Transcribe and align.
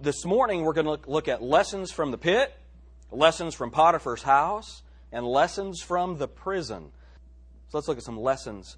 this 0.00 0.24
morning 0.24 0.62
we're 0.62 0.72
going 0.72 0.86
to 0.86 1.10
look, 1.10 1.28
at 1.28 1.42
lessons 1.42 1.92
from 1.92 2.10
the 2.10 2.18
pit, 2.18 2.54
lessons 3.10 3.54
from 3.54 3.70
Potiphar's 3.70 4.22
house, 4.22 4.82
and 5.12 5.26
lessons 5.26 5.82
from 5.82 6.18
the 6.18 6.28
prison. 6.28 6.90
So 7.68 7.78
let's 7.78 7.88
look 7.88 7.98
at 7.98 8.04
some 8.04 8.18
lessons 8.18 8.76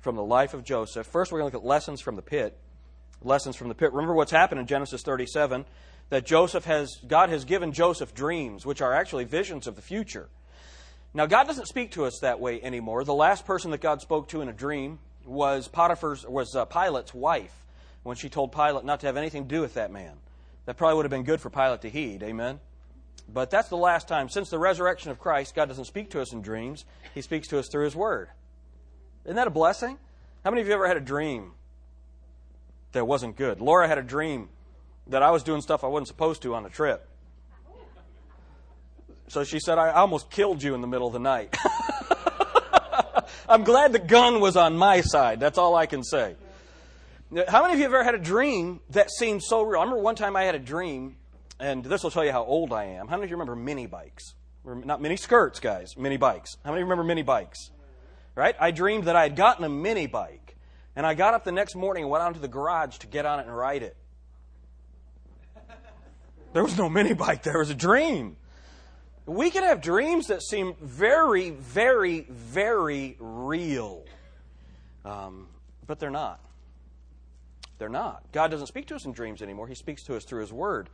from 0.00 0.16
the 0.16 0.22
life 0.22 0.54
of 0.54 0.64
Joseph. 0.64 1.06
First, 1.06 1.30
we're 1.30 1.40
going 1.40 1.50
to 1.50 1.56
look 1.56 1.64
at 1.64 1.68
lessons 1.68 2.00
from 2.00 2.16
the 2.16 2.22
pit. 2.22 2.56
Lessons 3.22 3.54
from 3.54 3.68
the 3.68 3.74
pit. 3.74 3.92
Remember 3.92 4.14
what's 4.14 4.32
happened 4.32 4.60
in 4.60 4.66
Genesis 4.66 5.02
37 5.02 5.64
that 6.08 6.26
Joseph 6.26 6.64
has, 6.64 6.96
God 7.06 7.30
has 7.30 7.44
given 7.44 7.72
Joseph 7.72 8.14
dreams, 8.14 8.66
which 8.66 8.80
are 8.80 8.92
actually 8.92 9.24
visions 9.24 9.66
of 9.66 9.76
the 9.76 9.82
future. 9.82 10.28
Now, 11.14 11.26
God 11.26 11.46
doesn't 11.46 11.68
speak 11.68 11.92
to 11.92 12.06
us 12.06 12.20
that 12.22 12.40
way 12.40 12.60
anymore. 12.62 13.04
The 13.04 13.14
last 13.14 13.44
person 13.44 13.70
that 13.72 13.80
God 13.80 14.00
spoke 14.00 14.28
to 14.28 14.40
in 14.40 14.48
a 14.48 14.52
dream 14.52 14.98
was 15.24 15.68
Potiphar's, 15.68 16.26
was 16.26 16.56
uh, 16.56 16.64
Pilate's 16.64 17.12
wife 17.12 17.54
when 18.02 18.16
she 18.16 18.28
told 18.28 18.52
Pilate 18.52 18.84
not 18.84 19.00
to 19.00 19.06
have 19.06 19.16
anything 19.16 19.44
to 19.44 19.48
do 19.48 19.60
with 19.60 19.74
that 19.74 19.92
man. 19.92 20.16
That 20.66 20.76
probably 20.76 20.96
would 20.96 21.04
have 21.04 21.10
been 21.10 21.24
good 21.24 21.40
for 21.40 21.50
Pilate 21.50 21.82
to 21.82 21.90
heed. 21.90 22.22
Amen. 22.22 22.60
But 23.32 23.50
that's 23.50 23.68
the 23.68 23.76
last 23.76 24.08
time. 24.08 24.28
Since 24.28 24.50
the 24.50 24.58
resurrection 24.58 25.10
of 25.10 25.18
Christ, 25.18 25.54
God 25.54 25.66
doesn't 25.66 25.86
speak 25.86 26.10
to 26.10 26.20
us 26.20 26.32
in 26.32 26.42
dreams, 26.42 26.84
He 27.14 27.22
speaks 27.22 27.48
to 27.48 27.58
us 27.58 27.68
through 27.68 27.84
His 27.84 27.96
Word. 27.96 28.28
Isn't 29.24 29.36
that 29.36 29.46
a 29.46 29.50
blessing? 29.50 29.98
How 30.44 30.50
many 30.50 30.62
of 30.62 30.68
you 30.68 30.74
ever 30.74 30.88
had 30.88 30.96
a 30.96 31.00
dream 31.00 31.52
that 32.92 33.06
wasn't 33.06 33.36
good? 33.36 33.60
Laura 33.60 33.86
had 33.86 33.98
a 33.98 34.02
dream 34.02 34.48
that 35.06 35.22
I 35.22 35.30
was 35.30 35.42
doing 35.42 35.60
stuff 35.60 35.84
I 35.84 35.88
wasn't 35.88 36.08
supposed 36.08 36.42
to 36.42 36.54
on 36.54 36.66
a 36.66 36.70
trip. 36.70 37.08
So 39.28 39.44
she 39.44 39.60
said, 39.60 39.78
I 39.78 39.92
almost 39.92 40.30
killed 40.30 40.62
you 40.62 40.74
in 40.74 40.80
the 40.80 40.86
middle 40.86 41.06
of 41.06 41.12
the 41.12 41.18
night. 41.18 41.56
I'm 43.48 43.64
glad 43.64 43.92
the 43.92 43.98
gun 43.98 44.40
was 44.40 44.56
on 44.56 44.76
my 44.76 45.00
side. 45.00 45.40
That's 45.40 45.58
all 45.58 45.74
I 45.74 45.86
can 45.86 46.02
say. 46.02 46.36
How 47.48 47.62
many 47.62 47.72
of 47.72 47.78
you 47.78 47.84
have 47.84 47.94
ever 47.94 48.04
had 48.04 48.14
a 48.14 48.18
dream 48.18 48.80
that 48.90 49.10
seemed 49.10 49.42
so 49.42 49.62
real? 49.62 49.80
I 49.80 49.84
remember 49.84 50.02
one 50.02 50.16
time 50.16 50.36
I 50.36 50.42
had 50.42 50.54
a 50.54 50.58
dream, 50.58 51.16
and 51.58 51.82
this 51.82 52.02
will 52.02 52.10
tell 52.10 52.26
you 52.26 52.32
how 52.32 52.44
old 52.44 52.74
I 52.74 52.84
am. 52.84 53.08
How 53.08 53.16
many 53.16 53.24
of 53.24 53.30
you 53.30 53.36
remember 53.36 53.56
mini 53.56 53.86
bikes? 53.86 54.34
Not 54.66 55.00
mini 55.00 55.16
skirts, 55.16 55.58
guys, 55.58 55.96
mini 55.96 56.18
bikes. 56.18 56.58
How 56.62 56.72
many 56.72 56.82
remember 56.82 57.04
mini 57.04 57.22
bikes? 57.22 57.70
Right? 58.34 58.54
I 58.60 58.70
dreamed 58.70 59.04
that 59.04 59.16
I 59.16 59.22
had 59.22 59.34
gotten 59.34 59.64
a 59.64 59.70
mini 59.70 60.06
bike, 60.06 60.56
and 60.94 61.06
I 61.06 61.14
got 61.14 61.32
up 61.32 61.44
the 61.44 61.52
next 61.52 61.74
morning 61.74 62.04
and 62.04 62.10
went 62.10 62.22
out 62.22 62.34
to 62.34 62.40
the 62.40 62.48
garage 62.48 62.98
to 62.98 63.06
get 63.06 63.24
on 63.24 63.40
it 63.40 63.46
and 63.46 63.56
ride 63.56 63.82
it. 63.82 63.96
There 66.52 66.62
was 66.62 66.76
no 66.76 66.90
mini 66.90 67.14
bike, 67.14 67.44
there 67.44 67.58
was 67.58 67.70
a 67.70 67.74
dream. 67.74 68.36
We 69.24 69.50
can 69.50 69.62
have 69.62 69.80
dreams 69.80 70.26
that 70.26 70.42
seem 70.42 70.74
very, 70.82 71.48
very, 71.48 72.26
very 72.28 73.16
real, 73.18 74.04
um, 75.06 75.48
but 75.86 75.98
they're 75.98 76.10
not. 76.10 76.38
They're 77.82 77.88
not. 77.88 78.22
God 78.30 78.52
doesn't 78.52 78.68
speak 78.68 78.86
to 78.86 78.94
us 78.94 79.06
in 79.06 79.10
dreams 79.10 79.42
anymore. 79.42 79.66
He 79.66 79.74
speaks 79.74 80.04
to 80.04 80.14
us 80.14 80.24
through 80.24 80.42
His 80.42 80.52
Word. 80.52 80.88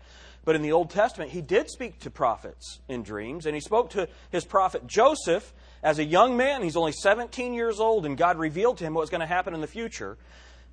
But 0.47 0.57
in 0.57 0.63
the 0.63 0.73
Old 0.73 0.89
Testament, 0.89 1.33
He 1.33 1.43
did 1.43 1.69
speak 1.69 2.01
to 2.01 2.11
prophets 2.11 2.79
in 2.89 3.03
dreams, 3.03 3.45
and 3.45 3.55
He 3.55 3.61
spoke 3.61 3.91
to 3.91 4.09
His 4.31 4.47
prophet 4.47 4.87
Joseph 4.87 5.53
as 5.83 5.99
a 5.99 6.05
young 6.05 6.39
man. 6.39 6.63
He's 6.63 6.79
only 6.79 6.93
17 6.93 7.53
years 7.53 7.79
old, 7.79 8.07
and 8.07 8.17
God 8.17 8.39
revealed 8.39 8.79
to 8.79 8.85
him 8.85 8.95
what 8.95 9.03
was 9.03 9.11
going 9.11 9.21
to 9.21 9.27
happen 9.27 9.53
in 9.53 9.61
the 9.61 9.67
future. 9.67 10.17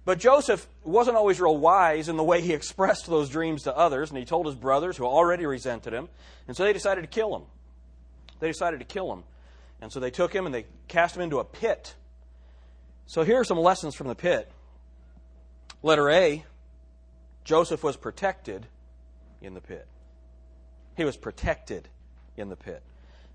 But 0.06 0.20
Joseph 0.20 0.66
wasn't 0.86 1.18
always 1.18 1.42
real 1.42 1.58
wise 1.58 2.08
in 2.08 2.16
the 2.16 2.24
way 2.24 2.40
he 2.40 2.54
expressed 2.54 3.08
those 3.08 3.28
dreams 3.28 3.64
to 3.64 3.76
others, 3.76 4.10
and 4.10 4.18
he 4.18 4.24
told 4.24 4.46
his 4.46 4.56
brothers, 4.56 4.96
who 4.96 5.04
already 5.04 5.46
resented 5.46 5.92
him, 5.92 6.08
and 6.48 6.56
so 6.56 6.64
they 6.64 6.72
decided 6.72 7.02
to 7.02 7.08
kill 7.08 7.36
him. 7.36 7.44
They 8.40 8.48
decided 8.48 8.80
to 8.80 8.86
kill 8.86 9.12
him. 9.12 9.26
And 9.82 9.92
so 9.92 10.00
they 10.00 10.12
took 10.12 10.32
him 10.34 10.46
and 10.46 10.56
they 10.56 10.66
cast 10.88 11.18
him 11.18 11.24
into 11.24 11.40
a 11.40 11.44
pit. 11.44 11.94
So 13.06 13.24
here 13.24 13.38
are 13.38 13.44
some 13.44 13.60
lessons 13.60 13.96
from 13.96 14.08
the 14.08 14.16
pit. 14.16 14.50
Letter 15.86 16.10
A 16.10 16.44
Joseph 17.44 17.84
was 17.84 17.96
protected 17.96 18.66
in 19.40 19.54
the 19.54 19.62
pit. 19.62 19.88
He 20.98 21.06
was 21.06 21.16
protected 21.16 21.88
in 22.36 22.50
the 22.50 22.56
pit. 22.56 22.82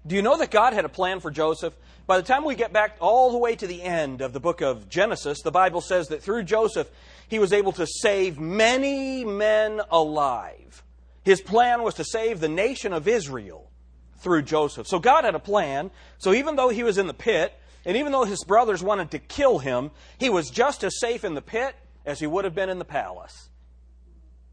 Do 0.05 0.17
you 0.17 0.23
know 0.23 0.37
that 0.37 0.51
God 0.51 0.73
had 0.73 0.85
a 0.85 0.89
plan 0.89 1.21
for 1.21 1.31
Joseph? 1.31 1.73
By 2.09 2.17
the 2.17 2.25
time 2.25 2.45
we 2.45 2.57
get 2.57 2.73
back 2.73 2.97
all 2.99 3.31
the 3.31 3.39
way 3.39 3.55
to 3.55 3.69
the 3.69 3.81
end 3.81 4.21
of 4.21 4.33
the 4.33 4.41
book 4.41 4.63
of 4.63 4.89
Genesis, 4.89 5.43
the 5.43 5.53
Bible 5.53 5.81
says 5.81 6.09
that 6.09 6.25
through 6.25 6.43
Joseph, 6.43 6.91
he 7.29 7.39
was 7.39 7.53
able 7.53 7.71
to 7.71 7.87
save 7.87 8.41
many 8.41 9.25
men 9.25 9.81
alive. 9.89 10.83
His 11.23 11.41
plan 11.41 11.85
was 11.85 11.95
to 11.95 12.05
save 12.05 12.41
the 12.41 12.49
nation 12.49 12.93
of 12.93 13.07
Israel 13.07 13.71
through 14.17 14.43
Joseph. 14.43 14.89
So 14.89 14.99
God 14.99 15.23
had 15.23 15.37
a 15.37 15.39
plan. 15.39 15.93
So 16.19 16.33
even 16.33 16.57
though 16.57 16.71
he 16.71 16.83
was 16.83 16.99
in 16.99 17.07
the 17.07 17.15
pit, 17.15 17.55
and 17.85 17.97
even 17.97 18.11
though 18.11 18.25
his 18.25 18.43
brothers 18.43 18.83
wanted 18.83 19.13
to 19.13 19.21
kill 19.21 19.61
him, 19.61 19.93
he 20.19 20.29
was 20.31 20.51
just 20.51 20.83
as 20.83 20.99
safe 20.99 21.23
in 21.23 21.35
the 21.35 21.43
pit 21.43 21.77
as 22.05 22.21
he 22.21 22.27
would 22.27 22.45
have 22.45 22.55
been 22.55 22.69
in 22.69 22.79
the 22.79 22.85
palace. 22.85 23.49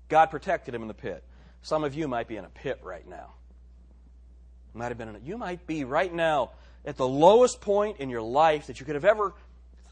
God 0.09 0.28
protected 0.28 0.74
him 0.74 0.81
in 0.81 0.88
the 0.88 0.94
pit. 0.94 1.24
Some 1.62 1.84
of 1.84 1.94
you 1.94 2.08
might 2.08 2.28
be 2.28 2.38
in 2.38 2.46
a 2.46 2.50
pit 2.50 2.80
right 2.84 3.08
now 3.08 3.34
might 4.78 4.90
have 4.90 4.97
been 4.97 5.09
in 5.09 5.16
it. 5.16 5.24
You 5.25 5.38
might 5.38 5.66
be 5.68 5.84
right 5.84 6.13
now 6.13 6.52
at 6.86 6.96
the 6.96 7.07
lowest 7.07 7.59
point 7.59 7.97
in 8.00 8.09
your 8.09 8.22
life 8.22 8.68
that 8.68 8.80
you 8.80 8.86
could 8.86 8.96
have 8.96 9.06
ever 9.06 9.34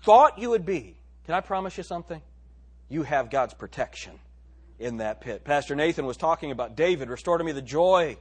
thought 0.03 0.39
you 0.39 0.51
would 0.51 0.65
be. 0.65 0.95
Can 1.25 1.33
I 1.33 1.41
promise 1.41 1.77
you 1.77 1.83
something? 1.83 2.21
You 2.87 3.03
have 3.03 3.31
God's 3.31 3.53
protection 3.53 4.13
in 4.77 4.97
that 4.97 5.21
pit. 5.21 5.43
Pastor 5.43 5.75
Nathan 5.75 6.05
was 6.05 6.17
talking 6.17 6.51
about 6.51 6.75
David, 6.75 7.09
restore 7.09 7.37
to 7.37 7.43
me 7.43 7.51
the 7.51 7.61
joy 7.61 8.17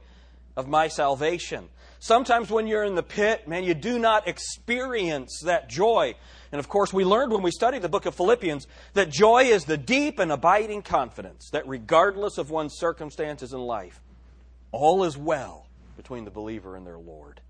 of 0.55 0.67
my 0.67 0.87
salvation. 0.87 1.69
Sometimes 1.99 2.51
when 2.51 2.67
you're 2.67 2.83
in 2.83 2.95
the 2.95 3.03
pit, 3.03 3.47
man, 3.47 3.63
you 3.63 3.73
do 3.73 3.97
not 3.97 4.27
experience 4.27 5.41
that 5.43 5.69
joy. 5.69 6.15
And 6.51 6.59
of 6.59 6.69
course, 6.69 6.93
we 6.93 7.03
learned 7.03 7.31
when 7.31 7.41
we 7.41 7.51
studied 7.51 7.81
the 7.81 7.89
book 7.89 8.05
of 8.05 8.15
Philippians 8.15 8.67
that 8.93 9.09
joy 9.09 9.45
is 9.45 9.65
the 9.65 9.77
deep 9.77 10.19
and 10.19 10.31
abiding 10.31 10.83
confidence 10.83 11.49
that 11.51 11.67
regardless 11.67 12.37
of 12.37 12.51
one's 12.51 12.77
circumstances 12.77 13.53
in 13.53 13.59
life, 13.59 14.01
all 14.71 15.03
is 15.03 15.17
well 15.17 15.67
between 15.97 16.25
the 16.25 16.31
believer 16.31 16.75
and 16.75 16.85
their 16.85 16.99
Lord. 16.99 17.41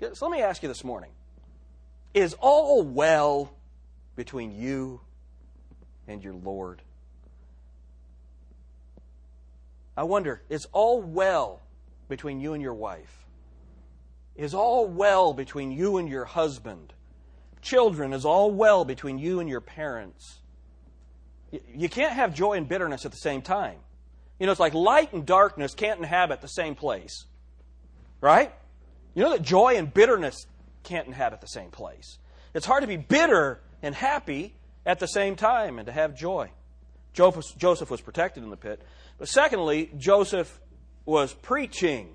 So 0.00 0.28
let 0.28 0.30
me 0.30 0.42
ask 0.42 0.62
you 0.62 0.68
this 0.68 0.84
morning 0.84 1.10
Is 2.14 2.34
all 2.34 2.82
well 2.82 3.52
between 4.14 4.52
you 4.52 5.00
and 6.06 6.22
your 6.22 6.34
Lord? 6.34 6.82
I 9.96 10.02
wonder, 10.02 10.42
is 10.50 10.66
all 10.72 11.00
well 11.00 11.62
between 12.08 12.40
you 12.40 12.52
and 12.54 12.62
your 12.62 12.74
wife? 12.74 13.26
Is 14.34 14.54
all 14.54 14.86
well 14.86 15.32
between 15.32 15.72
you 15.72 15.96
and 15.96 16.08
your 16.08 16.24
husband? 16.24 16.92
Children, 17.62 18.12
is 18.12 18.24
all 18.24 18.50
well 18.50 18.84
between 18.84 19.18
you 19.18 19.40
and 19.40 19.48
your 19.48 19.60
parents? 19.60 20.40
You 21.74 21.88
can't 21.88 22.12
have 22.12 22.34
joy 22.34 22.54
and 22.54 22.68
bitterness 22.68 23.06
at 23.06 23.12
the 23.12 23.16
same 23.18 23.42
time. 23.42 23.78
You 24.38 24.46
know, 24.46 24.52
it's 24.52 24.60
like 24.60 24.74
light 24.74 25.12
and 25.12 25.24
darkness 25.24 25.74
can't 25.74 25.98
inhabit 25.98 26.42
the 26.42 26.48
same 26.48 26.74
place. 26.74 27.24
Right? 28.20 28.52
You 29.14 29.22
know 29.22 29.30
that 29.30 29.42
joy 29.42 29.76
and 29.76 29.92
bitterness 29.92 30.46
can't 30.82 31.06
inhabit 31.06 31.40
the 31.40 31.46
same 31.46 31.70
place. 31.70 32.18
It's 32.52 32.66
hard 32.66 32.82
to 32.82 32.86
be 32.86 32.96
bitter 32.96 33.60
and 33.82 33.94
happy 33.94 34.54
at 34.84 34.98
the 34.98 35.06
same 35.06 35.36
time 35.36 35.78
and 35.78 35.86
to 35.86 35.92
have 35.92 36.14
joy. 36.14 36.50
Joseph 37.12 37.90
was 37.90 38.00
protected 38.02 38.44
in 38.44 38.50
the 38.50 38.56
pit. 38.56 38.82
But 39.18 39.28
secondly, 39.28 39.90
Joseph 39.96 40.60
was 41.06 41.32
preaching 41.32 42.14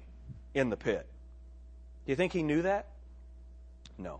in 0.53 0.69
the 0.69 0.77
pit. 0.77 1.07
Do 2.05 2.11
you 2.11 2.15
think 2.15 2.33
he 2.33 2.43
knew 2.43 2.61
that? 2.63 2.87
No. 3.97 4.19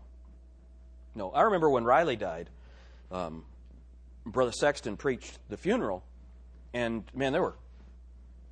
No. 1.14 1.30
I 1.30 1.42
remember 1.42 1.68
when 1.68 1.84
Riley 1.84 2.16
died, 2.16 2.48
um, 3.10 3.44
Brother 4.24 4.52
Sexton 4.52 4.96
preached 4.96 5.38
the 5.48 5.56
funeral, 5.56 6.02
and 6.72 7.04
man, 7.14 7.32
there 7.32 7.42
were 7.42 7.56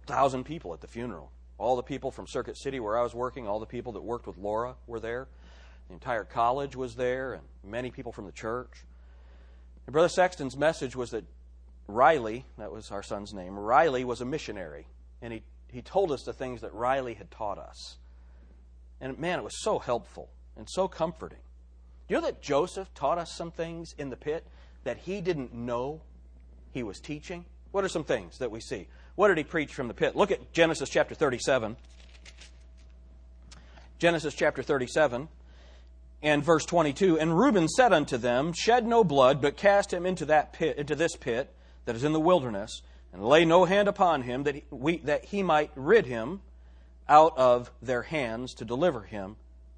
thousand 0.07 0.45
people 0.45 0.75
at 0.75 0.81
the 0.81 0.89
funeral. 0.89 1.31
All 1.57 1.77
the 1.77 1.83
people 1.83 2.11
from 2.11 2.27
Circuit 2.27 2.57
City 2.57 2.81
where 2.81 2.99
I 2.99 3.03
was 3.03 3.15
working, 3.15 3.47
all 3.47 3.61
the 3.61 3.67
people 3.67 3.93
that 3.93 4.03
worked 4.03 4.27
with 4.27 4.37
Laura 4.37 4.77
were 4.87 5.01
there. 5.01 5.29
The 5.89 5.95
entire 5.95 6.25
college 6.25 6.77
was 6.77 6.95
there, 6.95 7.35
and 7.35 7.43
many 7.65 7.91
people 7.91 8.13
from 8.13 8.27
the 8.27 8.33
church. 8.33 8.85
And 9.87 9.93
Brother 9.93 10.09
Sexton's 10.09 10.57
message 10.57 10.97
was 10.97 11.11
that 11.11 11.25
Riley, 11.87 12.45
that 12.59 12.73
was 12.73 12.91
our 12.91 13.03
son's 13.03 13.35
name, 13.35 13.59
Riley 13.59 14.05
was 14.05 14.21
a 14.21 14.25
missionary. 14.25 14.87
And 15.23 15.33
he, 15.35 15.43
he 15.73 15.83
told 15.83 16.13
us 16.13 16.23
the 16.23 16.33
things 16.33 16.61
that 16.61 16.73
Riley 16.75 17.15
had 17.15 17.31
taught 17.31 17.59
us. 17.59 17.97
And 19.01 19.19
man, 19.19 19.39
it 19.39 19.43
was 19.43 19.63
so 19.63 19.79
helpful 19.79 20.31
and 20.57 20.69
so 20.69 20.89
comforting. 20.89 21.39
Do 22.09 22.15
you 22.15 22.21
know 22.21 22.27
that 22.27 22.43
Joseph 22.43 22.93
taught 22.95 23.19
us 23.19 23.33
some 23.33 23.51
things 23.51 23.95
in 23.97 24.11
the 24.11 24.17
pit 24.17 24.47
that 24.85 24.99
he 24.99 25.21
didn't 25.21 25.55
know 25.55 26.03
he 26.73 26.83
was 26.83 27.01
teaching? 27.01 27.45
What 27.71 27.85
are 27.85 27.89
some 27.89 28.05
things 28.05 28.39
that 28.39 28.51
we 28.51 28.61
see? 28.61 28.89
What 29.15 29.29
did 29.29 29.39
he 29.39 29.45
preach 29.45 29.75
from 29.75 29.89
the 29.89 29.95
pit? 29.95 30.17
Look 30.17 30.31
at 30.31 30.53
Genesis 30.53 30.89
chapter 30.89 31.15
37. 31.15 31.77
Genesis 33.99 34.35
chapter 34.35 34.63
37 34.63 35.29
and 36.23 36.45
verse 36.45 36.65
22. 36.65 37.19
And 37.19 37.39
Reuben 37.39 37.69
said 37.69 37.93
unto 37.93 38.17
them, 38.17 38.53
Shed 38.53 38.87
no 38.87 39.05
blood, 39.05 39.41
but 39.41 39.57
cast 39.57 39.93
him 39.93 40.07
into 40.07 40.25
that 40.27 40.53
pit, 40.53 40.79
into 40.79 40.95
this 40.95 41.17
pit 41.17 41.55
that 41.85 41.97
is 41.97 42.05
in 42.05 42.13
the 42.13 42.21
wilderness, 42.21 42.83
and 43.13 43.25
lay 43.25 43.45
no 43.45 43.65
hand 43.65 43.89
upon 43.89 44.23
him 44.23 44.45
that 44.45 44.55
he, 44.55 44.65
we, 44.71 44.99
that 44.99 45.25
he 45.27 45.43
might 45.43 45.71
rid 45.75 46.07
him 46.07 46.41
out 47.09 47.37
of 47.37 47.71
their 47.83 48.03
hands 48.03 48.55
to 48.55 48.65
deliver 48.65 49.03
him 49.03 49.37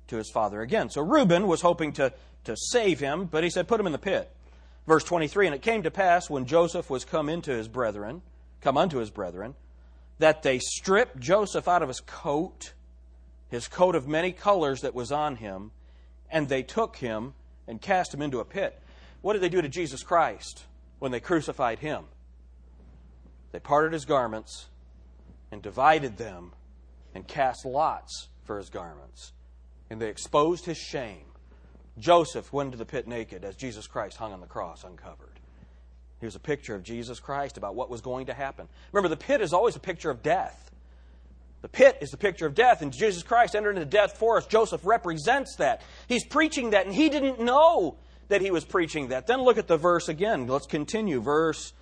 to 0.09 0.17
his 0.17 0.31
father 0.31 0.61
again. 0.61 0.91
So 0.91 1.01
Reuben 1.01 1.47
was 1.47 1.63
hoping 1.63 1.93
to, 1.95 2.13
to 2.45 2.57
save 2.57 3.01
him, 3.01 3.25
but 3.25 3.43
he 3.43 3.51
said, 3.51 3.69
Put 3.69 3.81
him 3.81 3.87
in 3.87 3.93
the 3.93 3.99
pit. 3.99 4.31
Verse 4.87 5.05
23 5.05 5.47
And 5.47 5.55
it 5.55 5.63
came 5.63 5.83
to 5.83 5.91
pass 5.91 6.29
when 6.29 6.47
Joseph 6.47 6.91
was 6.91 7.05
come 7.05 7.29
into 7.29 7.53
his 7.53 7.69
brethren, 7.69 8.23
come 8.61 8.77
unto 8.77 8.99
his 8.99 9.11
brethren, 9.11 9.55
that 10.19 10.43
they 10.43 10.59
stripped 10.59 11.19
Joseph 11.19 11.67
out 11.67 11.83
of 11.83 11.89
his 11.89 12.01
coat, 12.01 12.75
his 13.49 13.69
coat 13.69 13.95
of 13.95 14.07
many 14.07 14.33
colors 14.33 14.83
that 14.83 14.95
was 14.95 15.11
on 15.11 15.37
him, 15.37 15.71
and 16.31 16.49
they 16.49 16.63
took 16.63 16.97
him 16.97 17.35
and 17.67 17.81
cast 17.81 18.13
him 18.13 18.23
into 18.23 18.41
a 18.41 18.45
pit. 18.45 18.79
What 19.23 19.35
did 19.35 19.43
they 19.43 19.49
do 19.49 19.63
to 19.63 19.69
Jesus 19.69 20.03
Christ 20.03 20.65
when 20.99 21.13
they 21.13 21.21
crucified 21.21 21.79
him? 21.79 22.05
They 23.53 23.61
parted 23.61 23.93
his 23.93 24.05
garments 24.05 24.67
and 25.51 25.63
divided 25.63 26.17
them 26.17 26.53
and 27.15 27.29
cast 27.29 27.65
lots 27.65 28.29
for 28.45 28.59
his 28.59 28.71
garments. 28.71 29.33
And 29.91 30.01
they 30.01 30.09
exposed 30.09 30.65
his 30.65 30.79
shame. 30.79 31.27
Joseph 31.99 32.53
went 32.53 32.69
into 32.69 32.79
the 32.79 32.87
pit 32.87 33.07
naked 33.07 33.45
as 33.45 33.55
Jesus 33.55 33.87
Christ 33.87 34.17
hung 34.17 34.33
on 34.33 34.41
the 34.41 34.47
cross 34.47 34.83
uncovered. 34.85 35.39
Here's 36.21 36.37
a 36.37 36.41
picture 36.41 36.75
of 36.75 36.83
Jesus 36.83 37.21
Christ 37.21 37.59
about 37.59 37.75
what 37.75 37.91
was 37.91 38.01
going 38.01 38.27
to 38.27 38.35
happen. 38.35 38.69
Remember, 38.93 39.09
the 39.09 39.17
pit 39.17 39.41
is 39.41 39.53
always 39.53 39.77
a 39.77 39.81
picture 39.81 40.09
of 40.09 40.23
death. 40.23 40.71
The 41.61 41.69
pit 41.69 41.99
is 42.01 42.11
the 42.11 42.17
picture 42.17 42.47
of 42.47 42.55
death, 42.55 42.81
and 42.81 42.93
Jesus 42.93 43.23
Christ 43.23 43.55
entered 43.55 43.77
into 43.77 43.85
death 43.85 44.17
for 44.17 44.37
us. 44.37 44.47
Joseph 44.47 44.85
represents 44.85 45.57
that. 45.57 45.83
He's 46.09 46.25
preaching 46.25 46.71
that, 46.71 46.87
and 46.87 46.95
he 46.95 47.09
didn't 47.09 47.41
know 47.41 47.97
that 48.29 48.41
he 48.41 48.51
was 48.51 48.65
preaching 48.65 49.09
that. 49.09 49.27
Then 49.27 49.43
look 49.43 49.59
at 49.59 49.69
the 49.69 49.77
verse 49.77 50.09
again. 50.09 50.47
Let's 50.47 50.67
continue. 50.67 51.21
Verse 51.21 51.73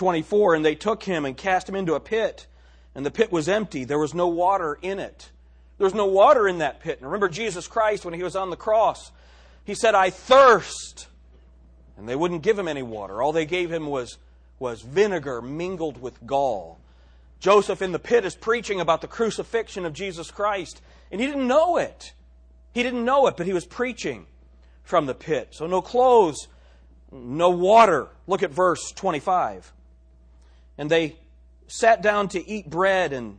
24 0.00 0.54
And 0.54 0.64
they 0.64 0.74
took 0.74 1.02
him 1.02 1.26
and 1.26 1.36
cast 1.36 1.68
him 1.68 1.74
into 1.76 1.92
a 1.92 2.00
pit, 2.00 2.46
and 2.94 3.04
the 3.04 3.10
pit 3.10 3.30
was 3.30 3.50
empty. 3.50 3.84
There 3.84 3.98
was 3.98 4.14
no 4.14 4.28
water 4.28 4.78
in 4.80 4.98
it. 4.98 5.30
There 5.76 5.84
was 5.84 5.94
no 5.94 6.06
water 6.06 6.48
in 6.48 6.58
that 6.58 6.80
pit. 6.80 6.96
And 6.98 7.06
remember 7.06 7.28
Jesus 7.28 7.68
Christ 7.68 8.06
when 8.06 8.14
he 8.14 8.22
was 8.22 8.34
on 8.34 8.48
the 8.48 8.56
cross, 8.56 9.12
he 9.64 9.74
said, 9.74 9.94
I 9.94 10.08
thirst. 10.08 11.06
And 11.98 12.08
they 12.08 12.16
wouldn't 12.16 12.42
give 12.42 12.58
him 12.58 12.66
any 12.66 12.82
water. 12.82 13.20
All 13.20 13.32
they 13.32 13.44
gave 13.44 13.70
him 13.70 13.86
was, 13.88 14.16
was 14.58 14.80
vinegar 14.80 15.42
mingled 15.42 16.00
with 16.00 16.26
gall. 16.26 16.80
Joseph 17.38 17.82
in 17.82 17.92
the 17.92 17.98
pit 17.98 18.24
is 18.24 18.34
preaching 18.34 18.80
about 18.80 19.02
the 19.02 19.06
crucifixion 19.06 19.84
of 19.84 19.92
Jesus 19.92 20.30
Christ, 20.30 20.80
and 21.12 21.20
he 21.20 21.26
didn't 21.26 21.46
know 21.46 21.76
it. 21.76 22.14
He 22.72 22.82
didn't 22.82 23.04
know 23.04 23.26
it, 23.26 23.36
but 23.36 23.46
he 23.46 23.52
was 23.52 23.66
preaching 23.66 24.24
from 24.82 25.04
the 25.04 25.14
pit. 25.14 25.48
So, 25.50 25.66
no 25.66 25.82
clothes, 25.82 26.48
no 27.12 27.50
water. 27.50 28.08
Look 28.26 28.42
at 28.42 28.50
verse 28.50 28.92
25. 28.92 29.74
And 30.80 30.90
they 30.90 31.18
sat 31.66 32.00
down 32.00 32.28
to 32.28 32.48
eat 32.48 32.70
bread, 32.70 33.12
and 33.12 33.36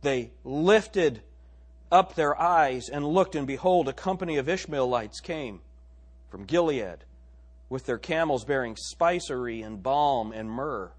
they 0.00 0.30
lifted 0.42 1.20
up 1.92 2.14
their 2.14 2.40
eyes 2.40 2.88
and 2.88 3.06
looked, 3.06 3.34
and 3.34 3.46
behold, 3.46 3.88
a 3.88 3.92
company 3.92 4.38
of 4.38 4.48
Ishmaelites 4.48 5.20
came 5.20 5.60
from 6.30 6.44
Gilead 6.44 7.04
with 7.68 7.84
their 7.84 7.98
camels 7.98 8.46
bearing 8.46 8.76
spicery 8.76 9.60
and 9.60 9.82
balm 9.82 10.32
and 10.32 10.50
myrrh, 10.50 10.90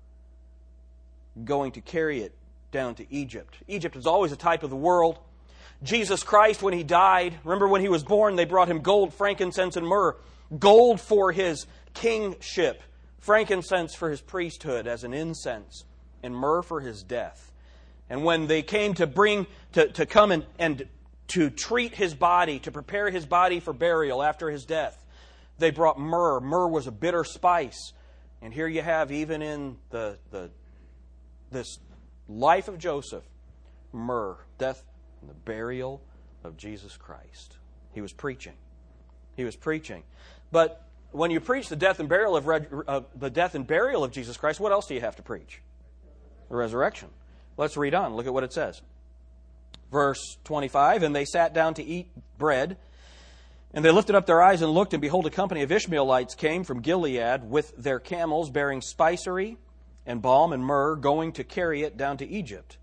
going 1.44 1.72
to 1.72 1.82
carry 1.82 2.22
it 2.22 2.36
down 2.72 2.94
to 2.94 3.12
Egypt. 3.12 3.58
Egypt 3.68 3.96
is 3.96 4.06
always 4.06 4.32
a 4.32 4.38
type 4.38 4.62
of 4.62 4.70
the 4.70 4.76
world. 4.76 5.18
Jesus 5.82 6.22
Christ, 6.22 6.62
when 6.62 6.76
he 6.76 6.84
died, 6.84 7.34
remember 7.44 7.68
when 7.68 7.82
he 7.82 7.90
was 7.90 8.04
born, 8.04 8.36
they 8.36 8.46
brought 8.46 8.70
him 8.70 8.82
gold, 8.82 9.12
frankincense, 9.12 9.76
and 9.76 9.88
myrrh. 9.88 10.16
Gold 10.60 11.02
for 11.02 11.32
his 11.32 11.66
kingship, 11.96 12.84
frankincense 13.24 13.96
for 13.96 14.10
his 14.10 14.20
priesthood 14.20 14.86
as 14.86 15.06
an 15.06 15.14
incense, 15.14 15.86
and 16.22 16.36
myrrh 16.36 16.62
for 16.62 16.82
his 16.82 17.04
death. 17.04 17.54
And 18.10 18.26
when 18.26 18.48
they 18.48 18.62
came 18.62 18.94
to 18.96 19.08
bring, 19.08 19.48
to, 19.72 19.88
to 19.94 20.06
come 20.06 20.34
and, 20.34 20.46
and 20.60 20.90
to 21.30 21.50
treat 21.50 21.96
his 21.96 22.14
body, 22.14 22.60
to 22.60 22.72
prepare 22.72 23.10
his 23.10 23.26
body 23.26 23.62
for 23.62 23.72
burial 23.72 24.22
after 24.22 24.50
his 24.50 24.66
death, 24.66 25.06
they 25.58 25.72
brought 25.72 25.98
myrrh. 25.98 26.42
Myrrh 26.42 26.68
was 26.68 26.86
a 26.86 26.92
bitter 26.92 27.24
spice. 27.24 27.94
And 28.42 28.54
here 28.54 28.68
you 28.68 28.82
have, 28.82 29.10
even 29.10 29.42
in 29.42 29.78
the, 29.90 30.18
the, 30.30 30.52
this 31.50 31.80
life 32.28 32.68
of 32.68 32.78
Joseph, 32.78 33.24
myrrh, 33.94 34.36
death, 34.58 34.84
and 35.22 35.30
the 35.30 35.34
burial 35.34 36.02
of 36.44 36.58
Jesus 36.58 36.98
Christ. 36.98 37.58
He 37.94 38.02
was 38.02 38.12
preaching. 38.12 38.56
He 39.38 39.46
was 39.46 39.56
preaching. 39.56 40.04
But 40.52 40.86
when 41.14 41.32
you 41.32 41.40
preach 41.40 41.70
the 41.70 41.76
death 41.76 42.00
and 42.00 42.10
burial 42.10 42.36
of 42.36 42.48
uh, 42.48 43.02
the 43.16 43.30
death 43.30 43.56
and 43.56 43.66
burial 43.66 44.04
of 44.04 44.12
Jesus 44.12 44.38
Christ, 44.38 44.60
what 44.60 44.72
else 44.72 44.88
do 44.88 44.94
you 44.94 45.02
have 45.02 45.16
to 45.16 45.24
preach? 45.24 45.62
The 46.50 46.56
resurrection. 46.56 47.10
Let's 47.56 47.78
read 47.78 47.94
on. 47.94 48.16
Look 48.16 48.28
at 48.28 48.34
what 48.34 48.44
it 48.44 48.54
says. 48.54 48.82
Verse 49.92 50.38
25, 50.44 51.04
and 51.04 51.16
they 51.16 51.26
sat 51.26 51.54
down 51.54 51.76
to 51.76 51.84
eat 51.84 52.10
bread 52.38 52.78
and 53.74 53.84
they 53.84 53.92
lifted 53.92 54.16
up 54.16 54.28
their 54.28 54.42
eyes 54.42 54.62
and 54.62 54.72
looked, 54.72 54.94
and 54.94 55.02
behold, 55.02 55.26
a 55.26 55.32
company 55.32 55.64
of 55.64 55.72
Ishmaelites 55.72 56.36
came 56.36 56.64
from 56.64 56.82
Gilead 56.82 57.50
with 57.50 57.76
their 57.76 58.00
camels 58.00 58.52
bearing 58.52 58.82
spicery 58.82 59.58
and 60.06 60.22
balm 60.22 60.54
and 60.54 60.64
myrrh, 60.64 60.96
going 60.96 61.32
to 61.34 61.44
carry 61.44 61.82
it 61.82 61.98
down 61.98 62.18
to 62.18 62.28
Egypt. 62.28 62.78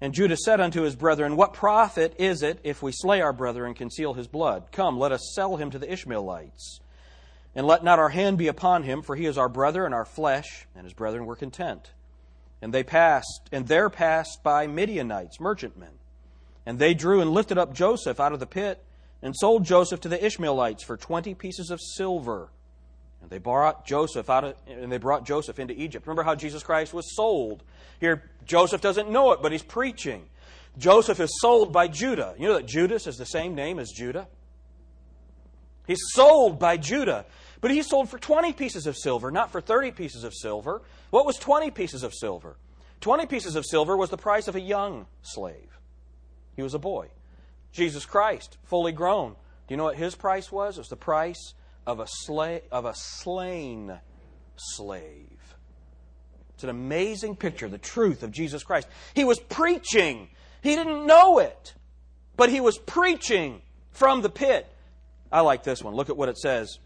And 0.00 0.12
Judah 0.12 0.36
said 0.36 0.60
unto 0.60 0.82
his 0.82 0.94
brethren, 0.94 1.36
What 1.36 1.54
profit 1.54 2.14
is 2.18 2.42
it 2.42 2.58
if 2.64 2.82
we 2.82 2.92
slay 2.92 3.22
our 3.22 3.32
brother 3.32 3.64
and 3.64 3.74
conceal 3.74 4.12
his 4.12 4.26
blood? 4.26 4.72
Come, 4.72 4.98
let 4.98 5.12
us 5.12 5.32
sell 5.34 5.56
him 5.56 5.70
to 5.70 5.78
the 5.78 5.90
Ishmaelites. 5.90 6.80
And 7.54 7.66
let 7.66 7.82
not 7.82 7.98
our 7.98 8.10
hand 8.10 8.38
be 8.38 8.48
upon 8.48 8.84
him, 8.84 9.02
for 9.02 9.16
he 9.16 9.26
is 9.26 9.36
our 9.36 9.48
brother 9.48 9.84
and 9.84 9.94
our 9.94 10.04
flesh. 10.04 10.66
And 10.74 10.84
his 10.84 10.92
brethren 10.92 11.26
were 11.26 11.36
content. 11.36 11.90
And 12.62 12.72
they 12.72 12.82
passed, 12.82 13.48
and 13.50 13.66
there 13.66 13.88
passed 13.88 14.42
by 14.42 14.66
Midianites, 14.66 15.40
merchantmen. 15.40 15.98
And 16.66 16.78
they 16.78 16.94
drew 16.94 17.20
and 17.20 17.30
lifted 17.30 17.58
up 17.58 17.72
Joseph 17.72 18.20
out 18.20 18.32
of 18.32 18.40
the 18.40 18.46
pit 18.46 18.84
and 19.22 19.34
sold 19.36 19.64
Joseph 19.64 20.00
to 20.00 20.08
the 20.08 20.24
Ishmaelites 20.24 20.84
for 20.84 20.96
20 20.96 21.34
pieces 21.34 21.70
of 21.70 21.80
silver. 21.80 22.50
And 23.22 23.30
they 23.30 23.38
brought 23.38 23.86
Joseph 23.86 24.30
out 24.30 24.44
of, 24.44 24.54
and 24.66 24.90
they 24.90 24.98
brought 24.98 25.26
Joseph 25.26 25.58
into 25.58 25.74
Egypt. 25.74 26.06
Remember 26.06 26.22
how 26.22 26.34
Jesus 26.34 26.62
Christ 26.62 26.94
was 26.94 27.14
sold. 27.14 27.62
Here 27.98 28.30
Joseph 28.46 28.80
doesn't 28.80 29.10
know 29.10 29.32
it, 29.32 29.40
but 29.42 29.52
he's 29.52 29.62
preaching. 29.62 30.26
Joseph 30.78 31.20
is 31.20 31.30
sold 31.40 31.72
by 31.72 31.88
Judah. 31.88 32.34
You 32.38 32.48
know 32.48 32.54
that 32.54 32.66
Judas 32.66 33.06
is 33.06 33.16
the 33.16 33.26
same 33.26 33.54
name 33.54 33.78
as 33.78 33.90
Judah? 33.90 34.28
He's 35.86 36.00
sold 36.12 36.58
by 36.58 36.76
Judah. 36.76 37.26
But 37.60 37.70
he's 37.70 37.88
sold 37.88 38.08
for 38.08 38.18
20 38.18 38.52
pieces 38.54 38.86
of 38.86 38.96
silver, 38.96 39.30
not 39.30 39.52
for 39.52 39.60
30 39.60 39.92
pieces 39.92 40.24
of 40.24 40.34
silver. 40.34 40.82
What 41.10 41.26
was 41.26 41.36
20 41.36 41.70
pieces 41.70 42.02
of 42.02 42.14
silver? 42.14 42.56
20 43.00 43.26
pieces 43.26 43.56
of 43.56 43.66
silver 43.66 43.96
was 43.96 44.10
the 44.10 44.16
price 44.16 44.48
of 44.48 44.56
a 44.56 44.60
young 44.60 45.06
slave. 45.22 45.78
He 46.56 46.62
was 46.62 46.74
a 46.74 46.78
boy. 46.78 47.08
Jesus 47.72 48.04
Christ, 48.04 48.58
fully 48.64 48.92
grown. 48.92 49.32
Do 49.32 49.74
you 49.74 49.76
know 49.76 49.84
what 49.84 49.96
his 49.96 50.14
price 50.14 50.50
was? 50.50 50.76
It 50.76 50.80
was 50.80 50.88
the 50.88 50.96
price 50.96 51.54
of 51.86 52.00
a, 52.00 52.06
sla- 52.26 52.62
of 52.70 52.84
a 52.84 52.94
slain 52.94 53.98
slave. 54.56 55.56
It's 56.54 56.64
an 56.64 56.70
amazing 56.70 57.36
picture, 57.36 57.68
the 57.68 57.78
truth 57.78 58.22
of 58.22 58.32
Jesus 58.32 58.62
Christ. 58.62 58.88
He 59.14 59.24
was 59.24 59.38
preaching. 59.38 60.28
He 60.62 60.74
didn't 60.76 61.06
know 61.06 61.38
it, 61.38 61.74
but 62.36 62.50
he 62.50 62.60
was 62.60 62.76
preaching 62.76 63.62
from 63.92 64.20
the 64.20 64.28
pit. 64.28 64.66
I 65.32 65.40
like 65.40 65.62
this 65.62 65.82
one. 65.82 65.94
Look 65.94 66.10
at 66.10 66.16
what 66.16 66.28
it 66.28 66.36
says. 66.36 66.78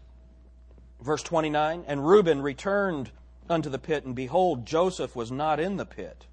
Verse 1.05 1.23
29 1.23 1.85
And 1.87 2.07
Reuben 2.07 2.41
returned 2.41 3.11
unto 3.49 3.69
the 3.69 3.79
pit, 3.79 4.05
and 4.05 4.15
behold, 4.15 4.65
Joseph 4.65 5.15
was 5.15 5.31
not 5.31 5.59
in 5.59 5.77
the 5.77 5.85
pit. 5.85 6.25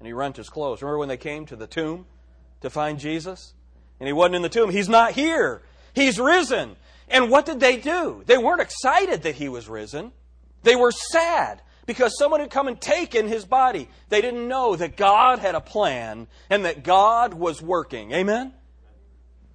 And 0.00 0.06
he 0.06 0.12
rent 0.12 0.36
his 0.36 0.48
clothes. 0.48 0.80
Remember 0.80 0.98
when 0.98 1.08
they 1.08 1.16
came 1.16 1.44
to 1.46 1.56
the 1.56 1.66
tomb 1.66 2.06
to 2.60 2.70
find 2.70 2.98
Jesus? 2.98 3.54
and 4.00 4.06
he 4.06 4.12
wasn't 4.12 4.36
in 4.36 4.42
the 4.42 4.48
tomb. 4.48 4.70
He's 4.70 4.88
not 4.88 5.12
here. 5.12 5.62
He's 5.92 6.18
risen. 6.20 6.76
And 7.08 7.30
what 7.30 7.46
did 7.46 7.60
they 7.60 7.76
do? 7.76 8.22
They 8.26 8.38
weren't 8.38 8.60
excited 8.60 9.22
that 9.22 9.36
he 9.36 9.48
was 9.48 9.68
risen. 9.68 10.12
They 10.62 10.76
were 10.76 10.92
sad 10.92 11.62
because 11.86 12.18
someone 12.18 12.40
had 12.40 12.50
come 12.50 12.68
and 12.68 12.80
taken 12.80 13.28
his 13.28 13.44
body. 13.44 13.88
They 14.08 14.20
didn't 14.20 14.46
know 14.46 14.76
that 14.76 14.96
God 14.96 15.38
had 15.38 15.54
a 15.54 15.60
plan 15.60 16.28
and 16.50 16.64
that 16.64 16.84
God 16.84 17.34
was 17.34 17.62
working. 17.62 18.12
Amen? 18.12 18.52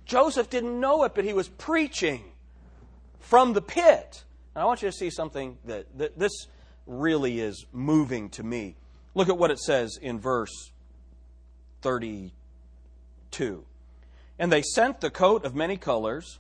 Joseph 0.06 0.50
didn't 0.50 0.80
know 0.80 1.04
it, 1.04 1.14
but 1.16 1.26
he 1.26 1.34
was 1.34 1.48
preaching 1.48 2.24
from 3.20 3.54
the 3.54 3.62
pit. 3.62 4.24
And 4.56 4.62
I 4.62 4.66
want 4.66 4.82
you 4.82 4.90
to 4.90 4.96
see 4.96 5.10
something 5.10 5.58
that, 5.66 5.98
that 5.98 6.18
this 6.18 6.32
really 6.86 7.40
is 7.40 7.66
moving 7.72 8.30
to 8.32 8.44
me. 8.44 8.76
Look 9.16 9.30
at 9.30 9.38
what 9.38 9.52
it 9.52 9.60
says 9.60 9.98
in 10.02 10.20
verse 10.20 10.72
32. 11.82 13.66
And 14.40 14.52
they 14.52 14.62
sent 14.62 15.02
the 15.02 15.10
coat 15.10 15.46
of 15.46 15.56
many 15.56 15.78
colors, 15.78 16.40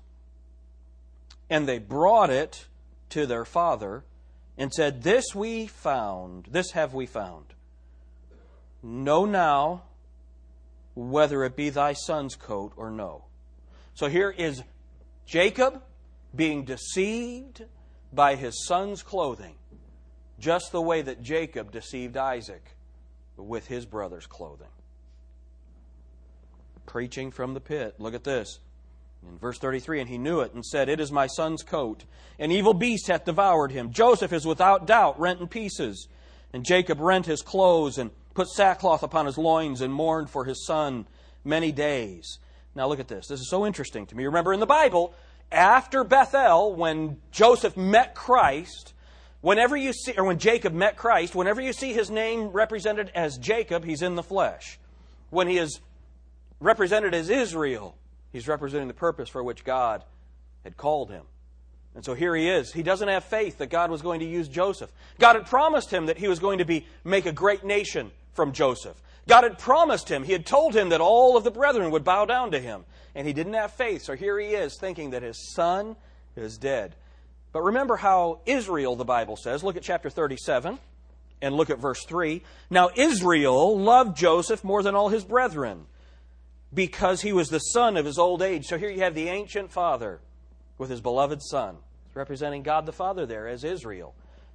and 1.50 1.68
they 1.68 1.80
brought 1.80 2.30
it 2.30 2.68
to 3.10 3.26
their 3.26 3.46
father, 3.46 4.04
and 4.58 4.74
said, 4.74 5.04
This 5.04 5.36
we 5.36 5.68
found, 5.68 6.48
this 6.52 6.72
have 6.72 6.94
we 6.94 7.06
found. 7.06 7.46
Know 8.82 9.26
now 9.26 9.84
whether 10.96 11.44
it 11.44 11.56
be 11.56 11.70
thy 11.70 11.94
son's 11.94 12.36
coat 12.36 12.74
or 12.76 12.92
no. 12.92 13.26
So 13.96 14.08
here 14.08 14.30
is 14.30 14.64
Jacob 15.26 15.82
being 16.36 16.66
deceived 16.66 17.64
by 18.16 18.36
his 18.36 18.66
son's 18.66 19.04
clothing, 19.04 19.56
just 20.40 20.72
the 20.72 20.82
way 20.82 21.02
that 21.02 21.22
Jacob 21.22 21.72
deceived 21.72 22.18
Isaac 22.18 22.76
with 23.38 23.68
his 23.68 23.86
brother's 23.86 24.28
clothing 24.28 24.68
preaching 26.86 27.32
from 27.32 27.54
the 27.54 27.62
pit. 27.62 27.96
Look 28.00 28.14
at 28.14 28.24
this. 28.24 28.60
In 29.28 29.38
verse 29.38 29.58
33, 29.58 30.02
and 30.02 30.10
he 30.10 30.18
knew 30.18 30.42
it 30.42 30.54
and 30.54 30.66
said, 30.66 30.90
It 30.90 31.00
is 31.00 31.12
my 31.12 31.28
son's 31.28 31.64
coat. 31.64 32.04
An 32.40 32.52
evil 32.52 32.74
beast 32.74 33.08
hath 33.08 33.26
devoured 33.26 33.72
him. 33.72 33.92
Joseph 33.92 34.34
is 34.34 34.46
without 34.46 34.86
doubt 34.86 35.20
rent 35.20 35.40
in 35.40 35.48
pieces. 35.48 36.08
And 36.52 36.66
Jacob 36.66 37.00
rent 37.00 37.26
his 37.26 37.42
clothes 37.42 37.98
and 37.98 38.12
put 38.34 38.50
sackcloth 38.50 39.02
upon 39.02 39.26
his 39.26 39.38
loins, 39.38 39.82
and 39.82 39.94
mourned 39.94 40.30
for 40.30 40.46
his 40.46 40.66
son 40.66 41.08
many 41.44 41.72
days. 41.72 42.40
Now 42.76 42.88
look 42.88 43.00
at 43.00 43.08
this. 43.08 43.28
This 43.28 43.40
is 43.40 43.50
so 43.50 43.66
interesting 43.66 44.06
to 44.08 44.16
me. 44.16 44.26
Remember 44.26 44.54
in 44.54 44.60
the 44.60 44.66
Bible, 44.66 45.14
after 45.54 46.04
Bethel, 46.04 46.76
when 46.76 47.20
Joseph 47.32 47.78
met 47.78 48.16
Christ, 48.16 48.94
whenever 49.42 49.78
you 49.78 49.94
see, 49.94 50.14
or 50.18 50.26
when 50.26 50.40
Jacob 50.40 50.74
met 50.74 50.98
Christ, 50.98 51.36
whenever 51.36 51.62
you 51.62 51.74
see 51.74 51.94
his 51.94 52.10
name 52.10 52.48
represented 52.48 53.12
as 53.16 53.38
Jacob, 53.38 53.86
he's 53.86 54.02
in 54.02 54.16
the 54.16 54.24
flesh. 54.24 54.80
When 55.30 55.48
he 55.48 55.58
is 55.58 55.80
represented 56.60 57.14
as 57.14 57.30
Israel, 57.30 57.96
he's 58.32 58.48
representing 58.48 58.88
the 58.88 58.94
purpose 58.94 59.30
for 59.30 59.44
which 59.44 59.64
God 59.64 60.04
had 60.64 60.78
called 60.78 61.10
him. 61.10 61.24
And 61.96 62.04
so 62.04 62.14
here 62.14 62.36
he 62.36 62.50
is. 62.50 62.74
He 62.74 62.84
doesn't 62.84 63.08
have 63.08 63.24
faith 63.24 63.60
that 63.60 63.70
God 63.70 63.92
was 63.92 64.02
going 64.02 64.20
to 64.22 64.26
use 64.26 64.48
Joseph. 64.48 64.92
God 65.20 65.36
had 65.36 65.46
promised 65.46 65.92
him 65.92 66.08
that 66.08 66.18
he 66.18 66.28
was 66.28 66.40
going 66.40 66.58
to 66.58 66.66
be 66.66 66.88
make 67.04 67.26
a 67.26 67.32
great 67.32 67.64
nation 67.64 68.12
from 68.34 68.52
Joseph. 68.52 69.00
God 69.28 69.44
had 69.44 69.58
promised 69.58 70.10
him, 70.10 70.24
he 70.24 70.34
had 70.34 70.46
told 70.46 70.76
him 70.76 70.90
that 70.90 71.00
all 71.00 71.38
of 71.38 71.44
the 71.44 71.52
brethren 71.52 71.92
would 71.92 72.04
bow 72.04 72.26
down 72.26 72.52
to 72.52 72.60
him. 72.60 72.84
And 73.16 73.28
he 73.28 73.34
didn't 73.34 73.54
have 73.54 73.74
faith. 73.74 74.04
So 74.04 74.16
here 74.16 74.40
he 74.40 74.50
is 74.50 74.78
thinking 74.80 75.12
that 75.12 75.24
his 75.24 75.54
son 75.54 75.96
is 76.36 76.58
dead. 76.58 76.96
But 77.52 77.62
remember 77.62 77.96
how 77.96 78.42
Israel, 78.46 78.96
the 78.96 79.06
Bible 79.06 79.38
says, 79.38 79.64
look 79.64 79.78
at 79.78 79.84
chapter 79.84 80.10
37 80.10 80.80
and 81.42 81.56
look 81.56 81.70
at 81.70 81.80
verse 81.80 82.04
3. 82.06 82.42
Now 82.70 82.90
Israel 82.96 83.80
loved 83.80 84.18
Joseph 84.18 84.64
more 84.64 84.82
than 84.82 84.96
all 84.96 85.10
his 85.10 85.24
brethren 85.24 85.86
because 86.74 87.22
he 87.22 87.34
was 87.34 87.50
the 87.50 87.60
son 87.60 87.98
of 87.98 88.06
his 88.06 88.18
old 88.18 88.42
age. 88.42 88.66
So 88.66 88.78
here 88.78 88.90
you 88.90 89.02
have 89.02 89.14
the 89.14 89.30
ancient 89.30 89.72
father 89.72 90.20
with 90.78 90.90
his 90.90 91.02
beloved 91.02 91.42
son. 91.44 91.78
Representing 92.16 92.64
God 92.64 92.86
the 92.86 92.92
Father 92.92 93.26
there 93.26 93.48
as 93.48 93.64
Israel. 93.64 94.14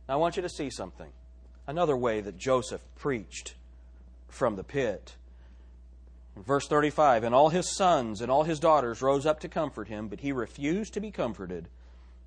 Now 0.08 0.14
I 0.14 0.16
want 0.18 0.36
you 0.36 0.42
to 0.42 0.48
see 0.48 0.70
something. 0.70 1.10
Another 1.66 1.96
way 1.96 2.20
that 2.20 2.38
Joseph 2.38 2.80
preached 2.96 3.54
from 4.28 4.56
the 4.56 4.64
pit. 4.64 5.16
Verse 6.46 6.66
35 6.68 7.24
And 7.24 7.34
all 7.34 7.48
his 7.48 7.74
sons 7.76 8.20
and 8.20 8.30
all 8.30 8.44
his 8.44 8.60
daughters 8.60 9.02
rose 9.02 9.26
up 9.26 9.40
to 9.40 9.48
comfort 9.48 9.88
him, 9.88 10.08
but 10.08 10.20
he 10.20 10.32
refused 10.32 10.94
to 10.94 11.00
be 11.00 11.10
comforted. 11.10 11.68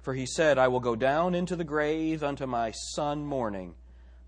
For 0.01 0.13
he 0.13 0.25
said, 0.25 0.57
I 0.57 0.67
will 0.67 0.79
go 0.79 0.95
down 0.95 1.35
into 1.35 1.55
the 1.55 1.63
grave 1.63 2.23
unto 2.23 2.47
my 2.47 2.71
son 2.71 3.23
mourning. 3.23 3.75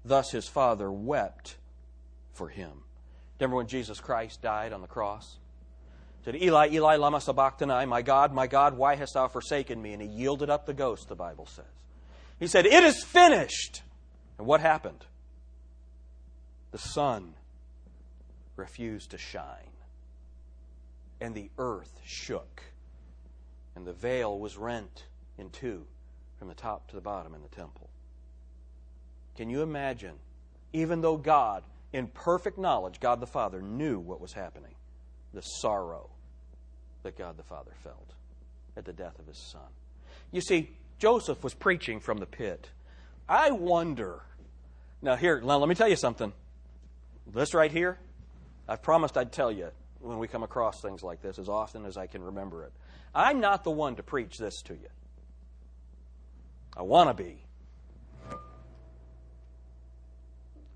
Thus 0.05 0.31
his 0.31 0.47
father 0.47 0.91
wept 0.91 1.57
for 2.31 2.49
him. 2.49 2.83
Remember 3.39 3.57
when 3.57 3.67
Jesus 3.67 3.99
Christ 3.99 4.41
died 4.41 4.73
on 4.73 4.81
the 4.81 4.87
cross? 4.87 5.37
said, 6.23 6.35
Eli, 6.35 6.69
Eli, 6.71 6.95
lama 6.95 7.19
sabachthani, 7.19 7.85
my 7.85 8.01
God, 8.01 8.33
my 8.33 8.47
God, 8.47 8.77
why 8.77 8.95
hast 8.95 9.15
thou 9.15 9.27
forsaken 9.27 9.81
me? 9.81 9.91
And 9.91 10.01
he 10.01 10.07
yielded 10.07 10.49
up 10.49 10.65
the 10.65 10.73
ghost, 10.73 11.09
the 11.09 11.15
Bible 11.15 11.45
says. 11.45 11.65
He 12.39 12.47
said, 12.47 12.65
It 12.65 12.83
is 12.83 13.03
finished. 13.03 13.81
And 14.37 14.47
what 14.47 14.61
happened? 14.61 15.05
The 16.71 16.77
sun 16.77 17.33
refused 18.55 19.12
to 19.12 19.17
shine, 19.17 19.72
and 21.22 21.33
the 21.33 21.50
earth 21.57 22.00
shook, 22.05 22.63
and 23.75 23.86
the 23.86 23.93
veil 23.93 24.38
was 24.38 24.57
rent 24.57 25.05
in 25.38 25.50
two 25.50 25.86
from 26.38 26.48
the 26.48 26.53
top 26.53 26.88
to 26.89 26.95
the 26.95 27.01
bottom 27.01 27.33
in 27.33 27.41
the 27.41 27.48
temple. 27.48 27.89
Can 29.36 29.50
you 29.50 29.62
imagine, 29.62 30.15
even 30.74 31.01
though 31.01 31.17
God, 31.17 31.63
in 31.91 32.07
perfect 32.07 32.57
knowledge, 32.57 33.00
God 33.00 33.19
the 33.19 33.27
Father, 33.27 33.62
knew 33.62 34.00
what 34.00 34.22
was 34.22 34.33
happening, 34.33 34.75
the 35.33 35.41
sorrow 35.41 36.10
that 37.03 37.17
God 37.17 37.38
the 37.38 37.43
Father 37.43 37.72
felt 37.83 38.13
at 38.75 38.86
the 38.86 38.93
death 38.93 39.19
of 39.19 39.27
his 39.27 39.38
son. 39.38 39.62
You 40.31 40.41
see, 40.41 40.72
Joseph 41.00 41.43
was 41.43 41.53
preaching 41.53 42.00
from 42.00 42.17
the 42.17 42.25
pit. 42.25 42.69
I 43.27 43.51
wonder. 43.51 44.22
Now, 45.01 45.15
here, 45.15 45.41
now 45.41 45.57
let 45.57 45.69
me 45.69 45.75
tell 45.75 45.88
you 45.88 45.95
something. 45.95 46.33
This 47.27 47.53
right 47.53 47.72
here, 47.72 47.98
I 48.67 48.75
promised 48.75 49.17
I'd 49.17 49.32
tell 49.32 49.51
you 49.51 49.70
when 50.00 50.17
we 50.17 50.27
come 50.27 50.43
across 50.43 50.82
things 50.82 51.03
like 51.03 51.22
this 51.22 51.39
as 51.39 51.50
often 51.50 51.86
as 51.86 51.98
I 51.98 52.08
can 52.08 52.24
remember 52.24 52.63
it. 52.63 52.72
I'm 53.15 53.39
not 53.39 53.63
the 53.63 53.72
one 53.72 53.96
to 53.96 54.03
preach 54.03 54.38
this 54.38 54.62
to 54.63 54.74
you. 54.74 54.89
I 56.75 56.82
want 56.82 57.15
to 57.15 57.24
be. 57.24 57.46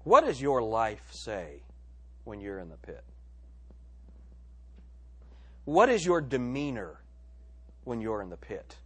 What 0.03 0.25
does 0.25 0.41
your 0.41 0.61
life 0.61 1.05
say 1.11 1.63
when 2.23 2.39
you're 2.39 2.59
in 2.59 2.69
the 2.69 2.77
pit? 2.77 3.03
What 5.65 5.89
is 5.89 6.05
your 6.05 6.21
demeanor 6.21 7.01
when 7.83 7.99
you're 7.99 8.21
in 8.21 8.29
the 8.29 8.37
pit? 8.37 8.77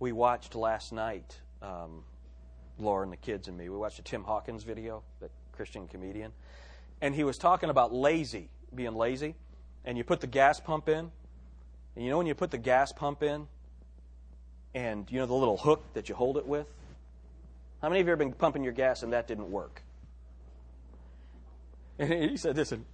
We 0.00 0.10
watched 0.10 0.56
last 0.56 0.92
night, 0.92 1.38
um, 1.62 2.02
Laura 2.78 3.04
and 3.04 3.12
the 3.12 3.16
kids 3.16 3.46
and 3.46 3.56
me, 3.56 3.68
we 3.68 3.76
watched 3.76 4.00
a 4.00 4.02
Tim 4.02 4.24
Hawkins 4.24 4.64
video, 4.64 5.04
that 5.20 5.30
Christian 5.52 5.86
comedian, 5.86 6.32
and 7.00 7.14
he 7.14 7.24
was 7.24 7.38
talking 7.38 7.70
about 7.70 7.92
lazy, 7.92 8.48
being 8.74 8.94
lazy, 8.94 9.34
and 9.84 9.96
you 9.96 10.04
put 10.04 10.20
the 10.20 10.26
gas 10.26 10.60
pump 10.60 10.88
in, 10.88 11.10
and 11.96 12.04
you 12.04 12.10
know 12.10 12.18
when 12.18 12.26
you 12.26 12.34
put 12.34 12.50
the 12.50 12.58
gas 12.58 12.92
pump 12.92 13.22
in, 13.22 13.46
and 14.74 15.10
you 15.10 15.18
know 15.18 15.26
the 15.26 15.34
little 15.34 15.56
hook 15.56 15.82
that 15.94 16.08
you 16.08 16.14
hold 16.14 16.36
it 16.36 16.46
with? 16.46 16.66
How 17.82 17.88
many 17.88 18.00
of 18.00 18.06
you 18.06 18.10
have 18.10 18.18
been 18.18 18.32
pumping 18.32 18.64
your 18.64 18.72
gas 18.72 19.02
and 19.02 19.12
that 19.12 19.28
didn't 19.28 19.50
work? 19.50 19.82
And 21.98 22.12
he 22.30 22.36
said 22.36 22.56
this, 22.56 22.72
and 22.72 22.84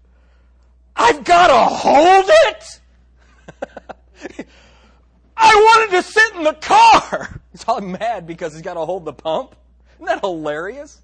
I've 0.97 1.25
got 1.25 1.49
to 1.49 1.75
hold 1.75 2.27
it? 2.29 2.81
I 5.37 5.55
wanted 5.55 5.97
to 5.97 6.03
sit 6.03 6.35
in 6.37 6.45
the 6.45 6.55
car. 6.55 7.41
He's 7.53 7.65
all 7.67 7.81
mad 7.81 8.27
because 8.27 8.53
he's 8.53 8.63
got 8.63 8.75
to 8.75 8.85
hold 8.85 9.05
the 9.05 9.13
pump. 9.13 9.55
Isn't 9.97 10.07
that 10.07 10.21
hilarious? 10.21 11.01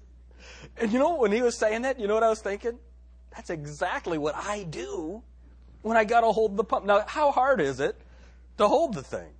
And 0.77 0.91
you 0.91 0.99
know, 0.99 1.15
when 1.15 1.31
he 1.31 1.41
was 1.41 1.57
saying 1.57 1.83
that, 1.83 1.99
you 1.99 2.07
know 2.07 2.13
what 2.13 2.23
I 2.23 2.29
was 2.29 2.41
thinking? 2.41 2.77
That's 3.35 3.49
exactly 3.49 4.17
what 4.17 4.35
I 4.35 4.63
do 4.63 5.23
when 5.81 5.97
I 5.97 6.03
got 6.03 6.21
to 6.21 6.31
hold 6.31 6.57
the 6.57 6.63
pump. 6.63 6.85
Now, 6.85 7.03
how 7.07 7.31
hard 7.31 7.61
is 7.61 7.79
it 7.79 7.99
to 8.57 8.67
hold 8.67 8.93
the 8.93 9.01
thing? 9.01 9.31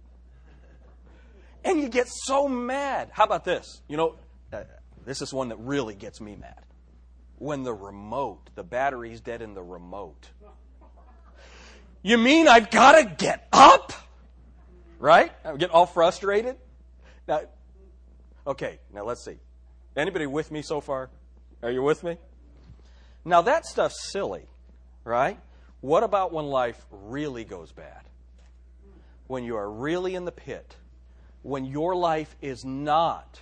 And 1.64 1.80
you 1.80 1.90
get 1.90 2.08
so 2.10 2.48
mad. 2.48 3.10
How 3.12 3.26
about 3.26 3.46
this? 3.46 3.82
You 3.88 3.98
know, 3.98 4.16
uh, 4.52 4.64
this 5.06 5.22
is 5.22 5.34
one 5.34 5.50
that 5.50 5.58
really 5.60 5.94
gets 5.94 6.20
me 6.20 6.36
mad 6.36 6.64
when 7.38 7.64
the 7.64 7.74
remote, 7.74 8.50
the 8.56 8.64
battery's 8.64 9.20
dead 9.20 9.42
in 9.42 9.54
the 9.54 9.64
remote. 9.64 10.30
You 12.04 12.18
mean 12.18 12.48
I've 12.48 12.72
got 12.72 12.94
to 12.94 13.06
get 13.06 13.48
up? 13.52 13.94
Right? 15.00 15.32
I 15.44 15.56
get 15.56 15.72
all 15.72 15.86
frustrated. 15.86 16.58
Now, 17.28 17.42
okay, 18.46 18.80
now 18.94 19.04
let's 19.04 19.24
see. 19.24 19.38
Anybody 19.96 20.26
with 20.26 20.52
me 20.52 20.62
so 20.62 20.82
far? 20.82 21.10
Are 21.62 21.72
you 21.72 21.84
with 21.84 22.04
me? 22.04 22.18
Now 23.24 23.42
that 23.44 23.66
stuff's 23.66 24.12
silly, 24.12 24.48
right? 25.04 25.40
What 25.82 26.04
about 26.04 26.32
when 26.32 26.46
life 26.46 26.84
really 26.92 27.44
goes 27.44 27.72
bad? 27.72 28.02
When 29.28 29.44
you 29.44 29.58
are 29.58 29.70
really 29.70 30.16
in 30.16 30.26
the 30.26 30.32
pit? 30.32 30.76
When 31.44 31.66
your 31.66 31.96
life 31.96 32.36
is 32.42 32.66
not 32.66 33.42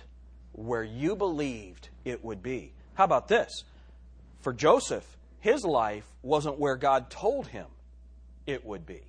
where 0.52 0.84
you 0.84 1.16
believed 1.16 1.88
it 2.04 2.24
would 2.24 2.42
be? 2.42 2.72
How 2.94 3.04
about 3.04 3.28
this? 3.28 3.64
For 4.40 4.52
Joseph, 4.52 5.06
his 5.40 5.64
life 5.64 6.06
wasn't 6.22 6.58
where 6.58 6.76
God 6.76 7.10
told 7.10 7.46
him 7.46 7.66
it 8.46 8.64
would 8.64 8.86
be. 8.86 9.02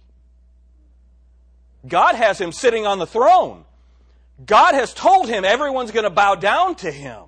God 1.88 2.16
has 2.16 2.40
him 2.40 2.51
sitting 2.51 2.86
on 2.86 3.00
the 3.00 3.08
throne. 3.08 3.66
God 4.46 4.75
has 4.75 4.94
told 4.94 5.28
him 5.30 5.46
everyone's 5.46 5.92
going 5.92 6.04
to 6.04 6.10
bow 6.10 6.36
down 6.36 6.75
to 6.75 6.92
him. 6.92 7.24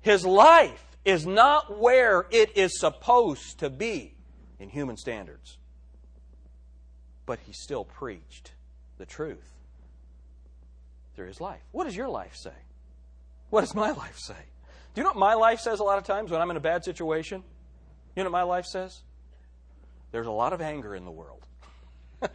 His 0.00 0.24
life 0.24 0.93
is 1.04 1.26
not 1.26 1.78
where 1.78 2.26
it 2.30 2.56
is 2.56 2.78
supposed 2.78 3.58
to 3.58 3.70
be 3.70 4.14
in 4.58 4.68
human 4.68 4.96
standards. 4.96 5.58
But 7.26 7.38
he 7.46 7.52
still 7.52 7.84
preached 7.84 8.52
the 8.98 9.06
truth 9.06 9.52
through 11.14 11.26
his 11.26 11.40
life. 11.40 11.60
What 11.72 11.84
does 11.84 11.96
your 11.96 12.08
life 12.08 12.36
say? 12.36 12.54
What 13.50 13.60
does 13.60 13.74
my 13.74 13.90
life 13.90 14.18
say? 14.18 14.34
Do 14.94 15.00
you 15.00 15.02
know 15.02 15.10
what 15.10 15.18
my 15.18 15.34
life 15.34 15.60
says 15.60 15.80
a 15.80 15.84
lot 15.84 15.98
of 15.98 16.04
times 16.04 16.30
when 16.30 16.40
I'm 16.40 16.50
in 16.50 16.56
a 16.56 16.60
bad 16.60 16.84
situation? 16.84 17.42
You 18.16 18.22
know 18.22 18.30
what 18.30 18.38
my 18.38 18.42
life 18.42 18.66
says? 18.66 19.00
There's 20.12 20.26
a 20.26 20.32
lot 20.32 20.52
of 20.52 20.60
anger 20.60 20.94
in 20.94 21.04
the 21.04 21.10
world. 21.10 21.44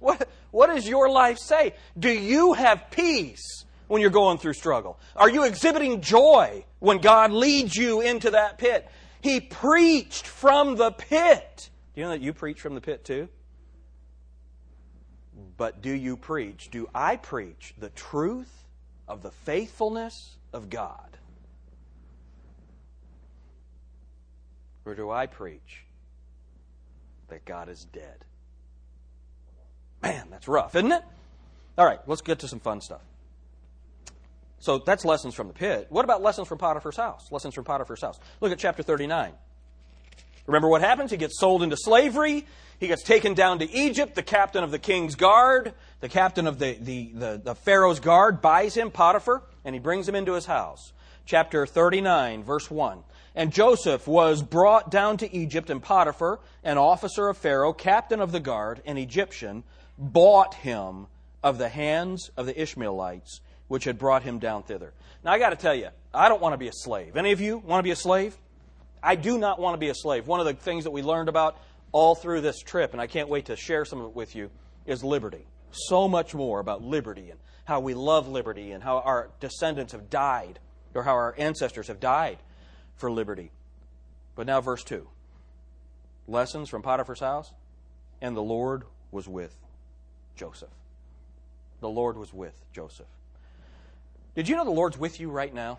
what, 0.00 0.28
what 0.50 0.68
does 0.68 0.88
your 0.88 1.10
life 1.10 1.38
say? 1.38 1.74
Do 1.98 2.10
you 2.10 2.54
have 2.54 2.90
peace 2.90 3.64
when 3.86 4.00
you're 4.00 4.10
going 4.10 4.38
through 4.38 4.54
struggle? 4.54 4.98
Are 5.14 5.28
you 5.28 5.44
exhibiting 5.44 6.00
joy 6.00 6.64
when 6.80 6.98
God 6.98 7.30
leads 7.30 7.76
you 7.76 8.00
into 8.00 8.32
that 8.32 8.58
pit? 8.58 8.88
He 9.20 9.40
preached 9.40 10.26
from 10.26 10.76
the 10.76 10.90
pit. 10.90 11.70
Do 11.94 12.00
you 12.00 12.06
know 12.06 12.12
that 12.12 12.20
you 12.20 12.32
preach 12.32 12.60
from 12.60 12.74
the 12.74 12.80
pit 12.80 13.04
too? 13.04 13.28
But 15.56 15.80
do 15.82 15.90
you 15.90 16.16
preach, 16.16 16.70
do 16.70 16.88
I 16.94 17.16
preach 17.16 17.74
the 17.78 17.90
truth 17.90 18.64
of 19.06 19.22
the 19.22 19.30
faithfulness 19.30 20.36
of 20.52 20.68
God? 20.68 21.16
Or 24.84 24.94
do 24.94 25.10
I 25.10 25.26
preach 25.26 25.84
that 27.30 27.44
God 27.44 27.68
is 27.68 27.86
dead. 27.86 28.24
Man, 30.02 30.28
that's 30.30 30.46
rough, 30.46 30.74
isn't 30.74 30.92
it? 30.92 31.02
All 31.78 31.86
right, 31.86 32.00
let's 32.06 32.20
get 32.20 32.40
to 32.40 32.48
some 32.48 32.60
fun 32.60 32.80
stuff. 32.80 33.00
So 34.60 34.78
that's 34.78 35.04
lessons 35.04 35.34
from 35.34 35.48
the 35.48 35.54
pit. 35.54 35.86
What 35.88 36.04
about 36.04 36.22
lessons 36.22 36.46
from 36.46 36.58
Potiphar's 36.58 36.96
house? 36.96 37.32
Lessons 37.32 37.54
from 37.54 37.64
Potiphar's 37.64 38.02
house. 38.02 38.20
Look 38.40 38.52
at 38.52 38.58
chapter 38.58 38.82
39. 38.82 39.32
Remember 40.46 40.68
what 40.68 40.82
happens? 40.82 41.10
He 41.10 41.16
gets 41.16 41.38
sold 41.38 41.62
into 41.62 41.76
slavery. 41.78 42.46
He 42.78 42.86
gets 42.86 43.02
taken 43.02 43.34
down 43.34 43.58
to 43.60 43.70
Egypt. 43.70 44.14
The 44.14 44.22
captain 44.22 44.62
of 44.62 44.70
the 44.70 44.78
king's 44.78 45.14
guard, 45.14 45.74
the 46.00 46.08
captain 46.08 46.46
of 46.46 46.58
the, 46.58 46.76
the, 46.80 47.12
the, 47.14 47.40
the 47.44 47.54
Pharaoh's 47.54 48.00
guard, 48.00 48.40
buys 48.40 48.74
him, 48.74 48.90
Potiphar, 48.90 49.42
and 49.64 49.74
he 49.74 49.78
brings 49.78 50.08
him 50.08 50.14
into 50.14 50.32
his 50.32 50.46
house. 50.46 50.92
Chapter 51.24 51.66
39, 51.66 52.42
verse 52.42 52.70
1. 52.70 53.02
And 53.34 53.52
Joseph 53.52 54.08
was 54.08 54.42
brought 54.42 54.90
down 54.90 55.18
to 55.18 55.34
Egypt, 55.34 55.70
and 55.70 55.82
Potiphar, 55.82 56.40
an 56.64 56.78
officer 56.78 57.28
of 57.28 57.38
Pharaoh, 57.38 57.72
captain 57.72 58.20
of 58.20 58.32
the 58.32 58.40
guard, 58.40 58.82
an 58.84 58.98
Egyptian, 58.98 59.62
bought 59.96 60.54
him 60.54 61.06
of 61.42 61.58
the 61.58 61.68
hands 61.68 62.30
of 62.36 62.46
the 62.46 62.60
Ishmaelites, 62.60 63.40
which 63.70 63.84
had 63.84 63.96
brought 63.96 64.24
him 64.24 64.40
down 64.40 64.64
thither. 64.64 64.92
Now, 65.22 65.30
I 65.30 65.38
got 65.38 65.50
to 65.50 65.56
tell 65.56 65.76
you, 65.76 65.90
I 66.12 66.28
don't 66.28 66.42
want 66.42 66.54
to 66.54 66.58
be 66.58 66.66
a 66.66 66.72
slave. 66.72 67.16
Any 67.16 67.30
of 67.30 67.40
you 67.40 67.58
want 67.58 67.78
to 67.78 67.84
be 67.84 67.92
a 67.92 67.96
slave? 67.96 68.36
I 69.00 69.14
do 69.14 69.38
not 69.38 69.60
want 69.60 69.74
to 69.74 69.78
be 69.78 69.90
a 69.90 69.94
slave. 69.94 70.26
One 70.26 70.40
of 70.40 70.46
the 70.46 70.54
things 70.54 70.82
that 70.82 70.90
we 70.90 71.02
learned 71.02 71.28
about 71.28 71.56
all 71.92 72.16
through 72.16 72.40
this 72.40 72.58
trip, 72.62 72.90
and 72.90 73.00
I 73.00 73.06
can't 73.06 73.28
wait 73.28 73.44
to 73.44 73.54
share 73.54 73.84
some 73.84 74.00
of 74.00 74.06
it 74.06 74.16
with 74.16 74.34
you, 74.34 74.50
is 74.86 75.04
liberty. 75.04 75.46
So 75.70 76.08
much 76.08 76.34
more 76.34 76.58
about 76.58 76.82
liberty 76.82 77.30
and 77.30 77.38
how 77.64 77.78
we 77.78 77.94
love 77.94 78.26
liberty 78.26 78.72
and 78.72 78.82
how 78.82 78.98
our 78.98 79.30
descendants 79.38 79.92
have 79.92 80.10
died, 80.10 80.58
or 80.92 81.04
how 81.04 81.12
our 81.12 81.36
ancestors 81.38 81.86
have 81.86 82.00
died 82.00 82.38
for 82.96 83.08
liberty. 83.08 83.52
But 84.34 84.48
now, 84.48 84.60
verse 84.60 84.82
2 84.82 85.06
lessons 86.26 86.68
from 86.68 86.82
Potiphar's 86.82 87.20
house, 87.20 87.52
and 88.20 88.36
the 88.36 88.42
Lord 88.42 88.82
was 89.12 89.28
with 89.28 89.54
Joseph. 90.34 90.70
The 91.78 91.88
Lord 91.88 92.16
was 92.16 92.34
with 92.34 92.64
Joseph. 92.72 93.06
Did 94.34 94.48
you 94.48 94.56
know 94.56 94.64
the 94.64 94.70
Lord's 94.70 94.98
with 94.98 95.20
you 95.20 95.30
right 95.30 95.52
now? 95.52 95.78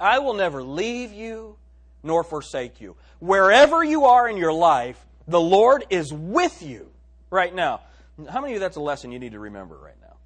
I 0.00 0.18
will 0.18 0.34
never 0.34 0.62
leave 0.62 1.12
you 1.12 1.56
nor 2.02 2.24
forsake 2.24 2.80
you. 2.80 2.96
Wherever 3.20 3.82
you 3.82 4.04
are 4.06 4.28
in 4.28 4.36
your 4.36 4.52
life, 4.52 5.04
the 5.26 5.40
Lord 5.40 5.84
is 5.88 6.12
with 6.12 6.62
you 6.62 6.90
right 7.30 7.54
now. 7.54 7.80
How 8.28 8.40
many 8.40 8.52
of 8.52 8.56
you 8.56 8.60
that's 8.60 8.76
a 8.76 8.80
lesson 8.80 9.12
you 9.12 9.18
need 9.18 9.32
to 9.32 9.40
remember 9.40 9.76
right 9.76 9.96
now? 10.02 10.16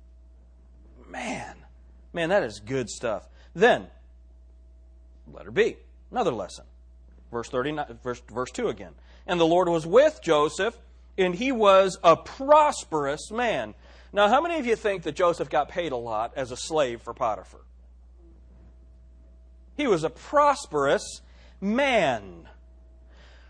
Man, 1.09 1.55
man, 2.13 2.31
that 2.31 2.43
is 2.43 2.61
good 2.61 2.91
stuff. 2.91 3.29
Then, 3.55 3.87
letter 5.33 5.51
B, 5.51 5.77
another 6.11 6.33
lesson. 6.33 6.65
Verse 7.31 7.49
39, 7.49 7.99
verse, 8.03 8.23
verse 8.33 8.51
2 8.51 8.69
again. 8.69 8.93
And 9.27 9.39
the 9.39 9.47
Lord 9.47 9.69
was 9.69 9.87
with 9.87 10.21
Joseph, 10.23 10.77
and 11.17 11.35
he 11.35 11.53
was 11.53 11.99
a 12.03 12.17
prosperous 12.17 13.31
man. 13.31 13.75
Now, 14.13 14.29
how 14.29 14.41
many 14.41 14.59
of 14.59 14.67
you 14.67 14.75
think 14.75 15.03
that 15.03 15.15
Joseph 15.15 15.51
got 15.51 15.69
paid 15.69 15.93
a 15.93 15.97
lot 15.97 16.33
as 16.37 16.51
a 16.51 16.57
slave 16.57 17.03
for 17.03 17.13
Potiphar? 17.13 17.61
He 19.77 19.87
was 19.87 20.03
a 20.03 20.11
prosperous 20.11 21.21
man. 21.61 22.49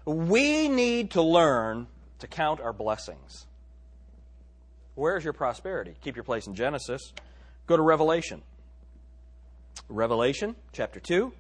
We 0.05 0.69
need 0.69 1.13
to 1.13 1.23
learn 1.23 1.87
to 2.19 2.27
count 2.27 2.61
our 2.61 2.73
blessings. 2.73 3.47
Where's 4.95 5.23
your 5.23 5.33
prosperity? 5.33 5.95
Keep 6.03 6.17
your 6.17 6.25
place 6.25 6.47
in 6.47 6.55
Genesis. 6.55 7.13
Go 7.67 7.77
to 7.77 7.83
Revelation. 7.83 8.43
Revelation 9.89 10.57
chapter 10.73 10.99
2. 10.99 11.33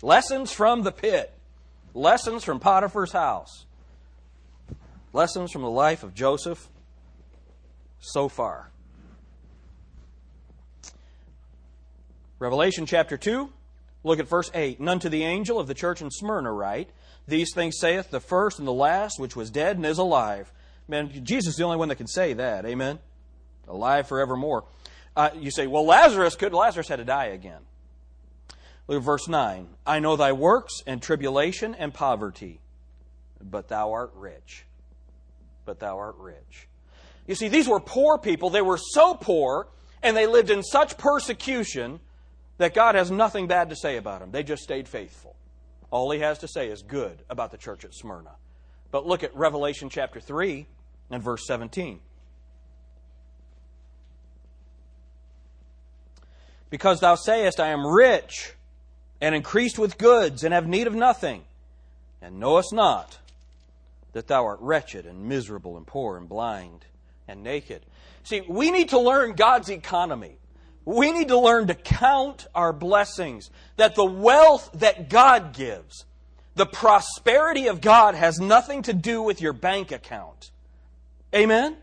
Lessons 0.00 0.50
from 0.50 0.82
the 0.82 0.92
pit. 0.92 1.32
Lessons 1.92 2.42
from 2.42 2.58
Potiphar's 2.58 3.12
house. 3.12 3.66
Lessons 5.12 5.50
from 5.50 5.62
the 5.62 5.70
life 5.70 6.02
of 6.02 6.14
Joseph 6.14 6.68
so 7.98 8.28
far. 8.28 8.70
Revelation 12.38 12.86
chapter 12.86 13.16
2, 13.16 13.50
look 14.04 14.20
at 14.20 14.28
verse 14.28 14.50
8. 14.54 14.78
And 14.78 14.88
unto 14.88 15.08
the 15.08 15.24
angel 15.24 15.58
of 15.58 15.66
the 15.66 15.74
church 15.74 16.00
in 16.00 16.10
Smyrna 16.10 16.52
write, 16.52 16.90
These 17.26 17.52
things 17.52 17.78
saith 17.80 18.10
the 18.10 18.20
first 18.20 18.58
and 18.58 18.68
the 18.68 18.72
last, 18.72 19.18
which 19.18 19.34
was 19.34 19.50
dead 19.50 19.76
and 19.76 19.84
is 19.84 19.98
alive. 19.98 20.52
Man, 20.86 21.10
Jesus 21.24 21.54
is 21.54 21.56
the 21.56 21.64
only 21.64 21.76
one 21.76 21.88
that 21.88 21.96
can 21.96 22.06
say 22.06 22.34
that. 22.34 22.64
Amen? 22.64 22.98
Alive 23.66 24.06
forevermore. 24.06 24.64
Uh, 25.16 25.30
you 25.34 25.50
say, 25.50 25.66
well, 25.66 25.84
Lazarus 25.84 26.36
could. 26.36 26.52
Lazarus 26.52 26.88
had 26.88 26.96
to 26.96 27.04
die 27.04 27.26
again. 27.26 27.62
Look 28.86 28.98
at 28.98 29.04
verse 29.04 29.26
9. 29.26 29.68
I 29.84 29.98
know 29.98 30.16
thy 30.16 30.32
works 30.32 30.82
and 30.86 31.02
tribulation 31.02 31.74
and 31.74 31.92
poverty, 31.92 32.60
but 33.42 33.68
thou 33.68 33.92
art 33.92 34.12
rich. 34.14 34.64
But 35.68 35.80
thou 35.80 35.98
art 35.98 36.16
rich. 36.16 36.66
You 37.26 37.34
see, 37.34 37.48
these 37.48 37.68
were 37.68 37.78
poor 37.78 38.16
people. 38.16 38.48
They 38.48 38.62
were 38.62 38.78
so 38.78 39.12
poor, 39.12 39.68
and 40.02 40.16
they 40.16 40.26
lived 40.26 40.48
in 40.48 40.62
such 40.62 40.96
persecution 40.96 42.00
that 42.56 42.72
God 42.72 42.94
has 42.94 43.10
nothing 43.10 43.48
bad 43.48 43.68
to 43.68 43.76
say 43.76 43.98
about 43.98 44.20
them. 44.20 44.30
They 44.30 44.42
just 44.42 44.62
stayed 44.62 44.88
faithful. 44.88 45.36
All 45.90 46.10
he 46.10 46.20
has 46.20 46.38
to 46.38 46.48
say 46.48 46.68
is 46.68 46.80
good 46.80 47.22
about 47.28 47.50
the 47.50 47.58
church 47.58 47.84
at 47.84 47.92
Smyrna. 47.92 48.30
But 48.90 49.06
look 49.06 49.22
at 49.22 49.36
Revelation 49.36 49.90
chapter 49.90 50.20
3 50.20 50.66
and 51.10 51.22
verse 51.22 51.46
17. 51.46 52.00
Because 56.70 57.00
thou 57.00 57.14
sayest, 57.14 57.60
I 57.60 57.68
am 57.72 57.86
rich 57.86 58.54
and 59.20 59.34
increased 59.34 59.78
with 59.78 59.98
goods 59.98 60.44
and 60.44 60.54
have 60.54 60.66
need 60.66 60.86
of 60.86 60.94
nothing, 60.94 61.44
and 62.22 62.40
knowest 62.40 62.72
not 62.72 63.18
that 64.12 64.26
thou 64.26 64.44
art 64.44 64.60
wretched 64.60 65.06
and 65.06 65.24
miserable 65.24 65.76
and 65.76 65.86
poor 65.86 66.16
and 66.16 66.28
blind 66.28 66.86
and 67.26 67.42
naked. 67.42 67.84
See, 68.22 68.42
we 68.48 68.70
need 68.70 68.90
to 68.90 68.98
learn 68.98 69.32
God's 69.32 69.68
economy. 69.70 70.38
We 70.84 71.12
need 71.12 71.28
to 71.28 71.38
learn 71.38 71.66
to 71.66 71.74
count 71.74 72.46
our 72.54 72.72
blessings, 72.72 73.50
that 73.76 73.94
the 73.94 74.04
wealth 74.04 74.70
that 74.74 75.10
God 75.10 75.52
gives, 75.52 76.06
the 76.54 76.66
prosperity 76.66 77.68
of 77.68 77.80
God 77.80 78.14
has 78.14 78.40
nothing 78.40 78.82
to 78.82 78.94
do 78.94 79.22
with 79.22 79.42
your 79.42 79.52
bank 79.52 79.92
account. 79.92 80.50
Amen? 81.34 81.76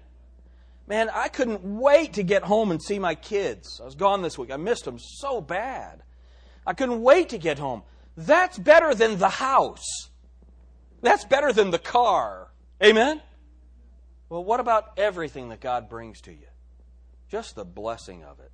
Man, 0.87 1.09
I 1.13 1.27
couldn't 1.27 1.63
wait 1.63 2.13
to 2.13 2.23
get 2.23 2.43
home 2.43 2.71
and 2.71 2.81
see 2.81 2.99
my 2.99 3.15
kids. 3.15 3.79
I 3.79 3.85
was 3.85 3.95
gone 3.95 4.21
this 4.21 4.37
week. 4.37 4.51
I 4.51 4.57
missed 4.57 4.85
them 4.85 4.99
so 4.99 5.41
bad. 5.41 6.03
I 6.65 6.73
couldn't 6.73 7.01
wait 7.01 7.29
to 7.29 7.37
get 7.37 7.59
home. 7.59 7.83
That's 8.17 8.57
better 8.57 8.93
than 8.95 9.17
the 9.17 9.29
house. 9.29 10.09
That's 11.05 11.25
better 11.25 11.53
than 11.53 11.71
the 11.71 11.79
car. 11.79 12.49
Amen? 12.83 13.21
Well, 14.29 14.43
what 14.43 14.59
about 14.59 14.93
everything 14.97 15.49
that 15.49 15.61
God 15.61 15.89
brings 15.89 16.21
to 16.21 16.31
you? 16.31 16.47
Just 17.29 17.55
the 17.55 17.65
blessing 17.65 18.23
of 18.23 18.39
it 18.39 18.51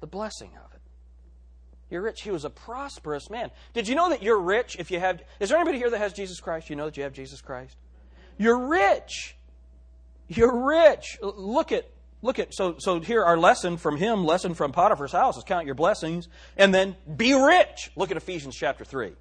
the 0.00 0.06
blessing 0.06 0.50
of 0.64 0.72
it. 0.74 0.80
You're 1.90 2.02
rich. 2.02 2.22
He 2.22 2.30
was 2.30 2.44
a 2.44 2.50
prosperous 2.50 3.30
man. 3.30 3.50
Did 3.72 3.88
you 3.88 3.94
know 3.94 4.10
that 4.10 4.22
you're 4.22 4.40
rich 4.40 4.76
if 4.78 4.90
you 4.90 5.00
have. 5.00 5.22
Is 5.40 5.48
there 5.48 5.58
anybody 5.58 5.78
here 5.78 5.90
that 5.90 5.98
has 5.98 6.12
Jesus 6.12 6.38
Christ? 6.40 6.68
You 6.68 6.76
know 6.76 6.84
that 6.84 6.96
you 6.96 7.02
have 7.02 7.14
Jesus 7.14 7.40
Christ? 7.40 7.76
You're 8.36 8.66
rich. 8.68 9.36
You're 10.28 10.66
rich. 10.66 11.18
Look 11.22 11.72
at. 11.72 11.88
Look 12.20 12.40
at 12.40 12.52
so 12.52 12.74
so 12.78 12.98
here 12.98 13.24
our 13.24 13.38
lesson 13.38 13.76
from 13.76 13.96
him, 13.96 14.24
lesson 14.24 14.54
from 14.54 14.72
Potiphar's 14.72 15.12
house 15.12 15.36
is 15.36 15.44
count 15.44 15.66
your 15.66 15.76
blessings 15.76 16.28
and 16.56 16.74
then 16.74 16.96
be 17.16 17.32
rich. 17.32 17.92
Look 17.94 18.10
at 18.10 18.16
Ephesians 18.16 18.56
chapter 18.56 18.84
3. 18.84 19.12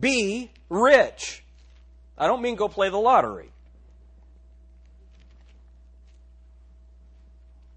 Be 0.00 0.50
rich. 0.68 1.44
I 2.18 2.26
don't 2.26 2.42
mean 2.42 2.56
go 2.56 2.68
play 2.68 2.88
the 2.88 2.98
lottery. 2.98 3.50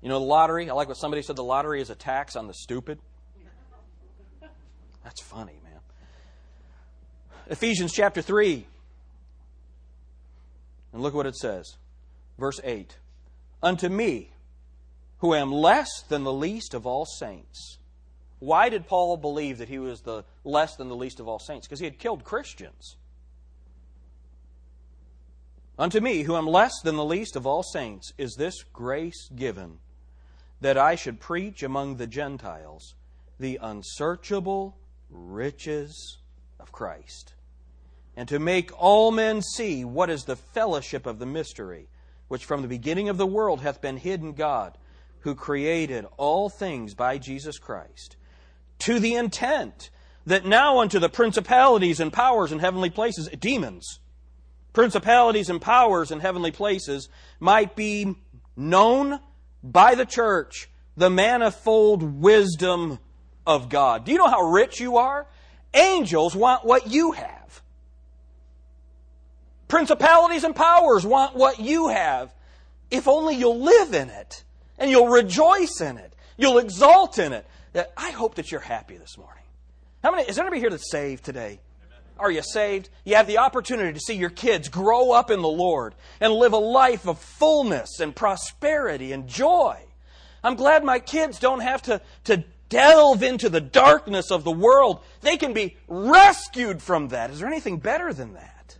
You 0.01 0.07
know, 0.07 0.19
the 0.19 0.25
lottery, 0.25 0.69
I 0.69 0.73
like 0.73 0.87
what 0.87 0.97
somebody 0.97 1.21
said 1.21 1.35
the 1.35 1.43
lottery 1.43 1.81
is 1.81 1.89
a 1.89 1.95
tax 1.95 2.35
on 2.35 2.47
the 2.47 2.53
stupid. 2.53 2.99
That's 5.03 5.21
funny, 5.21 5.59
man. 5.63 5.79
Ephesians 7.47 7.91
chapter 7.93 8.21
3. 8.21 8.65
And 10.93 11.01
look 11.01 11.13
what 11.13 11.25
it 11.25 11.35
says. 11.35 11.77
Verse 12.37 12.59
8 12.63 12.97
Unto 13.61 13.89
me, 13.89 14.31
who 15.19 15.33
am 15.33 15.51
less 15.51 15.89
than 16.07 16.23
the 16.23 16.33
least 16.33 16.73
of 16.73 16.85
all 16.85 17.05
saints. 17.05 17.77
Why 18.39 18.69
did 18.69 18.87
Paul 18.87 19.17
believe 19.17 19.57
that 19.57 19.69
he 19.69 19.79
was 19.79 20.01
the 20.01 20.23
less 20.43 20.75
than 20.75 20.87
the 20.87 20.95
least 20.95 21.19
of 21.19 21.27
all 21.27 21.39
saints? 21.39 21.67
Because 21.67 21.79
he 21.79 21.85
had 21.85 21.99
killed 21.99 22.23
Christians. 22.23 22.95
Unto 25.77 26.01
me, 26.01 26.23
who 26.23 26.35
am 26.35 26.47
less 26.47 26.73
than 26.83 26.95
the 26.97 27.05
least 27.05 27.35
of 27.35 27.45
all 27.45 27.63
saints, 27.63 28.11
is 28.17 28.35
this 28.35 28.63
grace 28.63 29.29
given 29.35 29.79
that 30.61 30.77
I 30.77 30.95
should 30.95 31.19
preach 31.19 31.63
among 31.63 31.95
the 31.95 32.07
Gentiles 32.07 32.95
the 33.39 33.59
unsearchable 33.61 34.77
riches 35.09 36.17
of 36.59 36.71
Christ, 36.71 37.33
and 38.17 38.27
to 38.27 38.39
make 38.39 38.71
all 38.77 39.11
men 39.11 39.41
see 39.41 39.85
what 39.85 40.09
is 40.09 40.25
the 40.25 40.35
fellowship 40.35 41.05
of 41.05 41.19
the 41.19 41.25
mystery, 41.25 41.87
which 42.27 42.43
from 42.43 42.61
the 42.61 42.67
beginning 42.67 43.07
of 43.07 43.17
the 43.17 43.25
world 43.25 43.61
hath 43.61 43.79
been 43.81 43.97
hidden 43.97 44.33
God, 44.33 44.77
who 45.21 45.33
created 45.33 46.05
all 46.17 46.49
things 46.49 46.93
by 46.93 47.17
Jesus 47.17 47.57
Christ, 47.57 48.17
to 48.79 48.99
the 48.99 49.15
intent 49.15 49.89
that 50.25 50.45
now 50.45 50.79
unto 50.79 50.99
the 50.99 51.09
principalities 51.09 51.99
and 51.99 52.13
powers 52.13 52.51
in 52.51 52.59
heavenly 52.59 52.89
places, 52.89 53.27
demons, 53.39 53.99
principalities 54.73 55.49
and 55.49 55.61
powers 55.61 56.11
in 56.11 56.19
heavenly 56.19 56.51
places 56.51 57.09
might 57.39 57.75
be 57.75 58.15
known 58.55 59.19
by 59.63 59.95
the 59.95 60.05
church 60.05 60.69
the 60.95 61.09
manifold 61.09 62.03
wisdom 62.03 62.99
of 63.47 63.69
God. 63.69 64.05
Do 64.05 64.11
you 64.11 64.17
know 64.17 64.27
how 64.27 64.41
rich 64.41 64.79
you 64.79 64.97
are? 64.97 65.25
Angels 65.73 66.35
want 66.35 66.65
what 66.65 66.87
you 66.87 67.13
have. 67.13 67.61
Principalities 69.67 70.43
and 70.43 70.55
powers 70.55 71.05
want 71.05 71.35
what 71.35 71.59
you 71.59 71.87
have. 71.87 72.33
If 72.91 73.07
only 73.07 73.35
you'll 73.35 73.61
live 73.61 73.93
in 73.93 74.09
it 74.09 74.43
and 74.77 74.91
you'll 74.91 75.09
rejoice 75.09 75.79
in 75.79 75.97
it. 75.97 76.13
You'll 76.37 76.57
exalt 76.57 77.17
in 77.17 77.33
it. 77.33 77.45
I 77.75 78.11
hope 78.11 78.35
that 78.35 78.51
you're 78.51 78.61
happy 78.61 78.97
this 78.97 79.17
morning. 79.17 79.43
How 80.03 80.11
many, 80.11 80.23
is 80.23 80.35
there 80.35 80.45
anybody 80.45 80.61
here 80.61 80.69
that's 80.69 80.89
saved 80.89 81.23
today? 81.23 81.59
Are 82.17 82.31
you 82.31 82.41
saved? 82.41 82.89
You 83.05 83.15
have 83.15 83.27
the 83.27 83.37
opportunity 83.37 83.93
to 83.93 83.99
see 83.99 84.15
your 84.15 84.29
kids 84.29 84.67
grow 84.67 85.11
up 85.11 85.31
in 85.31 85.41
the 85.41 85.47
Lord 85.47 85.95
and 86.19 86.33
live 86.33 86.53
a 86.53 86.57
life 86.57 87.07
of 87.07 87.17
fullness 87.17 87.99
and 87.99 88.15
prosperity 88.15 89.13
and 89.13 89.27
joy. 89.27 89.77
I'm 90.43 90.55
glad 90.55 90.83
my 90.83 90.99
kids 90.99 91.39
don't 91.39 91.61
have 91.61 91.81
to, 91.83 92.01
to 92.25 92.43
delve 92.67 93.23
into 93.23 93.49
the 93.49 93.61
darkness 93.61 94.31
of 94.31 94.43
the 94.43 94.51
world. 94.51 95.01
They 95.21 95.37
can 95.37 95.53
be 95.53 95.77
rescued 95.87 96.81
from 96.81 97.09
that. 97.09 97.29
Is 97.29 97.39
there 97.39 97.47
anything 97.47 97.77
better 97.77 98.13
than 98.13 98.33
that? 98.33 98.77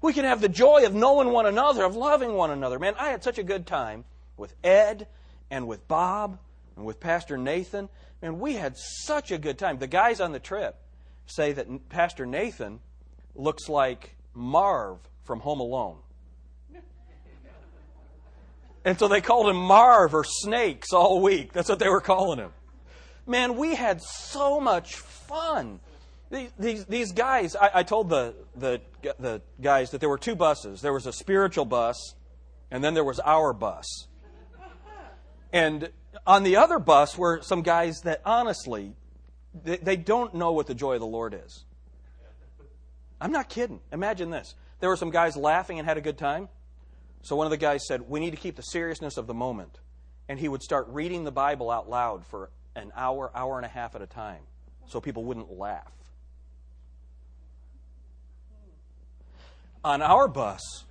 We 0.00 0.12
can 0.12 0.24
have 0.24 0.40
the 0.40 0.48
joy 0.48 0.84
of 0.84 0.94
knowing 0.94 1.30
one 1.30 1.46
another, 1.46 1.84
of 1.84 1.96
loving 1.96 2.34
one 2.34 2.50
another. 2.50 2.78
Man, 2.78 2.94
I 2.98 3.10
had 3.10 3.22
such 3.22 3.38
a 3.38 3.42
good 3.42 3.66
time 3.66 4.04
with 4.36 4.54
Ed 4.62 5.08
and 5.50 5.66
with 5.66 5.86
Bob 5.88 6.38
and 6.78 6.86
with 6.86 7.00
Pastor 7.00 7.36
Nathan. 7.36 7.88
And 8.22 8.40
we 8.40 8.54
had 8.54 8.76
such 8.78 9.30
a 9.30 9.38
good 9.38 9.58
time. 9.58 9.78
The 9.78 9.86
guys 9.86 10.20
on 10.20 10.32
the 10.32 10.38
trip 10.38 10.76
say 11.26 11.52
that 11.52 11.88
Pastor 11.88 12.24
Nathan 12.24 12.80
looks 13.34 13.68
like 13.68 14.16
Marv 14.32 14.98
from 15.24 15.40
Home 15.40 15.60
Alone. 15.60 15.98
And 18.84 18.98
so 18.98 19.08
they 19.08 19.20
called 19.20 19.50
him 19.50 19.56
Marv 19.56 20.14
or 20.14 20.24
Snakes 20.24 20.92
all 20.92 21.20
week. 21.20 21.52
That's 21.52 21.68
what 21.68 21.78
they 21.78 21.88
were 21.88 22.00
calling 22.00 22.38
him. 22.38 22.52
Man, 23.26 23.56
we 23.56 23.74
had 23.74 24.00
so 24.00 24.60
much 24.60 24.94
fun. 24.96 25.80
These, 26.30 26.50
these, 26.58 26.84
these 26.86 27.12
guys, 27.12 27.56
I, 27.56 27.70
I 27.74 27.82
told 27.82 28.08
the, 28.08 28.34
the, 28.56 28.80
the 29.18 29.42
guys 29.60 29.90
that 29.90 29.98
there 29.98 30.08
were 30.08 30.16
two 30.16 30.36
buses. 30.36 30.80
There 30.80 30.92
was 30.92 31.06
a 31.06 31.12
spiritual 31.12 31.66
bus, 31.66 32.14
and 32.70 32.82
then 32.82 32.94
there 32.94 33.04
was 33.04 33.20
our 33.20 33.52
bus. 33.52 34.06
And 35.52 35.90
on 36.26 36.42
the 36.42 36.56
other 36.56 36.78
bus 36.78 37.16
were 37.16 37.40
some 37.42 37.62
guys 37.62 38.00
that 38.02 38.20
honestly, 38.24 38.94
they, 39.64 39.76
they 39.76 39.96
don't 39.96 40.34
know 40.34 40.52
what 40.52 40.66
the 40.66 40.74
joy 40.74 40.94
of 40.94 41.00
the 41.00 41.06
Lord 41.06 41.38
is. 41.44 41.64
I'm 43.20 43.32
not 43.32 43.48
kidding. 43.48 43.80
Imagine 43.92 44.30
this. 44.30 44.54
There 44.80 44.88
were 44.88 44.96
some 44.96 45.10
guys 45.10 45.36
laughing 45.36 45.78
and 45.78 45.88
had 45.88 45.98
a 45.98 46.00
good 46.00 46.18
time. 46.18 46.48
So 47.22 47.34
one 47.34 47.46
of 47.46 47.50
the 47.50 47.56
guys 47.56 47.86
said, 47.86 48.02
We 48.02 48.20
need 48.20 48.30
to 48.30 48.36
keep 48.36 48.56
the 48.56 48.62
seriousness 48.62 49.16
of 49.16 49.26
the 49.26 49.34
moment. 49.34 49.80
And 50.28 50.38
he 50.38 50.48
would 50.48 50.62
start 50.62 50.86
reading 50.88 51.24
the 51.24 51.32
Bible 51.32 51.70
out 51.70 51.88
loud 51.88 52.24
for 52.26 52.50
an 52.76 52.92
hour, 52.94 53.30
hour 53.34 53.56
and 53.56 53.64
a 53.64 53.68
half 53.68 53.94
at 53.94 54.02
a 54.02 54.06
time 54.06 54.42
so 54.86 55.00
people 55.00 55.24
wouldn't 55.24 55.50
laugh. 55.50 55.92
On 59.84 60.02
our 60.02 60.28
bus, 60.28 60.84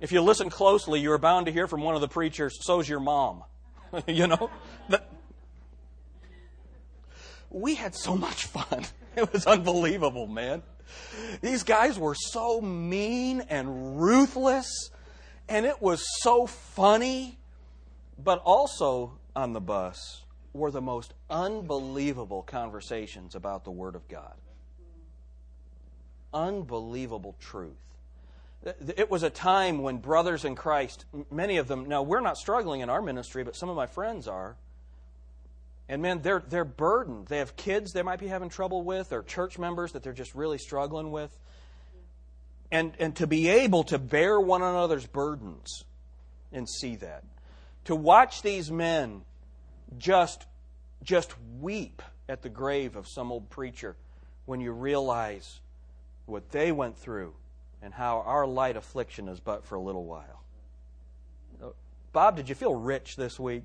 if 0.00 0.12
you 0.12 0.20
listen 0.20 0.50
closely, 0.50 1.00
you 1.00 1.12
are 1.12 1.18
bound 1.18 1.46
to 1.46 1.52
hear 1.52 1.66
from 1.66 1.82
one 1.82 1.94
of 1.94 2.00
the 2.00 2.08
preachers, 2.08 2.58
so's 2.60 2.88
your 2.88 3.00
mom. 3.00 3.44
you 4.06 4.26
know? 4.26 4.50
we 7.50 7.74
had 7.74 7.94
so 7.94 8.16
much 8.16 8.46
fun. 8.46 8.84
It 9.16 9.32
was 9.32 9.46
unbelievable, 9.46 10.28
man. 10.28 10.62
These 11.40 11.64
guys 11.64 11.98
were 11.98 12.14
so 12.14 12.60
mean 12.60 13.40
and 13.40 14.00
ruthless, 14.00 14.90
and 15.48 15.66
it 15.66 15.82
was 15.82 16.04
so 16.20 16.46
funny. 16.46 17.36
But 18.16 18.40
also 18.44 19.18
on 19.34 19.54
the 19.54 19.60
bus 19.60 20.22
were 20.52 20.70
the 20.70 20.80
most 20.80 21.14
unbelievable 21.28 22.42
conversations 22.42 23.34
about 23.34 23.64
the 23.64 23.72
Word 23.72 23.96
of 23.96 24.06
God. 24.06 24.34
Unbelievable 26.32 27.34
truth. 27.40 27.87
It 28.96 29.10
was 29.10 29.22
a 29.22 29.30
time 29.30 29.82
when 29.82 29.98
brothers 29.98 30.44
in 30.44 30.54
Christ, 30.54 31.04
many 31.30 31.58
of 31.58 31.68
them, 31.68 31.86
now 31.86 32.02
we're 32.02 32.20
not 32.20 32.36
struggling 32.36 32.80
in 32.80 32.90
our 32.90 33.02
ministry, 33.02 33.44
but 33.44 33.56
some 33.56 33.68
of 33.68 33.76
my 33.76 33.86
friends 33.86 34.26
are. 34.28 34.56
And 35.88 36.02
man, 36.02 36.20
they're, 36.22 36.42
they're 36.46 36.64
burdened. 36.64 37.28
They 37.28 37.38
have 37.38 37.56
kids 37.56 37.92
they 37.92 38.02
might 38.02 38.20
be 38.20 38.28
having 38.28 38.48
trouble 38.48 38.82
with, 38.82 39.12
or 39.12 39.22
church 39.22 39.58
members 39.58 39.92
that 39.92 40.02
they're 40.02 40.12
just 40.12 40.34
really 40.34 40.58
struggling 40.58 41.10
with. 41.10 41.36
And, 42.70 42.92
and 42.98 43.16
to 43.16 43.26
be 43.26 43.48
able 43.48 43.84
to 43.84 43.98
bear 43.98 44.38
one 44.38 44.62
another's 44.62 45.06
burdens 45.06 45.84
and 46.52 46.68
see 46.68 46.96
that. 46.96 47.24
To 47.84 47.96
watch 47.96 48.42
these 48.42 48.70
men 48.70 49.22
just, 49.96 50.46
just 51.02 51.34
weep 51.60 52.02
at 52.28 52.42
the 52.42 52.50
grave 52.50 52.96
of 52.96 53.08
some 53.08 53.32
old 53.32 53.48
preacher 53.48 53.96
when 54.44 54.60
you 54.60 54.72
realize 54.72 55.60
what 56.26 56.50
they 56.50 56.72
went 56.72 56.98
through 56.98 57.34
and 57.82 57.94
how 57.94 58.22
our 58.26 58.46
light 58.46 58.76
affliction 58.76 59.28
is 59.28 59.40
but 59.40 59.64
for 59.64 59.76
a 59.76 59.80
little 59.80 60.04
while. 60.04 60.42
Bob, 62.12 62.36
did 62.36 62.48
you 62.48 62.54
feel 62.54 62.74
rich 62.74 63.16
this 63.16 63.38
week? 63.38 63.64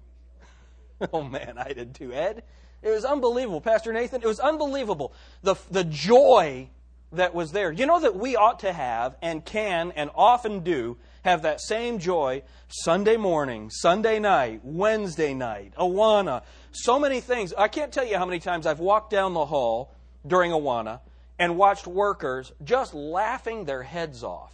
oh 1.13 1.23
man, 1.23 1.55
I 1.57 1.73
did 1.73 1.95
too. 1.95 2.13
Ed, 2.13 2.43
it 2.81 2.89
was 2.89 3.05
unbelievable. 3.05 3.61
Pastor 3.61 3.93
Nathan, 3.93 4.21
it 4.21 4.27
was 4.27 4.39
unbelievable. 4.39 5.13
The, 5.41 5.55
the 5.71 5.83
joy 5.83 6.69
that 7.13 7.33
was 7.33 7.51
there. 7.51 7.71
You 7.71 7.85
know 7.85 7.99
that 7.99 8.15
we 8.15 8.35
ought 8.35 8.59
to 8.59 8.73
have 8.73 9.15
and 9.21 9.43
can 9.45 9.91
and 9.95 10.09
often 10.15 10.61
do 10.61 10.97
have 11.23 11.43
that 11.43 11.61
same 11.61 11.99
joy 11.99 12.43
Sunday 12.67 13.17
morning, 13.17 13.69
Sunday 13.69 14.19
night, 14.19 14.61
Wednesday 14.63 15.33
night, 15.33 15.73
Awana, 15.77 16.43
so 16.71 16.99
many 16.99 17.21
things. 17.21 17.53
I 17.53 17.67
can't 17.67 17.93
tell 17.93 18.05
you 18.05 18.17
how 18.17 18.25
many 18.25 18.39
times 18.39 18.65
I've 18.65 18.79
walked 18.79 19.11
down 19.11 19.33
the 19.33 19.45
hall 19.45 19.93
during 20.27 20.51
Awana 20.51 20.99
and 21.39 21.57
watched 21.57 21.87
workers 21.87 22.51
just 22.63 22.93
laughing 22.93 23.65
their 23.65 23.83
heads 23.83 24.23
off. 24.23 24.53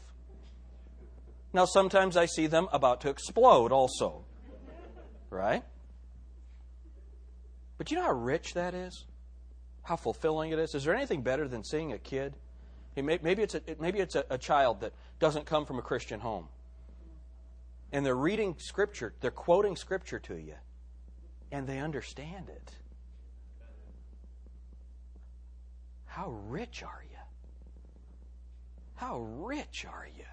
Now, 1.52 1.66
sometimes 1.66 2.16
I 2.16 2.26
see 2.26 2.48
them 2.48 2.68
about 2.72 3.02
to 3.02 3.10
explode 3.10 3.72
also. 3.72 4.26
Right? 5.30 5.64
But 7.78 7.92
you 7.92 7.98
know 7.98 8.04
how 8.04 8.14
rich 8.14 8.54
that 8.54 8.74
is? 8.74 9.06
How 9.84 9.96
fulfilling 9.96 10.52
it 10.52 10.60
is? 10.60 10.76
Is 10.76 10.84
there 10.84 10.96
anything 10.96 11.22
better 11.22 11.48
than 11.48 11.64
seeing 11.64 11.94
a 11.94 11.98
kid? 11.98 12.36
Maybe 12.96 13.44
it's, 13.44 13.56
a, 13.56 13.62
maybe 13.80 14.00
it's 14.00 14.16
a, 14.16 14.26
a 14.30 14.38
child 14.38 14.82
that 14.82 14.94
doesn't 15.20 15.46
come 15.46 15.66
from 15.66 15.80
a 15.80 15.82
Christian 15.82 16.20
home. 16.20 16.48
And 17.92 18.06
they're 18.06 18.16
reading 18.16 18.56
Scripture, 18.60 19.14
they're 19.22 19.32
quoting 19.32 19.76
Scripture 19.76 20.20
to 20.20 20.36
you, 20.36 20.56
and 21.52 21.66
they 21.66 21.80
understand 21.80 22.50
it. 22.50 22.72
How 26.20 26.32
rich 26.50 26.84
are 26.84 27.06
you? 27.10 27.18
How 28.96 29.22
rich 29.22 29.86
are 29.86 30.06
you? 30.14 30.26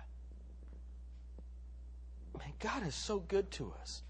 Man, 2.37 2.53
God 2.59 2.85
is 2.85 2.97
so 2.97 3.21
good 3.21 3.53
to 3.53 3.73
us. 3.81 4.03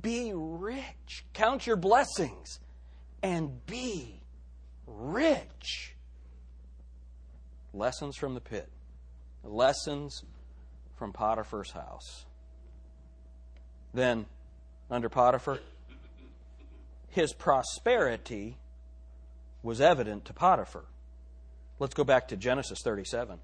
Be 0.00 0.32
rich. 0.34 1.24
Count 1.34 1.68
your 1.68 1.76
blessings 1.76 2.58
and 3.22 3.64
be 3.64 4.24
rich. 4.88 5.94
Lessons 7.72 8.16
from 8.16 8.34
the 8.34 8.40
pit. 8.40 8.68
Lessons 9.44 10.24
from 10.96 11.12
Potiphar's 11.12 11.70
house. 11.70 12.26
Then, 13.94 14.26
under 14.90 15.08
Potiphar, 15.08 15.60
his 17.08 17.32
prosperity 17.32 18.58
was 19.62 19.80
evident 19.80 20.24
to 20.26 20.32
Potiphar. 20.32 20.84
Let's 21.78 21.94
go 21.94 22.04
back 22.04 22.28
to 22.28 22.36
Genesis 22.36 22.80
37. 22.82 23.38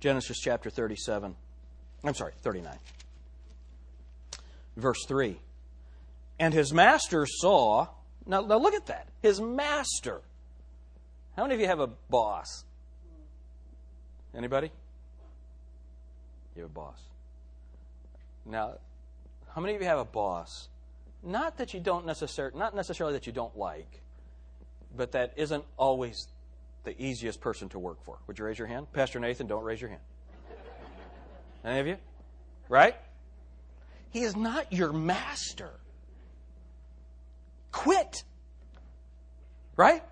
Genesis 0.00 0.38
chapter 0.38 0.70
37. 0.70 1.34
I'm 2.04 2.14
sorry, 2.14 2.32
39. 2.42 2.78
Verse 4.76 5.04
3. 5.06 5.40
And 6.38 6.52
his 6.52 6.72
master 6.72 7.26
saw. 7.26 7.88
Now, 8.26 8.42
now 8.42 8.58
look 8.58 8.74
at 8.74 8.86
that. 8.86 9.08
His 9.22 9.40
master. 9.40 10.20
How 11.34 11.42
many 11.42 11.54
of 11.54 11.60
you 11.60 11.66
have 11.66 11.80
a 11.80 11.88
boss? 12.10 12.64
Anybody? 14.34 14.70
You 16.54 16.62
have 16.62 16.70
a 16.70 16.74
boss. 16.74 17.00
Now, 18.44 18.74
how 19.54 19.60
many 19.60 19.74
of 19.74 19.80
you 19.80 19.88
have 19.88 19.98
a 19.98 20.04
boss 20.04 20.68
not 21.26 21.58
that 21.58 21.74
you 21.74 21.80
don't 21.80 22.06
necessarily, 22.06 22.58
not 22.58 22.74
necessarily 22.74 23.14
that 23.14 23.26
you 23.26 23.32
don't 23.32 23.56
like, 23.56 24.02
but 24.96 25.12
that 25.12 25.32
isn't 25.36 25.64
always 25.76 26.28
the 26.84 27.00
easiest 27.02 27.40
person 27.40 27.68
to 27.70 27.78
work 27.78 28.02
for. 28.04 28.18
Would 28.26 28.38
you 28.38 28.44
raise 28.44 28.58
your 28.58 28.68
hand? 28.68 28.86
Pastor 28.92 29.18
Nathan, 29.18 29.46
don't 29.46 29.64
raise 29.64 29.80
your 29.80 29.90
hand. 29.90 30.02
Any 31.64 31.80
of 31.80 31.86
you? 31.86 31.96
Right? 32.68 32.94
He 34.10 34.22
is 34.22 34.36
not 34.36 34.72
your 34.72 34.92
master. 34.92 35.70
Quit. 37.72 38.22
Right? 39.76 40.02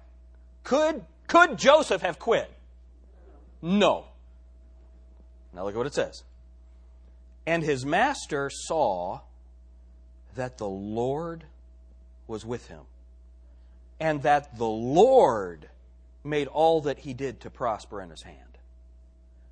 Could, 0.64 1.04
could 1.28 1.56
Joseph 1.56 2.02
have 2.02 2.18
quit? 2.18 2.50
No. 3.62 4.06
Now 5.54 5.64
look 5.64 5.74
at 5.74 5.78
what 5.78 5.86
it 5.86 5.94
says. 5.94 6.24
And 7.46 7.62
his 7.62 7.86
master 7.86 8.50
saw 8.50 9.20
that 10.34 10.58
the 10.58 10.68
Lord 10.68 11.44
was 12.26 12.44
with 12.44 12.68
him, 12.68 12.82
and 14.00 14.22
that 14.22 14.58
the 14.58 14.66
Lord 14.66 15.68
made 16.24 16.46
all 16.48 16.82
that 16.82 17.00
he 17.00 17.12
did 17.12 17.40
to 17.40 17.50
prosper 17.50 18.00
in 18.00 18.10
his 18.10 18.22
hand. 18.22 18.38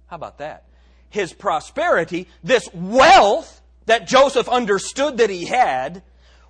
How 0.06 0.16
about 0.16 0.38
that? 0.38 0.64
His 1.10 1.32
prosperity, 1.32 2.28
this 2.42 2.68
wealth 2.72 3.60
that 3.86 4.06
Joseph 4.06 4.48
understood 4.48 5.18
that 5.18 5.30
he 5.30 5.44
had, 5.44 6.02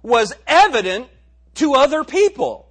was 0.03 0.35
evident 0.47 1.09
to 1.55 1.75
other 1.75 2.05
people. 2.05 2.69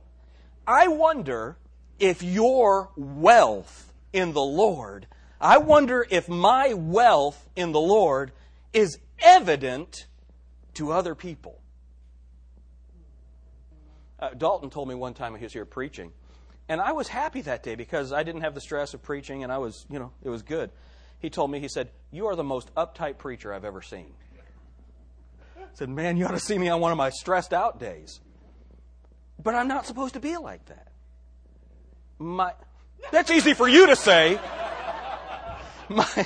I 0.65 0.87
wonder 0.87 1.57
if 1.99 2.23
your 2.23 2.89
wealth 2.95 3.91
in 4.13 4.33
the 4.33 4.41
Lord, 4.41 5.07
I 5.39 5.57
wonder 5.57 6.05
if 6.09 6.29
my 6.29 6.73
wealth 6.73 7.49
in 7.55 7.71
the 7.71 7.81
Lord 7.81 8.31
is 8.73 8.97
evident 9.19 10.05
to 10.75 10.91
other 10.91 11.15
people. 11.15 11.59
Uh, 14.19 14.29
Dalton 14.29 14.69
told 14.69 14.87
me 14.87 14.95
one 14.95 15.13
time 15.13 15.35
he 15.35 15.43
was 15.43 15.53
here 15.53 15.65
preaching, 15.65 16.11
and 16.69 16.79
I 16.79 16.91
was 16.91 17.07
happy 17.07 17.41
that 17.41 17.63
day 17.63 17.75
because 17.75 18.13
I 18.13 18.23
didn't 18.23 18.41
have 18.41 18.53
the 18.53 18.61
stress 18.61 18.93
of 18.93 19.01
preaching 19.01 19.43
and 19.43 19.51
I 19.51 19.57
was, 19.57 19.85
you 19.89 19.99
know, 19.99 20.11
it 20.23 20.29
was 20.29 20.41
good. 20.43 20.69
He 21.19 21.29
told 21.29 21.51
me, 21.51 21.59
he 21.59 21.67
said, 21.67 21.89
You 22.11 22.27
are 22.27 22.35
the 22.35 22.43
most 22.43 22.73
uptight 22.75 23.17
preacher 23.17 23.53
I've 23.53 23.65
ever 23.65 23.81
seen. 23.81 24.13
I 25.57 25.63
said, 25.73 25.89
Man, 25.89 26.17
you 26.17 26.25
ought 26.25 26.31
to 26.31 26.39
see 26.39 26.57
me 26.57 26.69
on 26.69 26.79
one 26.81 26.91
of 26.91 26.97
my 26.97 27.09
stressed 27.09 27.53
out 27.53 27.79
days. 27.79 28.19
But 29.41 29.55
I'm 29.55 29.67
not 29.67 29.85
supposed 29.85 30.13
to 30.13 30.19
be 30.19 30.37
like 30.37 30.65
that. 30.67 30.87
My, 32.19 32.53
that's 33.11 33.31
easy 33.31 33.53
for 33.53 33.67
you 33.67 33.87
to 33.87 33.95
say. 33.95 34.39
My, 35.89 36.05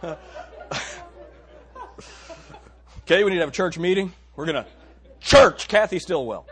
okay, 3.02 3.22
we 3.22 3.30
need 3.30 3.36
to 3.36 3.40
have 3.40 3.50
a 3.50 3.52
church 3.52 3.78
meeting. 3.78 4.12
We're 4.34 4.46
going 4.46 4.64
to 4.64 4.70
church 5.20 5.68
Kathy 5.68 5.98
Stillwell. 5.98 6.46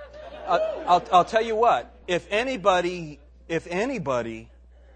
Uh, 0.47 0.59
I'll, 0.87 1.05
I'll 1.11 1.25
tell 1.25 1.43
you 1.43 1.57
what. 1.57 1.95
If 2.07 2.27
anybody, 2.31 3.21
if 3.49 3.67
anybody 3.69 4.51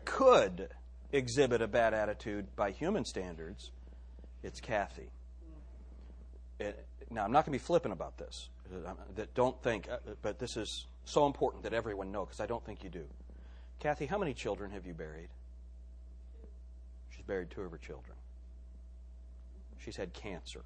could 0.05 0.69
exhibit 1.13 1.63
a 1.63 1.69
bad 1.69 1.95
attitude 1.95 2.55
by 2.55 2.73
human 2.73 3.07
standards, 3.07 3.71
it's 4.43 4.61
Kathy. 4.61 5.09
It, 6.61 6.85
now, 7.11 7.25
I'm 7.25 7.33
not 7.33 7.47
going 7.47 7.59
to 7.59 7.63
be 7.63 7.67
flippant 7.67 7.93
about 7.93 8.19
this. 8.19 8.51
Uh, 8.73 8.93
that 9.17 9.35
don't 9.35 9.61
think, 9.63 9.89
uh, 9.91 9.97
but 10.21 10.39
this 10.39 10.57
is 10.57 10.87
so 11.05 11.27
important 11.27 11.63
that 11.63 11.73
everyone 11.73 12.13
know 12.13 12.25
because 12.25 12.41
I 12.41 12.47
don't 12.47 12.65
think 12.65 12.85
you 12.85 12.91
do. 12.91 13.05
Kathy, 13.81 14.07
how 14.07 14.19
many 14.19 14.35
children 14.35 14.71
have 14.73 14.87
you 14.87 14.95
buried? 14.95 15.29
She's 17.11 17.25
buried 17.25 17.51
two 17.51 17.63
of 17.63 17.71
her 17.71 17.79
children. 17.79 18.17
She's 19.85 19.97
had 19.97 20.13
cancer 20.13 20.63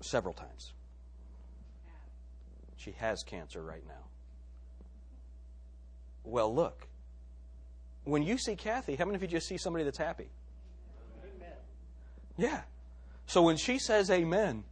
several 0.00 0.34
times. 0.34 0.72
She 2.76 2.92
has 2.92 3.24
cancer 3.24 3.62
right 3.62 3.82
now. 3.86 4.04
Well, 6.22 6.54
look. 6.54 6.86
When 8.04 8.22
you 8.22 8.38
see 8.38 8.54
Kathy, 8.54 8.94
how 8.94 9.04
many 9.04 9.16
of 9.16 9.22
you 9.22 9.28
just 9.28 9.48
see 9.48 9.58
somebody 9.58 9.84
that's 9.84 9.98
happy? 9.98 10.28
Amen. 11.22 11.56
Yeah. 12.36 12.60
So 13.26 13.42
when 13.42 13.56
she 13.56 13.78
says 13.78 14.10
amen, 14.10 14.62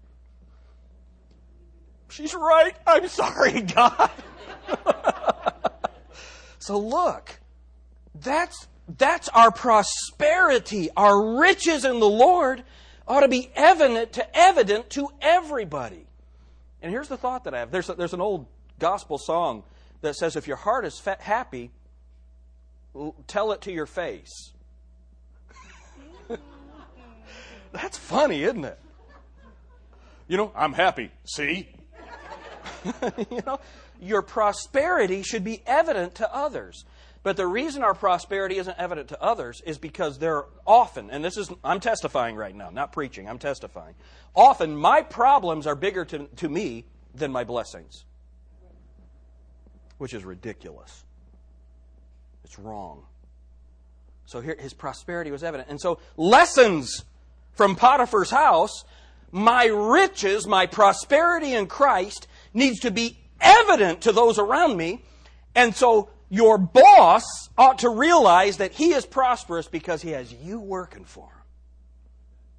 she's 2.08 2.34
right. 2.34 2.74
I'm 2.86 3.08
sorry, 3.08 3.60
God. 3.74 4.10
so 6.58 6.78
look, 6.78 7.40
that's 8.14 8.68
that's 8.88 9.28
our 9.30 9.50
prosperity, 9.50 10.90
our 10.96 11.38
riches 11.38 11.84
in 11.84 11.98
the 11.98 12.08
Lord 12.08 12.62
ought 13.08 13.20
to 13.20 13.28
be 13.28 13.50
evident 13.54 14.12
to 14.14 14.36
evident 14.36 14.90
to 14.90 15.08
everybody. 15.20 16.06
And 16.82 16.92
here's 16.92 17.08
the 17.08 17.16
thought 17.16 17.44
that 17.44 17.54
I 17.54 17.60
have. 17.60 17.70
There's, 17.70 17.88
a, 17.88 17.94
there's 17.94 18.14
an 18.14 18.20
old 18.20 18.46
gospel 18.78 19.18
song 19.18 19.64
that 20.02 20.14
says, 20.14 20.36
if 20.36 20.46
your 20.46 20.56
heart 20.56 20.84
is 20.84 21.00
happy, 21.18 21.70
tell 23.26 23.52
it 23.52 23.62
to 23.62 23.72
your 23.72 23.86
face. 23.86 24.52
That's 27.72 27.98
funny, 27.98 28.44
isn't 28.44 28.64
it? 28.64 28.78
You 30.28 30.36
know, 30.36 30.52
I'm 30.54 30.72
happy. 30.72 31.10
See? 31.24 31.68
you 33.30 33.42
know, 33.46 33.58
your 34.00 34.22
prosperity 34.22 35.22
should 35.22 35.44
be 35.44 35.62
evident 35.66 36.16
to 36.16 36.34
others. 36.34 36.84
But 37.26 37.36
the 37.36 37.46
reason 37.48 37.82
our 37.82 37.92
prosperity 37.92 38.56
isn't 38.58 38.78
evident 38.78 39.08
to 39.08 39.20
others 39.20 39.60
is 39.66 39.78
because 39.78 40.16
they're 40.16 40.44
often, 40.64 41.10
and 41.10 41.24
this 41.24 41.36
is, 41.36 41.50
I'm 41.64 41.80
testifying 41.80 42.36
right 42.36 42.54
now, 42.54 42.70
not 42.70 42.92
preaching, 42.92 43.28
I'm 43.28 43.40
testifying. 43.40 43.96
Often 44.36 44.76
my 44.76 45.02
problems 45.02 45.66
are 45.66 45.74
bigger 45.74 46.04
to, 46.04 46.28
to 46.36 46.48
me 46.48 46.84
than 47.16 47.32
my 47.32 47.42
blessings, 47.42 48.04
which 49.98 50.14
is 50.14 50.24
ridiculous. 50.24 51.04
It's 52.44 52.60
wrong. 52.60 53.02
So 54.26 54.40
here, 54.40 54.56
his 54.56 54.72
prosperity 54.72 55.32
was 55.32 55.42
evident. 55.42 55.68
And 55.68 55.80
so, 55.80 55.98
lessons 56.16 57.04
from 57.54 57.74
Potiphar's 57.74 58.30
house 58.30 58.84
my 59.32 59.64
riches, 59.64 60.46
my 60.46 60.66
prosperity 60.66 61.54
in 61.54 61.66
Christ 61.66 62.28
needs 62.54 62.78
to 62.82 62.92
be 62.92 63.18
evident 63.40 64.02
to 64.02 64.12
those 64.12 64.38
around 64.38 64.76
me. 64.76 65.02
And 65.56 65.74
so, 65.74 66.10
your 66.28 66.58
boss 66.58 67.24
ought 67.56 67.78
to 67.80 67.88
realize 67.88 68.58
that 68.58 68.72
he 68.72 68.92
is 68.92 69.06
prosperous 69.06 69.68
because 69.68 70.02
he 70.02 70.10
has 70.10 70.32
you 70.32 70.58
working 70.60 71.04
for 71.04 71.26
him. 71.26 71.42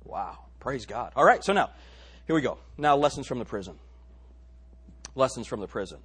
Wow. 0.06 0.40
Praise 0.60 0.86
God. 0.86 1.14
All 1.16 1.26
right, 1.26 1.44
so 1.44 1.54
now, 1.54 1.70
here 2.26 2.36
we 2.36 2.42
go. 2.42 2.58
Now, 2.78 2.98
lessons 2.98 3.28
from 3.28 3.40
the 3.40 3.46
prison. 3.46 3.76
Lessons 5.16 5.48
from 5.48 5.60
the 5.60 5.68
prison. 5.68 6.00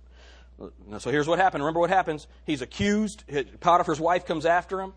So 0.98 1.10
here's 1.10 1.26
what 1.26 1.38
happened. 1.38 1.64
Remember 1.64 1.80
what 1.80 1.90
happens? 1.90 2.26
He's 2.44 2.62
accused. 2.62 3.24
Potiphar's 3.60 3.98
wife 3.98 4.26
comes 4.26 4.46
after 4.46 4.80
him. 4.80 4.92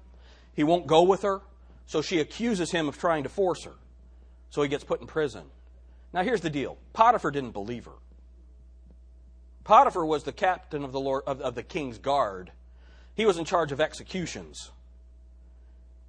He 0.54 0.64
won't 0.64 0.86
go 0.86 1.04
with 1.04 1.24
her. 1.24 1.42
So 1.86 2.02
she 2.02 2.20
accuses 2.20 2.72
him 2.72 2.88
of 2.88 2.98
trying 2.98 3.24
to 3.24 3.30
force 3.30 3.64
her. 3.64 3.74
So 4.50 4.62
he 4.62 4.70
gets 4.70 4.84
put 4.84 5.02
in 5.02 5.08
prison. 5.08 5.44
Now 6.14 6.24
here's 6.24 6.42
the 6.42 6.50
deal 6.50 6.78
Potiphar 6.94 7.32
didn't 7.32 7.52
believe 7.52 7.86
her. 7.86 7.92
Potiphar 9.66 10.06
was 10.06 10.24
the 10.24 10.32
captain 10.32 10.84
of 10.84 10.92
the, 10.92 11.00
Lord, 11.00 11.24
of, 11.28 11.42
of 11.42 11.56
the 11.56 11.64
king's 11.64 11.98
guard. 11.98 12.52
He 13.16 13.26
was 13.26 13.38
in 13.38 13.46
charge 13.46 13.72
of 13.72 13.82
executions. 13.82 14.72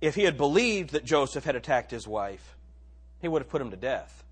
If 0.01 0.15
he 0.15 0.25
had 0.25 0.37
believed 0.37 0.91
that 0.91 1.05
Joseph 1.05 1.45
had 1.45 1.57
attacked 1.57 1.91
his 1.91 2.07
wife, 2.07 2.55
he 3.21 3.29
would 3.29 3.43
have 3.43 3.49
put 3.49 3.63
him 3.63 3.71
to 3.71 3.77
death. 3.77 4.25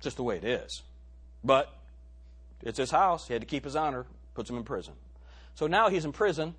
Just 0.00 0.16
the 0.16 0.24
way 0.24 0.36
it 0.36 0.44
is. 0.44 0.82
But 1.44 1.72
it's 2.62 2.78
his 2.78 2.90
house. 2.90 3.28
He 3.28 3.34
had 3.34 3.42
to 3.42 3.46
keep 3.46 3.64
his 3.64 3.76
honor, 3.76 4.04
puts 4.34 4.50
him 4.50 4.56
in 4.56 4.64
prison. 4.64 4.94
So 5.54 5.68
now 5.68 5.88
he's 5.90 6.04
in 6.04 6.12
prison, 6.12 6.56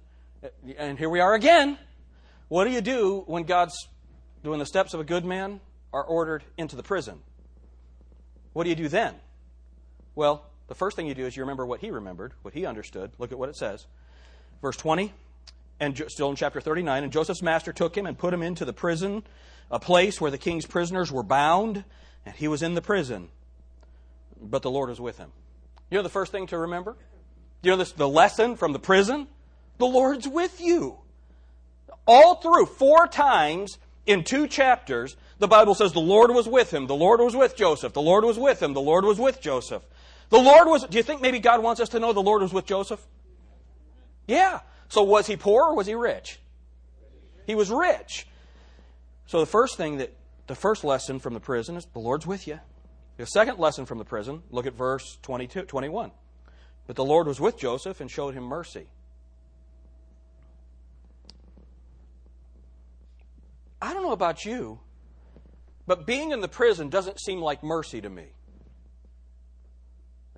and 0.78 0.98
here 0.98 1.10
we 1.10 1.20
are 1.20 1.34
again. 1.34 1.78
What 2.48 2.63
do 2.63 2.72
you 2.72 2.82
do 2.82 3.24
when 3.28 3.44
God's 3.44 3.76
doing 4.46 4.60
the 4.60 4.65
steps 4.65 4.94
of 4.94 5.02
a 5.02 5.04
good 5.04 5.26
man 5.26 5.60
are 5.92 6.04
ordered 6.04 6.46
into 6.58 6.78
the 6.78 6.84
prison? 6.84 7.20
What 8.54 8.63
do 8.63 8.70
you 8.70 8.76
do 8.78 8.88
then? 8.88 9.15
Well, 10.15 10.49
the 10.69 10.75
first 10.75 10.95
thing 10.95 11.08
you 11.08 11.15
do 11.15 11.25
is 11.25 11.36
you 11.36 11.43
remember 11.43 11.65
what 11.65 11.82
he 11.82 11.89
remembered, 11.89 12.34
what 12.43 12.53
he 12.53 12.65
understood. 12.65 13.12
Look 13.17 13.32
at 13.32 13.39
what 13.39 13.49
it 13.49 13.55
says. 13.55 13.88
Verse 14.62 14.77
20, 14.77 15.12
and 15.79 16.01
still 16.08 16.29
in 16.29 16.36
chapter 16.36 16.62
39, 16.62 17.03
and 17.03 17.12
Joseph's 17.12 17.41
master 17.41 17.73
took 17.73 17.97
him 17.97 18.05
and 18.05 18.17
put 18.17 18.34
him 18.34 18.43
into 18.43 18.65
the 18.65 18.73
prison, 18.73 19.23
a 19.71 19.79
place 19.79 20.21
where 20.21 20.29
the 20.29 20.38
king's 20.38 20.67
prisoners 20.67 21.12
were 21.12 21.23
bound, 21.23 21.84
and 22.25 22.36
he 22.36 22.47
was 22.47 22.62
in 22.62 22.75
the 22.75 22.82
prison. 22.82 23.29
But 24.39 24.62
the 24.62 24.69
Lord 24.69 24.89
was 24.89 25.01
with 25.01 25.17
him. 25.17 25.32
You 25.89 25.97
know 25.97 26.03
the 26.03 26.10
first 26.10 26.32
thing 26.32 26.47
to 26.47 26.58
remember? 26.58 26.95
You 27.63 27.71
know 27.71 27.77
this, 27.77 27.91
the 27.91 28.08
lesson 28.08 28.55
from 28.55 28.71
the 28.71 28.79
prison? 28.79 29.27
The 29.79 29.88
Lord's 29.88 30.27
with 30.27 30.62
you. 30.62 30.97
All 32.05 32.36
through, 32.36 32.67
four 32.67 33.08
times 33.08 33.79
in 34.05 34.23
two 34.23 34.47
chapters, 34.47 35.15
the 35.39 35.47
Bible 35.47 35.73
says 35.73 35.93
the 35.93 35.99
Lord 35.99 36.32
was 36.32 36.47
with 36.47 36.71
him. 36.71 36.88
The 36.88 36.95
Lord 36.95 37.21
was 37.21 37.36
with 37.36 37.55
Joseph. 37.55 37.93
The 37.93 38.01
Lord 38.01 38.23
was 38.23 38.38
with 38.38 38.62
him. 38.62 38.73
The 38.73 38.82
Lord 38.82 39.05
was 39.05 39.19
with 39.19 39.41
Joseph. 39.41 39.84
The 40.30 40.38
Lord 40.38 40.68
was, 40.68 40.86
do 40.86 40.98
you 40.98 41.04
think 41.04 41.22
maybe 41.22 41.39
God 41.39 41.63
wants 41.63 41.82
us 41.82 41.89
to 41.89 42.00
know 42.00 42.13
the 42.13 42.22
Lord 42.22 42.42
was 42.42 42.54
with 42.54 42.65
Joseph? 42.65 43.06
Yeah. 44.28 44.60
So 44.88 45.04
was 45.04 45.28
he 45.28 45.36
poor 45.36 45.65
or 45.65 45.76
was 45.76 45.88
he 45.88 45.96
rich? 45.96 46.39
He 47.48 47.56
was 47.56 47.72
rich. 47.72 48.28
So 49.26 49.39
the 49.39 49.46
first 49.46 49.78
thing 49.78 49.98
that, 49.98 50.13
the 50.48 50.56
first 50.56 50.84
lesson 50.84 51.20
from 51.20 51.34
the 51.34 51.39
prison 51.39 51.76
is 51.78 51.86
the 51.86 52.00
Lord's 52.00 52.26
with 52.26 52.48
you. 52.48 52.60
The 53.18 53.26
second 53.26 53.60
lesson 53.60 53.86
from 53.86 53.98
the 53.98 54.06
prison, 54.06 54.44
look 54.50 54.65
at 54.65 54.74
verse 54.74 55.18
22, 55.24 55.63
21. 55.63 56.12
But 56.88 56.96
the 56.96 57.04
Lord 57.04 57.28
was 57.28 57.39
with 57.39 57.58
Joseph 57.58 58.02
and 58.02 58.10
showed 58.10 58.34
him 58.34 58.44
mercy. 58.44 58.88
I 63.82 63.94
don't 63.94 64.04
know 64.04 64.12
about 64.12 64.46
you, 64.46 64.80
but 65.86 66.06
being 66.06 66.32
in 66.32 66.42
the 66.42 66.48
prison 66.48 66.89
doesn't 66.89 67.20
seem 67.20 67.42
like 67.42 67.63
mercy 67.63 68.02
to 68.02 68.10
me. 68.10 68.28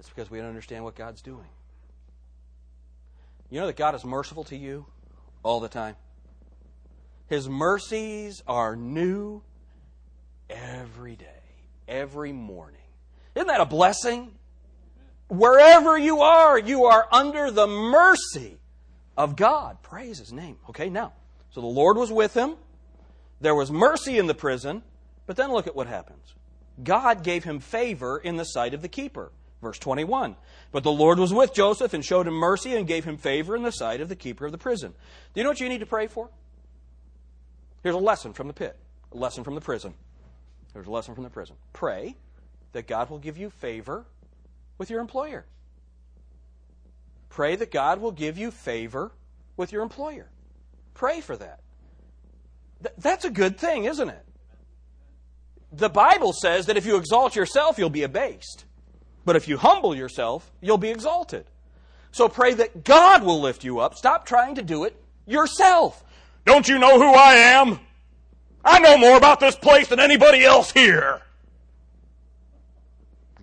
That's 0.02 0.10
because 0.10 0.32
we 0.32 0.40
don't 0.40 0.48
understand 0.48 0.84
what 0.84 0.96
God's 0.96 1.22
doing. 1.22 1.46
You 3.52 3.60
know 3.60 3.68
that 3.68 3.76
God 3.76 3.94
is 3.94 4.04
merciful 4.04 4.44
to 4.46 4.58
you 4.58 4.88
all 5.44 5.60
the 5.60 5.68
time? 5.68 5.96
His 7.28 7.48
mercies 7.48 8.42
are 8.48 8.76
new 8.76 9.44
every 10.50 11.16
day, 11.16 11.44
every 11.88 12.32
morning. 12.32 12.82
Isn't 13.36 13.46
that 13.46 13.62
a 13.62 13.66
blessing? 13.68 14.32
Wherever 15.28 16.00
you 16.00 16.22
are, 16.22 16.58
you 16.58 16.86
are 16.86 17.08
under 17.12 17.52
the 17.52 17.68
mercy 17.68 18.58
of 19.16 19.36
God. 19.36 19.84
Praise 19.84 20.18
His 20.18 20.34
name. 20.34 20.58
Okay, 20.70 20.90
now, 20.90 21.14
so 21.52 21.62
the 21.62 21.68
Lord 21.68 21.96
was 21.96 22.12
with 22.12 22.34
him. 22.34 22.56
There 23.40 23.54
was 23.54 23.70
mercy 23.70 24.18
in 24.18 24.26
the 24.26 24.34
prison, 24.34 24.82
but 25.28 25.36
then 25.36 25.52
look 25.52 25.68
at 25.68 25.76
what 25.76 25.86
happens. 25.86 26.34
God 26.84 27.24
gave 27.24 27.44
him 27.44 27.60
favor 27.60 28.18
in 28.18 28.38
the 28.38 28.46
sight 28.46 28.74
of 28.74 28.82
the 28.82 28.88
keeper. 28.88 29.32
Verse 29.62 29.78
21. 29.78 30.36
But 30.72 30.84
the 30.84 30.92
Lord 30.92 31.20
was 31.20 31.34
with 31.34 31.54
Joseph 31.54 31.94
and 31.94 32.04
showed 32.04 32.28
him 32.28 32.34
mercy 32.34 32.76
and 32.76 32.88
gave 32.88 33.06
him 33.06 33.18
favor 33.18 33.56
in 33.56 33.64
the 33.64 33.72
sight 33.72 34.02
of 34.02 34.10
the 34.10 34.16
keeper 34.16 34.46
of 34.46 34.52
the 34.52 34.58
prison. 34.58 34.94
Do 35.34 35.40
you 35.40 35.44
know 35.44 35.52
what 35.52 35.60
you 35.60 35.70
need 35.70 35.80
to 35.80 35.86
pray 35.86 36.08
for? 36.08 36.30
Here's 37.84 37.96
a 37.96 38.00
lesson 38.00 38.34
from 38.34 38.48
the 38.48 38.54
pit, 38.54 38.78
a 39.12 39.18
lesson 39.18 39.44
from 39.44 39.56
the 39.56 39.62
prison. 39.62 39.94
Here's 40.74 40.88
a 40.88 40.92
lesson 40.92 41.16
from 41.16 41.24
the 41.24 41.30
prison. 41.30 41.56
Pray 41.74 42.16
that 42.74 42.88
God 42.88 43.10
will 43.10 43.20
give 43.20 43.38
you 43.38 43.50
favor 43.50 44.06
with 44.78 44.90
your 44.90 45.02
employer. 45.02 45.46
Pray 47.30 47.56
that 47.56 47.72
God 47.72 48.02
will 48.02 48.12
give 48.12 48.38
you 48.38 48.52
favor 48.52 49.12
with 49.58 49.72
your 49.72 49.84
employer. 49.84 50.30
Pray 50.94 51.22
for 51.22 51.38
that. 51.38 51.60
Th- 52.84 52.96
that's 52.98 53.26
a 53.26 53.30
good 53.30 53.58
thing, 53.58 53.86
isn't 53.86 54.10
it? 54.10 54.26
The 55.72 55.90
Bible 55.90 56.34
says 56.34 56.66
that 56.66 56.78
if 56.78 56.86
you 56.86 56.98
exalt 56.98 57.36
yourself, 57.36 57.78
you'll 57.78 57.90
be 57.90 58.04
abased. 58.04 58.66
But 59.26 59.36
if 59.36 59.48
you 59.48 59.58
humble 59.58 59.96
yourself, 59.96 60.52
you'll 60.62 60.78
be 60.78 60.90
exalted. 60.90 61.46
So 62.12 62.28
pray 62.28 62.54
that 62.56 62.84
God 62.84 63.24
will 63.24 63.40
lift 63.40 63.64
you 63.64 63.80
up. 63.80 63.96
Stop 63.96 64.26
trying 64.26 64.56
to 64.56 64.62
do 64.62 64.84
it 64.84 64.96
yourself. 65.26 66.04
Don't 66.46 66.68
you 66.68 66.80
know 66.80 67.00
who 67.00 67.14
I 67.14 67.34
am? 67.34 67.80
I 68.64 68.80
know 68.80 68.98
more 68.98 69.18
about 69.18 69.40
this 69.40 69.56
place 69.56 69.88
than 69.88 70.00
anybody 70.00 70.44
else 70.44 70.72
here. 70.72 71.22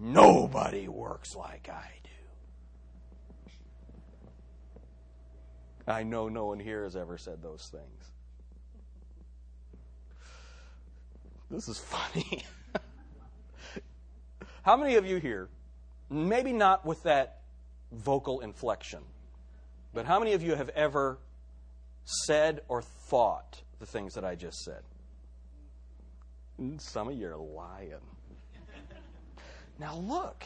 Nobody 0.00 0.86
works 0.86 1.34
like 1.34 1.68
I 1.72 1.90
do. 2.04 2.10
I 5.90 6.02
know 6.02 6.28
no 6.28 6.46
one 6.46 6.60
here 6.60 6.84
has 6.84 6.94
ever 6.94 7.18
said 7.18 7.42
those 7.42 7.68
things. 7.72 8.12
This 11.50 11.66
is 11.68 11.78
funny. 11.78 12.44
How 14.62 14.76
many 14.76 14.96
of 14.96 15.06
you 15.06 15.16
here, 15.16 15.48
maybe 16.10 16.52
not 16.52 16.84
with 16.84 17.02
that 17.04 17.40
vocal 17.92 18.40
inflection, 18.40 19.00
but 19.94 20.06
how 20.06 20.18
many 20.18 20.32
of 20.32 20.42
you 20.42 20.54
have 20.54 20.68
ever 20.70 21.18
said 22.04 22.60
or 22.68 22.82
thought 22.82 23.62
the 23.78 23.86
things 23.86 24.14
that 24.14 24.24
I 24.24 24.34
just 24.34 24.64
said? 24.64 24.82
Some 26.78 27.08
of 27.08 27.14
you 27.14 27.28
are 27.28 27.36
lying. 27.36 27.92
Now 29.78 29.96
look, 29.96 30.44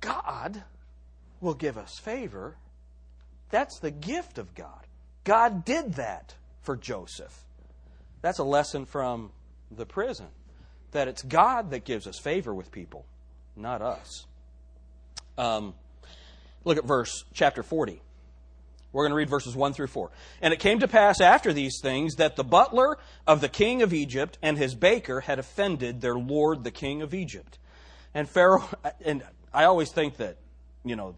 God 0.00 0.62
will 1.40 1.54
give 1.54 1.78
us 1.78 1.98
favor. 1.98 2.56
That's 3.50 3.78
the 3.78 3.90
gift 3.90 4.38
of 4.38 4.54
God. 4.54 4.86
God 5.24 5.64
did 5.64 5.94
that 5.94 6.34
for 6.62 6.76
Joseph. 6.76 7.44
That's 8.22 8.38
a 8.38 8.44
lesson 8.44 8.86
from 8.86 9.30
the 9.70 9.86
prison 9.86 10.26
that 10.92 11.08
it's 11.08 11.22
God 11.22 11.70
that 11.70 11.84
gives 11.84 12.06
us 12.06 12.18
favor 12.18 12.54
with 12.54 12.70
people, 12.70 13.06
not 13.56 13.82
us. 13.82 14.26
Um, 15.38 15.74
look 16.64 16.78
at 16.78 16.84
verse 16.84 17.24
chapter 17.32 17.62
40. 17.62 18.00
We're 18.92 19.04
going 19.04 19.12
to 19.12 19.16
read 19.16 19.30
verses 19.30 19.56
1 19.56 19.72
through 19.72 19.86
4. 19.86 20.10
And 20.42 20.52
it 20.52 20.60
came 20.60 20.80
to 20.80 20.88
pass 20.88 21.20
after 21.20 21.52
these 21.52 21.80
things 21.80 22.16
that 22.16 22.36
the 22.36 22.44
butler 22.44 22.98
of 23.26 23.40
the 23.40 23.48
king 23.48 23.80
of 23.80 23.94
Egypt 23.94 24.36
and 24.42 24.58
his 24.58 24.74
baker 24.74 25.20
had 25.20 25.38
offended 25.38 26.00
their 26.00 26.16
lord, 26.16 26.62
the 26.62 26.70
king 26.70 27.00
of 27.00 27.14
Egypt. 27.14 27.58
And 28.12 28.28
Pharaoh, 28.28 28.68
and 29.04 29.22
I 29.52 29.64
always 29.64 29.90
think 29.90 30.18
that, 30.18 30.36
you 30.84 30.96
know, 30.96 31.16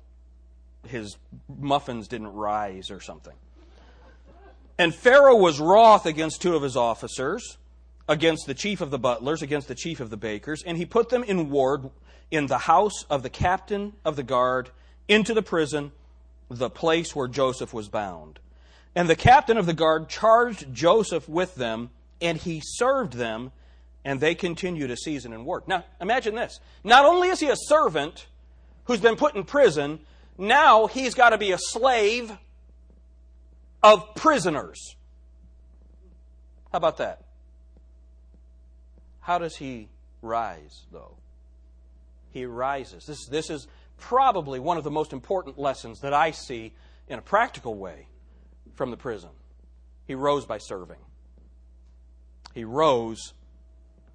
his 0.87 1.17
muffins 1.49 2.09
didn't 2.09 2.33
rise 2.33 2.91
or 2.91 3.01
something. 3.01 3.35
And 4.79 4.95
Pharaoh 4.95 5.37
was 5.37 5.61
wroth 5.61 6.05
against 6.07 6.43
two 6.43 6.57
of 6.57 6.63
his 6.63 6.77
officers, 6.77 7.59
against 8.09 8.47
the 8.47 8.55
chief 8.55 8.81
of 8.81 8.91
the 8.91 8.99
butlers, 8.99 9.41
against 9.41 9.69
the 9.69 9.75
chief 9.75 10.01
of 10.01 10.11
the 10.11 10.17
bakers, 10.17 10.63
and 10.65 10.77
he 10.77 10.85
put 10.85 11.09
them 11.09 11.23
in 11.23 11.51
ward 11.51 11.91
in 12.31 12.47
the 12.47 12.59
house 12.59 13.05
of 13.11 13.23
the 13.23 13.31
captain 13.31 13.95
of 14.05 14.17
the 14.17 14.23
guard 14.23 14.71
into 15.09 15.35
the 15.35 15.43
prison 15.43 15.93
the 16.51 16.71
place 16.71 17.15
where 17.15 17.29
Joseph 17.29 17.73
was 17.73 17.89
bound. 17.89 18.39
And 18.95 19.09
the 19.09 19.17
captain 19.17 19.57
of 19.57 19.67
the 19.67 19.73
guard 19.73 20.09
charged 20.09 20.73
Joseph 20.73 21.29
with 21.29 21.55
them, 21.57 21.91
and 22.21 22.39
he 22.39 22.63
served 22.65 23.15
them, 23.15 23.53
and 24.05 24.21
they 24.21 24.35
continued 24.35 24.91
a 24.91 24.97
season 24.97 25.33
in 25.33 25.45
work. 25.45 25.67
Now, 25.67 25.85
imagine 26.01 26.35
this. 26.35 26.61
Not 26.85 27.05
only 27.05 27.29
is 27.29 27.41
he 27.41 27.49
a 27.49 27.57
servant 27.57 28.27
who's 28.85 29.01
been 29.01 29.17
put 29.17 29.35
in 29.35 29.45
prison, 29.45 30.01
now 30.39 30.87
he's 30.87 31.15
got 31.15 31.31
to 31.31 31.39
be 31.39 31.53
a 31.53 31.59
slave 31.59 32.33
of 33.83 34.15
prisoners. 34.15 34.97
How 36.71 36.79
about 36.79 36.99
that? 36.99 37.25
How 39.21 39.39
does 39.39 39.57
he 39.57 39.89
rise, 40.23 40.83
though? 40.93 41.17
He 42.35 42.47
rises. 42.47 43.07
This, 43.07 43.27
this 43.27 43.49
is 43.49 43.69
probably 43.97 44.59
one 44.59 44.77
of 44.77 44.83
the 44.83 44.91
most 44.91 45.13
important 45.13 45.57
lessons 45.57 46.01
that 46.01 46.13
I 46.13 46.33
see 46.33 46.73
in 47.09 47.21
a 47.21 47.23
practical 47.23 47.77
way 47.77 48.09
from 48.75 48.91
the 48.91 48.97
prison. 48.97 49.31
He 50.05 50.17
rose 50.17 50.45
by 50.45 50.59
serving. 50.59 50.99
He 52.53 52.65
rose 52.65 53.35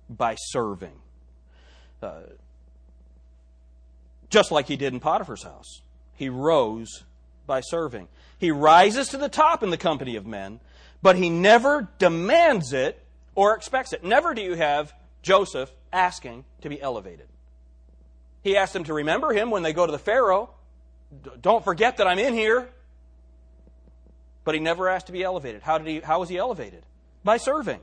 by 0.10 0.36
serving. 0.36 0.91
Uh, 2.03 2.23
just 4.29 4.51
like 4.51 4.67
he 4.67 4.75
did 4.75 4.91
in 4.91 4.99
Potiphar's 4.99 5.43
house. 5.43 5.82
He 6.13 6.27
rose 6.27 7.05
by 7.47 7.62
serving. 7.62 8.10
He 8.38 8.51
rises 8.51 9.08
to 9.10 9.17
the 9.17 9.29
top 9.29 9.63
in 9.63 9.69
the 9.69 9.77
company 9.77 10.17
of 10.17 10.27
men, 10.27 10.60
but 11.01 11.15
he 11.15 11.29
never 11.29 11.88
demands 11.99 12.73
it 12.73 13.01
or 13.34 13.55
expects 13.55 13.93
it. 13.93 14.03
Never 14.03 14.34
do 14.34 14.41
you 14.41 14.55
have 14.55 14.93
Joseph 15.21 15.71
asking 15.93 16.43
to 16.62 16.69
be 16.69 16.82
elevated. 16.82 17.29
He 18.41 18.56
asked 18.58 18.73
them 18.73 18.86
to 18.86 18.93
remember 18.93 19.34
him 19.34 19.52
when 19.52 19.63
they 19.63 19.73
go 19.73 19.86
to 19.86 19.91
the 19.91 19.99
Pharaoh. 19.99 20.49
Don't 21.41 21.63
forget 21.63 21.97
that 21.97 22.08
I'm 22.08 22.19
in 22.19 22.34
here. 22.34 22.69
But 24.43 24.56
he 24.56 24.62
never 24.62 24.88
asked 24.88 25.08
to 25.08 25.12
be 25.12 25.23
elevated. 25.23 25.62
How, 25.62 25.78
did 25.78 25.88
he, 25.88 25.99
how 25.99 26.19
was 26.19 26.30
he 26.30 26.38
elevated? 26.38 26.84
By 27.23 27.38
serving. 27.38 27.80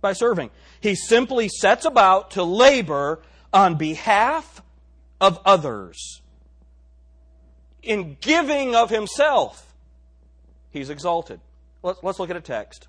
By 0.00 0.14
serving. 0.14 0.50
He 0.80 0.94
simply 0.94 1.48
sets 1.48 1.84
about 1.84 2.32
to 2.32 2.42
labor 2.42 3.20
on 3.52 3.76
behalf 3.76 4.62
of 5.20 5.38
others. 5.44 6.22
In 7.82 8.16
giving 8.20 8.74
of 8.74 8.90
himself, 8.90 9.74
he's 10.70 10.90
exalted. 10.90 11.40
Let's, 11.82 12.02
let's 12.02 12.18
look 12.18 12.30
at 12.30 12.36
a 12.36 12.40
text, 12.40 12.88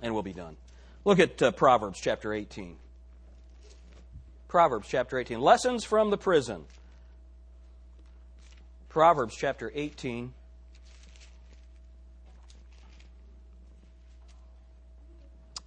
and 0.00 0.14
we'll 0.14 0.22
be 0.22 0.32
done. 0.32 0.56
Look 1.04 1.18
at 1.18 1.40
uh, 1.42 1.52
Proverbs 1.52 2.00
chapter 2.00 2.32
18. 2.32 2.76
Proverbs 4.52 4.86
chapter 4.86 5.18
18. 5.18 5.40
Lessons 5.40 5.82
from 5.82 6.10
the 6.10 6.18
prison. 6.18 6.66
Proverbs 8.90 9.34
chapter 9.34 9.72
18. 9.74 10.34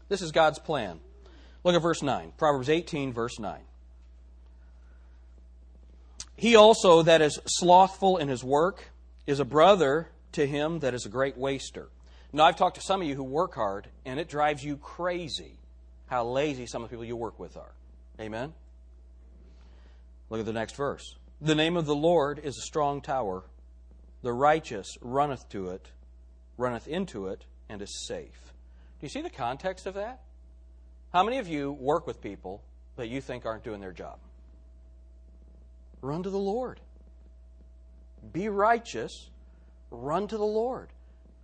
This 0.08 0.22
is 0.22 0.32
God's 0.32 0.60
plan. 0.60 1.00
Look 1.64 1.74
at 1.74 1.82
verse 1.82 2.04
9. 2.04 2.34
Proverbs 2.38 2.70
18, 2.70 3.12
verse 3.12 3.40
9. 3.40 3.60
He 6.36 6.56
also 6.56 7.02
that 7.02 7.24
is 7.24 7.40
slothful 7.48 8.18
in 8.18 8.28
his 8.28 8.44
work 8.44 8.92
is 9.26 9.40
a 9.40 9.46
brother 9.46 10.10
to 10.34 10.46
him 10.46 10.82
that 10.82 10.94
is 10.94 11.08
a 11.08 11.10
great 11.10 11.38
waster. 11.38 11.90
Now, 12.32 12.44
I've 12.44 12.56
talked 12.56 12.76
to 12.76 12.84
some 12.84 13.02
of 13.02 13.08
you 13.08 13.16
who 13.16 13.24
work 13.24 13.56
hard, 13.56 13.88
and 14.06 14.20
it 14.20 14.30
drives 14.30 14.64
you 14.64 14.78
crazy 14.78 15.58
how 16.06 16.28
lazy 16.28 16.68
some 16.68 16.84
of 16.84 16.90
the 16.92 16.94
people 16.94 17.06
you 17.06 17.16
work 17.16 17.40
with 17.40 17.58
are. 17.58 17.74
Amen? 18.20 18.54
Look 20.30 20.40
at 20.40 20.46
the 20.46 20.54
next 20.54 20.76
verse. 20.76 21.16
The 21.42 21.56
name 21.56 21.78
of 21.78 21.86
the 21.86 21.96
Lord 21.96 22.40
is 22.40 22.58
a 22.58 22.62
strong 22.62 23.02
tower. 23.02 23.44
The 24.22 24.34
righteous 24.34 24.98
runneth 25.02 25.48
to 25.50 25.70
it, 25.70 25.92
runneth 26.58 26.88
into 26.88 27.28
it, 27.28 27.46
and 27.70 27.82
is 27.82 28.08
safe. 28.08 28.54
Do 29.00 29.06
you 29.06 29.10
see 29.10 29.22
the 29.22 29.30
context 29.30 29.86
of 29.86 29.94
that? 29.96 30.22
How 31.14 31.24
many 31.24 31.38
of 31.38 31.48
you 31.48 31.72
work 31.72 32.08
with 32.08 32.22
people 32.22 32.64
that 32.96 33.08
you 33.08 33.22
think 33.22 33.46
aren't 33.46 33.64
doing 33.64 33.82
their 33.82 33.92
job? 33.92 34.20
Run 36.02 36.24
to 36.24 36.30
the 36.30 36.38
Lord. 36.38 36.80
Be 38.32 38.50
righteous. 38.50 39.30
Run 39.92 40.28
to 40.28 40.38
the 40.38 40.44
Lord. 40.44 40.90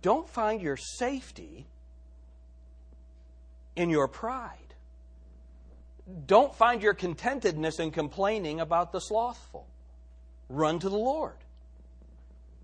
Don't 0.02 0.28
find 0.28 0.60
your 0.60 0.76
safety 0.76 1.66
in 3.76 3.90
your 3.90 4.08
pride. 4.08 4.71
Don't 6.26 6.54
find 6.54 6.82
your 6.82 6.94
contentedness 6.94 7.78
in 7.78 7.90
complaining 7.90 8.60
about 8.60 8.92
the 8.92 9.00
slothful. 9.00 9.66
Run 10.48 10.78
to 10.80 10.88
the 10.88 10.96
Lord. 10.96 11.36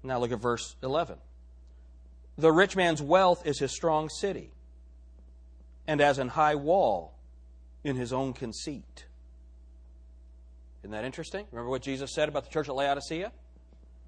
Now 0.02 0.18
look 0.18 0.32
at 0.32 0.40
verse 0.40 0.76
11. 0.82 1.18
The 2.36 2.52
rich 2.52 2.76
man's 2.76 3.02
wealth 3.02 3.46
is 3.46 3.58
his 3.58 3.72
strong 3.72 4.08
city, 4.08 4.50
and 5.86 6.00
as 6.00 6.18
an 6.18 6.28
high 6.28 6.54
wall 6.54 7.18
in 7.82 7.96
his 7.96 8.12
own 8.12 8.32
conceit. 8.32 9.06
Isn't 10.82 10.92
that 10.92 11.04
interesting? 11.04 11.46
Remember 11.50 11.70
what 11.70 11.82
Jesus 11.82 12.14
said 12.14 12.28
about 12.28 12.44
the 12.44 12.50
church 12.50 12.68
at 12.68 12.74
Laodicea? 12.74 13.32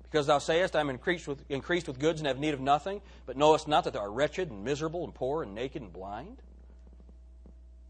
Because 0.03 0.27
thou 0.27 0.39
sayest, 0.39 0.75
I 0.75 0.81
am 0.81 0.91
increased 0.91 1.29
with, 1.29 1.45
increased 1.49 1.87
with 1.87 1.99
goods 1.99 2.21
and 2.21 2.27
have 2.27 2.39
need 2.39 2.55
of 2.55 2.61
nothing, 2.61 3.01
but 3.27 3.37
knowest 3.37 3.69
not 3.69 3.85
that 3.85 3.93
thou 3.93 4.01
art 4.01 4.11
wretched 4.11 4.51
and 4.51 4.65
miserable 4.65 5.05
and 5.05 5.15
poor 5.15 5.43
and 5.43 5.55
naked 5.55 5.83
and 5.83 5.93
blind? 5.93 6.43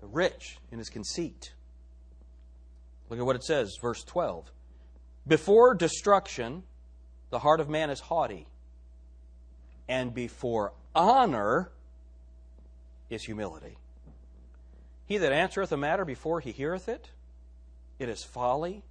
The 0.01 0.07
rich 0.07 0.59
in 0.71 0.79
his 0.79 0.89
conceit. 0.89 1.53
Look 3.09 3.19
at 3.19 3.27
what 3.27 3.37
it 3.37 3.45
says, 3.45 3.77
verse 3.81 4.03
12. 4.05 4.51
Before 5.27 5.75
destruction, 5.75 6.63
the 7.31 7.41
heart 7.41 7.61
of 7.61 7.69
man 7.69 7.91
is 7.91 8.01
haughty, 8.01 8.47
and 9.89 10.15
before 10.15 10.73
honor 10.95 11.71
is 13.11 13.25
humility. 13.25 13.77
He 15.07 15.19
that 15.19 15.33
answereth 15.33 15.73
a 15.73 15.77
matter 15.77 16.05
before 16.05 16.41
he 16.41 16.53
heareth 16.53 16.89
it, 16.89 17.11
it 17.99 18.09
is 18.09 18.23
folly 18.23 18.83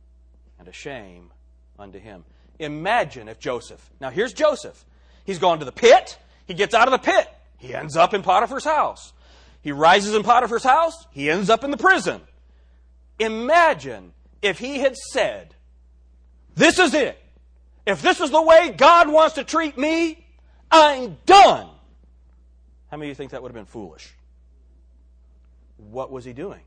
and 0.60 0.68
a 0.68 0.74
shame 0.74 1.32
unto 1.80 1.98
him. 1.98 2.26
Imagine 2.60 3.30
if 3.30 3.40
Joseph, 3.40 3.90
now 4.02 4.10
here's 4.10 4.34
Joseph. 4.34 4.86
He's 5.24 5.40
gone 5.40 5.60
to 5.60 5.66
the 5.66 5.72
pit. 5.72 6.18
He 6.46 6.54
gets 6.54 6.74
out 6.74 6.88
of 6.88 6.92
the 6.92 7.12
pit. 7.12 7.28
He 7.58 7.74
ends 7.74 7.96
up 7.96 8.14
in 8.14 8.22
Potiphar's 8.22 8.66
house. 8.66 9.14
He 9.62 9.72
rises 9.72 10.14
in 10.16 10.24
Potiphar's 10.24 10.64
house. 10.64 11.06
He 11.12 11.30
ends 11.30 11.50
up 11.50 11.64
in 11.64 11.72
the 11.72 11.78
prison. 11.78 12.22
Imagine 13.20 14.14
if 14.42 14.60
he 14.60 14.80
had 14.80 14.96
said, 14.96 15.56
This 16.56 16.80
is 16.80 16.94
it. 16.94 17.22
If 17.86 18.02
this 18.02 18.22
is 18.22 18.32
the 18.32 18.42
way 18.42 18.74
God 18.76 19.10
wants 19.10 19.36
to 19.36 19.44
treat 19.44 19.78
me, 19.78 20.26
I'm 20.72 21.18
done. 21.26 21.70
How 22.90 22.98
many 22.98 23.08
of 23.08 23.10
you 23.10 23.16
think 23.16 23.32
that 23.32 23.42
would 23.42 23.50
have 23.50 23.56
been 23.56 23.66
foolish? 23.66 24.14
What 25.78 26.12
was 26.12 26.26
he 26.26 26.34
doing? 26.34 26.62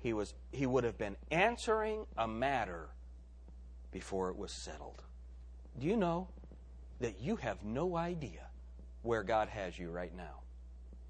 He, 0.00 0.12
was, 0.12 0.34
he 0.52 0.66
would 0.66 0.84
have 0.84 0.98
been 0.98 1.16
answering 1.30 2.06
a 2.16 2.28
matter 2.28 2.88
before 3.90 4.30
it 4.30 4.36
was 4.36 4.52
settled. 4.52 5.02
Do 5.78 5.86
you 5.86 5.96
know 5.96 6.28
that 7.00 7.20
you 7.20 7.36
have 7.36 7.64
no 7.64 7.96
idea 7.96 8.46
where 9.02 9.22
God 9.22 9.48
has 9.48 9.78
you 9.78 9.90
right 9.90 10.14
now 10.14 10.42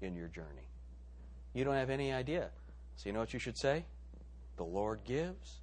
in 0.01 0.15
your 0.15 0.27
journey? 0.27 0.66
You 1.57 1.63
don't 1.63 1.73
have 1.73 1.89
any 1.89 2.13
idea. 2.13 2.49
So, 2.97 3.09
you 3.09 3.13
know 3.13 3.19
what 3.19 3.33
you 3.33 3.39
should 3.39 3.57
say? 3.57 3.83
The 4.57 4.63
Lord 4.63 4.99
gives, 5.05 5.61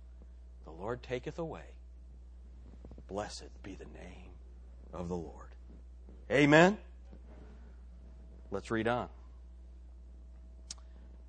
the 0.64 0.72
Lord 0.72 1.04
taketh 1.04 1.38
away. 1.38 1.66
Blessed 3.06 3.62
be 3.62 3.76
the 3.76 3.84
name 3.84 4.32
of 4.92 5.08
the 5.08 5.14
Lord. 5.14 5.54
Amen. 6.32 6.78
Let's 8.50 8.72
read 8.72 8.88
on. 8.88 9.08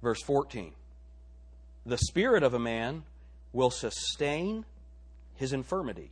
Verse 0.01 0.24
14 0.24 0.74
The 1.86 1.99
spirit 1.99 2.41
of 2.41 2.55
a 2.55 2.59
man 2.59 3.03
will 3.53 3.70
sustain 3.70 4.66
his 5.36 5.53
infirmity, 5.53 6.09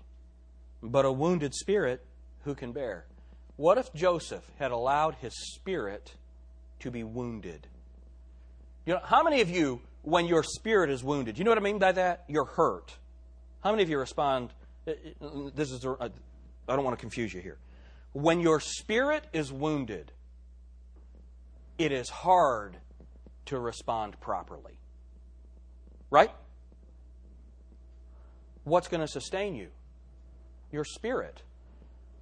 but 0.84 1.06
a 1.06 1.12
wounded 1.12 1.56
spirit 1.56 2.06
who 2.44 2.54
can 2.54 2.72
bear? 2.72 3.08
What 3.56 3.80
if 3.80 3.92
Joseph 3.96 4.46
had 4.60 4.70
allowed 4.70 5.16
his 5.16 5.34
spirit 5.56 6.14
to 6.82 6.92
be 6.92 7.04
wounded? 7.04 7.66
You 8.86 8.96
know, 8.96 9.02
how 9.04 9.24
many 9.24 9.42
of 9.42 9.50
you, 9.50 9.82
when 10.02 10.26
your 10.26 10.44
spirit 10.44 10.90
is 10.90 11.04
wounded, 11.04 11.38
you 11.38 11.44
know 11.44 11.52
what 11.52 11.58
I 11.58 11.62
mean 11.62 11.80
by 11.80 11.94
that? 11.94 12.26
You're 12.28 12.46
hurt. 12.46 12.94
How 13.64 13.72
many 13.72 13.84
of 13.84 13.90
you 13.90 13.98
respond? 13.98 14.50
Uh, 14.86 14.92
uh, 15.22 15.50
this 15.56 15.72
is, 15.72 15.86
uh, 15.86 15.96
I 16.68 16.76
don't 16.76 16.84
want 16.84 16.98
to 16.98 17.02
confuse 17.02 17.34
you 17.34 17.42
here. 17.42 17.58
When 18.12 18.42
your 18.42 18.60
spirit 18.60 19.26
is 19.32 19.52
wounded, 19.52 20.12
it 21.78 21.92
is 21.92 22.10
hard 22.10 22.78
to 23.46 23.60
respond 23.60 24.20
properly. 24.20 24.80
Right? 26.10 26.32
What's 28.66 28.88
going 28.88 29.02
to 29.02 29.08
sustain 29.08 29.56
you? 29.56 29.70
Your 30.72 30.84
spirit. 30.84 31.42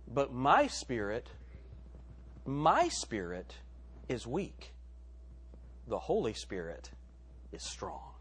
But 0.07 0.33
my 0.33 0.67
spirit, 0.67 1.27
my 2.45 2.87
spirit 2.89 3.55
is 4.07 4.27
weak. 4.27 4.73
The 5.91 5.99
Holy 5.99 6.33
Spirit 6.33 6.89
is 7.51 7.61
strong. 7.69 8.13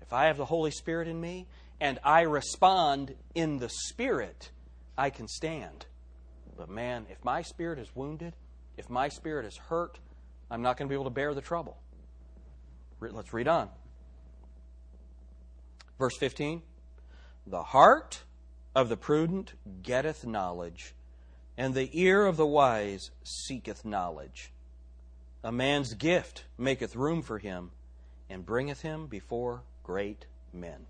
If 0.00 0.14
I 0.14 0.28
have 0.28 0.38
the 0.38 0.46
Holy 0.46 0.70
Spirit 0.70 1.08
in 1.08 1.20
me 1.20 1.46
and 1.78 1.98
I 2.02 2.22
respond 2.22 3.16
in 3.34 3.58
the 3.58 3.68
Spirit, 3.68 4.50
I 4.96 5.10
can 5.10 5.28
stand. 5.28 5.84
But 6.56 6.70
man, 6.70 7.04
if 7.10 7.22
my 7.22 7.42
spirit 7.42 7.78
is 7.78 7.94
wounded, 7.94 8.34
if 8.78 8.88
my 8.88 9.10
spirit 9.10 9.44
is 9.44 9.58
hurt, 9.58 9.98
I'm 10.50 10.62
not 10.62 10.78
going 10.78 10.88
to 10.88 10.90
be 10.90 10.94
able 10.94 11.04
to 11.04 11.10
bear 11.10 11.34
the 11.34 11.42
trouble. 11.42 11.76
Let's 12.98 13.34
read 13.34 13.46
on. 13.46 13.68
Verse 15.98 16.16
15 16.16 16.62
The 17.46 17.62
heart 17.62 18.22
of 18.74 18.88
the 18.88 18.96
prudent 18.96 19.52
getteth 19.82 20.24
knowledge, 20.24 20.94
and 21.58 21.74
the 21.74 21.90
ear 21.92 22.24
of 22.24 22.38
the 22.38 22.46
wise 22.46 23.10
seeketh 23.22 23.84
knowledge. 23.84 24.50
A 25.42 25.52
man's 25.52 25.94
gift 25.94 26.44
maketh 26.58 26.94
room 26.96 27.22
for 27.22 27.38
him, 27.38 27.70
and 28.28 28.44
bringeth 28.44 28.82
him 28.82 29.06
before 29.06 29.62
great 29.82 30.26
men. 30.52 30.86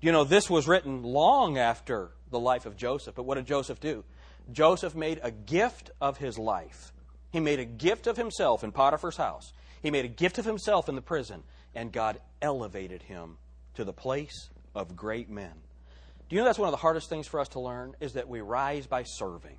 You 0.00 0.12
know, 0.12 0.24
this 0.24 0.48
was 0.48 0.68
written 0.68 1.02
long 1.02 1.58
after 1.58 2.10
the 2.30 2.38
life 2.38 2.66
of 2.66 2.76
Joseph, 2.76 3.14
but 3.14 3.24
what 3.24 3.34
did 3.34 3.46
Joseph 3.46 3.80
do? 3.80 4.04
Joseph 4.52 4.94
made 4.94 5.20
a 5.22 5.30
gift 5.30 5.90
of 6.00 6.18
his 6.18 6.38
life. 6.38 6.92
He 7.30 7.40
made 7.40 7.58
a 7.58 7.64
gift 7.64 8.06
of 8.06 8.16
himself 8.16 8.62
in 8.62 8.72
Potiphar's 8.72 9.16
house. 9.16 9.52
He 9.82 9.90
made 9.90 10.04
a 10.04 10.08
gift 10.08 10.38
of 10.38 10.44
himself 10.44 10.88
in 10.88 10.94
the 10.94 11.02
prison, 11.02 11.42
and 11.74 11.92
God 11.92 12.20
elevated 12.40 13.02
him 13.02 13.38
to 13.74 13.84
the 13.84 13.92
place 13.92 14.48
of 14.74 14.96
great 14.96 15.28
men. 15.28 15.52
Do 16.28 16.36
you 16.36 16.40
know 16.40 16.46
that's 16.46 16.58
one 16.58 16.68
of 16.68 16.72
the 16.72 16.78
hardest 16.78 17.08
things 17.08 17.26
for 17.26 17.40
us 17.40 17.48
to 17.50 17.60
learn? 17.60 17.94
Is 18.00 18.14
that 18.14 18.28
we 18.28 18.40
rise 18.40 18.86
by 18.86 19.02
serving. 19.04 19.58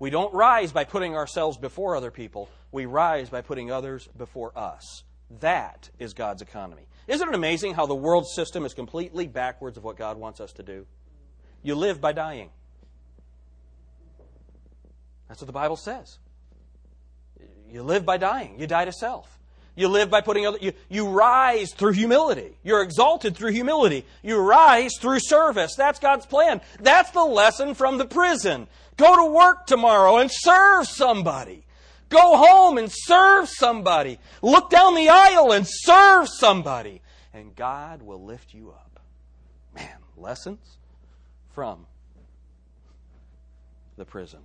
We 0.00 0.10
don't 0.10 0.34
rise 0.34 0.72
by 0.72 0.84
putting 0.84 1.14
ourselves 1.14 1.58
before 1.58 1.94
other 1.94 2.10
people, 2.10 2.48
we 2.72 2.86
rise 2.86 3.30
by 3.30 3.42
putting 3.42 3.70
others 3.70 4.08
before 4.16 4.50
us. 4.58 5.04
That 5.38 5.90
is 6.00 6.14
God's 6.14 6.42
economy. 6.42 6.82
Isn't 7.06 7.28
it 7.28 7.34
amazing 7.34 7.74
how 7.74 7.86
the 7.86 7.94
world 7.94 8.26
system 8.26 8.64
is 8.64 8.74
completely 8.74 9.28
backwards 9.28 9.76
of 9.76 9.84
what 9.84 9.96
God 9.96 10.16
wants 10.16 10.40
us 10.40 10.52
to 10.54 10.64
do? 10.64 10.86
You 11.62 11.74
live 11.74 12.00
by 12.00 12.12
dying. 12.12 12.50
That's 15.28 15.40
what 15.40 15.46
the 15.46 15.52
Bible 15.52 15.76
says. 15.76 16.18
You 17.70 17.82
live 17.82 18.04
by 18.04 18.16
dying. 18.16 18.58
You 18.58 18.66
die 18.66 18.86
to 18.86 18.92
self. 18.92 19.38
You 19.76 19.88
live 19.88 20.10
by 20.10 20.20
putting 20.20 20.46
other, 20.46 20.58
you, 20.60 20.72
you 20.88 21.08
rise 21.08 21.72
through 21.72 21.92
humility. 21.92 22.56
You're 22.62 22.82
exalted 22.82 23.36
through 23.36 23.52
humility. 23.52 24.04
You 24.22 24.38
rise 24.38 24.92
through 25.00 25.20
service. 25.20 25.74
That's 25.76 26.00
God's 26.00 26.26
plan. 26.26 26.60
That's 26.80 27.10
the 27.12 27.24
lesson 27.24 27.74
from 27.74 27.98
the 27.98 28.04
prison. 28.04 28.66
Go 29.00 29.16
to 29.16 29.32
work 29.32 29.66
tomorrow 29.66 30.18
and 30.18 30.30
serve 30.30 30.86
somebody. 30.86 31.64
Go 32.10 32.36
home 32.36 32.76
and 32.76 32.92
serve 32.92 33.48
somebody. 33.48 34.18
Look 34.42 34.68
down 34.68 34.94
the 34.94 35.08
aisle 35.08 35.52
and 35.52 35.66
serve 35.66 36.28
somebody. 36.28 37.00
And 37.32 37.56
God 37.56 38.02
will 38.02 38.22
lift 38.22 38.52
you 38.52 38.68
up. 38.70 39.00
Man, 39.74 39.88
lessons 40.18 40.76
from 41.54 41.86
the 43.96 44.04
prison. 44.04 44.40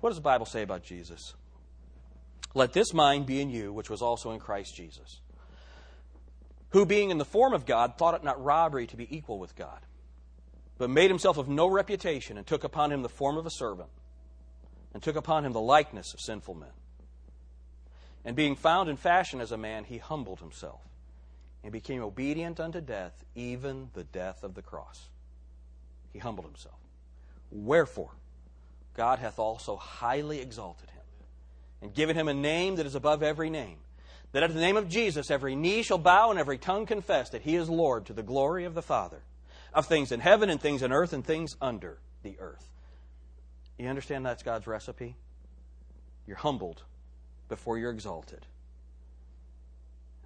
What 0.00 0.08
does 0.08 0.16
the 0.16 0.22
Bible 0.22 0.46
say 0.46 0.62
about 0.62 0.82
Jesus? 0.82 1.34
Let 2.54 2.72
this 2.72 2.94
mind 2.94 3.26
be 3.26 3.42
in 3.42 3.50
you, 3.50 3.74
which 3.74 3.90
was 3.90 4.00
also 4.00 4.30
in 4.30 4.38
Christ 4.38 4.74
Jesus, 4.74 5.20
who, 6.70 6.86
being 6.86 7.10
in 7.10 7.18
the 7.18 7.26
form 7.26 7.52
of 7.52 7.66
God, 7.66 7.98
thought 7.98 8.14
it 8.14 8.24
not 8.24 8.42
robbery 8.42 8.86
to 8.86 8.96
be 8.96 9.14
equal 9.14 9.38
with 9.38 9.54
God, 9.54 9.80
but 10.78 10.88
made 10.88 11.10
himself 11.10 11.36
of 11.36 11.48
no 11.48 11.66
reputation, 11.66 12.38
and 12.38 12.46
took 12.46 12.64
upon 12.64 12.92
him 12.92 13.02
the 13.02 13.08
form 13.08 13.36
of 13.36 13.46
a 13.46 13.50
servant, 13.50 13.90
and 14.94 15.02
took 15.02 15.16
upon 15.16 15.44
him 15.44 15.52
the 15.52 15.60
likeness 15.60 16.14
of 16.14 16.20
sinful 16.20 16.54
men. 16.54 16.70
And 18.24 18.36
being 18.36 18.56
found 18.56 18.88
in 18.88 18.96
fashion 18.96 19.40
as 19.40 19.52
a 19.52 19.58
man, 19.58 19.84
he 19.84 19.98
humbled 19.98 20.40
himself, 20.40 20.80
and 21.62 21.72
became 21.72 22.02
obedient 22.02 22.60
unto 22.60 22.80
death, 22.80 23.24
even 23.34 23.90
the 23.94 24.04
death 24.04 24.42
of 24.42 24.54
the 24.54 24.62
cross. 24.62 25.08
He 26.12 26.18
humbled 26.18 26.46
himself. 26.46 26.78
Wherefore, 27.50 28.12
God 28.94 29.18
hath 29.18 29.38
also 29.38 29.76
highly 29.76 30.40
exalted 30.40 30.90
him 30.90 30.98
and 31.80 31.94
given 31.94 32.16
him 32.16 32.28
a 32.28 32.34
name 32.34 32.76
that 32.76 32.86
is 32.86 32.94
above 32.94 33.22
every 33.22 33.50
name. 33.50 33.78
That 34.32 34.42
at 34.42 34.52
the 34.52 34.60
name 34.60 34.76
of 34.76 34.88
Jesus 34.88 35.30
every 35.30 35.56
knee 35.56 35.82
shall 35.82 35.98
bow 35.98 36.30
and 36.30 36.38
every 36.38 36.58
tongue 36.58 36.86
confess 36.86 37.30
that 37.30 37.42
he 37.42 37.56
is 37.56 37.70
Lord 37.70 38.06
to 38.06 38.12
the 38.12 38.22
glory 38.22 38.64
of 38.64 38.74
the 38.74 38.82
Father, 38.82 39.22
of 39.74 39.86
things 39.86 40.12
in 40.12 40.20
heaven 40.20 40.50
and 40.50 40.60
things 40.60 40.82
in 40.82 40.92
earth 40.92 41.12
and 41.12 41.24
things 41.24 41.56
under 41.60 41.98
the 42.22 42.36
earth. 42.40 42.68
You 43.78 43.88
understand 43.88 44.26
that's 44.26 44.42
God's 44.42 44.66
recipe? 44.66 45.14
You're 46.26 46.36
humbled 46.36 46.82
before 47.48 47.78
you're 47.78 47.92
exalted. 47.92 48.44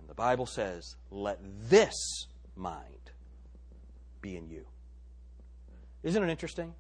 And 0.01 0.09
The 0.09 0.15
Bible 0.15 0.47
says, 0.47 0.97
let 1.11 1.39
this 1.71 1.95
mind 2.57 3.11
be 4.21 4.37
in 4.37 4.49
you. 4.49 4.67
Isn't 6.03 6.23
it 6.23 6.29
interesting 6.31 6.75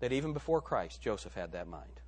that 0.00 0.12
even 0.12 0.32
before 0.32 0.60
Christ, 0.60 1.00
Joseph 1.00 1.34
had 1.34 1.52
that 1.52 1.68
mind? 1.68 2.00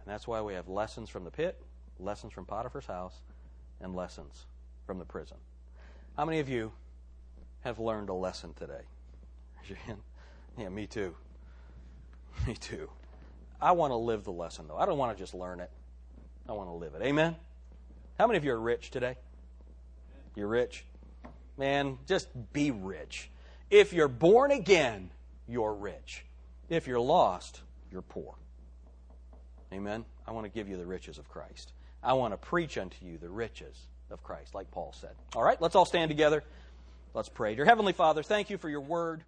And 0.00 0.06
that's 0.06 0.28
why 0.28 0.40
we 0.40 0.54
have 0.54 0.68
lessons 0.68 1.10
from 1.10 1.24
the 1.24 1.30
pit, 1.30 1.60
lessons 1.98 2.32
from 2.32 2.44
Potiphar's 2.44 2.86
house, 2.86 3.20
and 3.80 3.94
lessons 3.94 4.46
from 4.86 4.98
the 4.98 5.04
prison. 5.04 5.36
How 6.16 6.24
many 6.24 6.40
of 6.40 6.48
you 6.48 6.72
have 7.60 7.78
learned 7.78 8.08
a 8.08 8.14
lesson 8.14 8.54
today? 8.54 8.82
Yeah, 10.58 10.70
me 10.70 10.88
too. 10.88 11.14
Me 12.46 12.54
too. 12.54 12.90
I 13.60 13.72
want 13.72 13.92
to 13.92 13.96
live 13.96 14.24
the 14.24 14.32
lesson, 14.32 14.66
though. 14.66 14.76
I 14.76 14.86
don't 14.86 14.98
want 14.98 15.16
to 15.16 15.22
just 15.22 15.34
learn 15.34 15.60
it. 15.60 15.70
I 16.48 16.52
want 16.52 16.68
to 16.68 16.74
live 16.74 16.94
it. 16.94 17.02
Amen? 17.02 17.36
How 18.18 18.26
many 18.26 18.38
of 18.38 18.44
you 18.44 18.52
are 18.52 18.60
rich 18.60 18.90
today? 18.90 19.16
You're 20.34 20.48
rich? 20.48 20.84
Man, 21.56 21.98
just 22.06 22.28
be 22.52 22.70
rich. 22.70 23.30
If 23.70 23.92
you're 23.92 24.08
born 24.08 24.50
again, 24.50 25.10
you're 25.46 25.74
rich. 25.74 26.24
If 26.68 26.86
you're 26.86 27.00
lost, 27.00 27.60
you're 27.90 28.02
poor. 28.02 28.34
Amen? 29.72 30.04
I 30.26 30.32
want 30.32 30.44
to 30.44 30.50
give 30.50 30.68
you 30.68 30.76
the 30.76 30.86
riches 30.86 31.18
of 31.18 31.28
Christ. 31.28 31.72
I 32.02 32.14
want 32.14 32.32
to 32.32 32.36
preach 32.36 32.78
unto 32.78 33.04
you 33.04 33.18
the 33.18 33.28
riches 33.28 33.76
of 34.10 34.22
Christ, 34.22 34.54
like 34.54 34.70
Paul 34.70 34.94
said. 34.98 35.10
All 35.34 35.42
right, 35.42 35.60
let's 35.60 35.74
all 35.74 35.84
stand 35.84 36.08
together. 36.08 36.42
Let's 37.14 37.28
pray. 37.28 37.54
Dear 37.54 37.64
Heavenly 37.64 37.92
Father, 37.92 38.22
thank 38.22 38.50
you 38.50 38.58
for 38.58 38.68
your 38.68 38.80
word. 38.80 39.24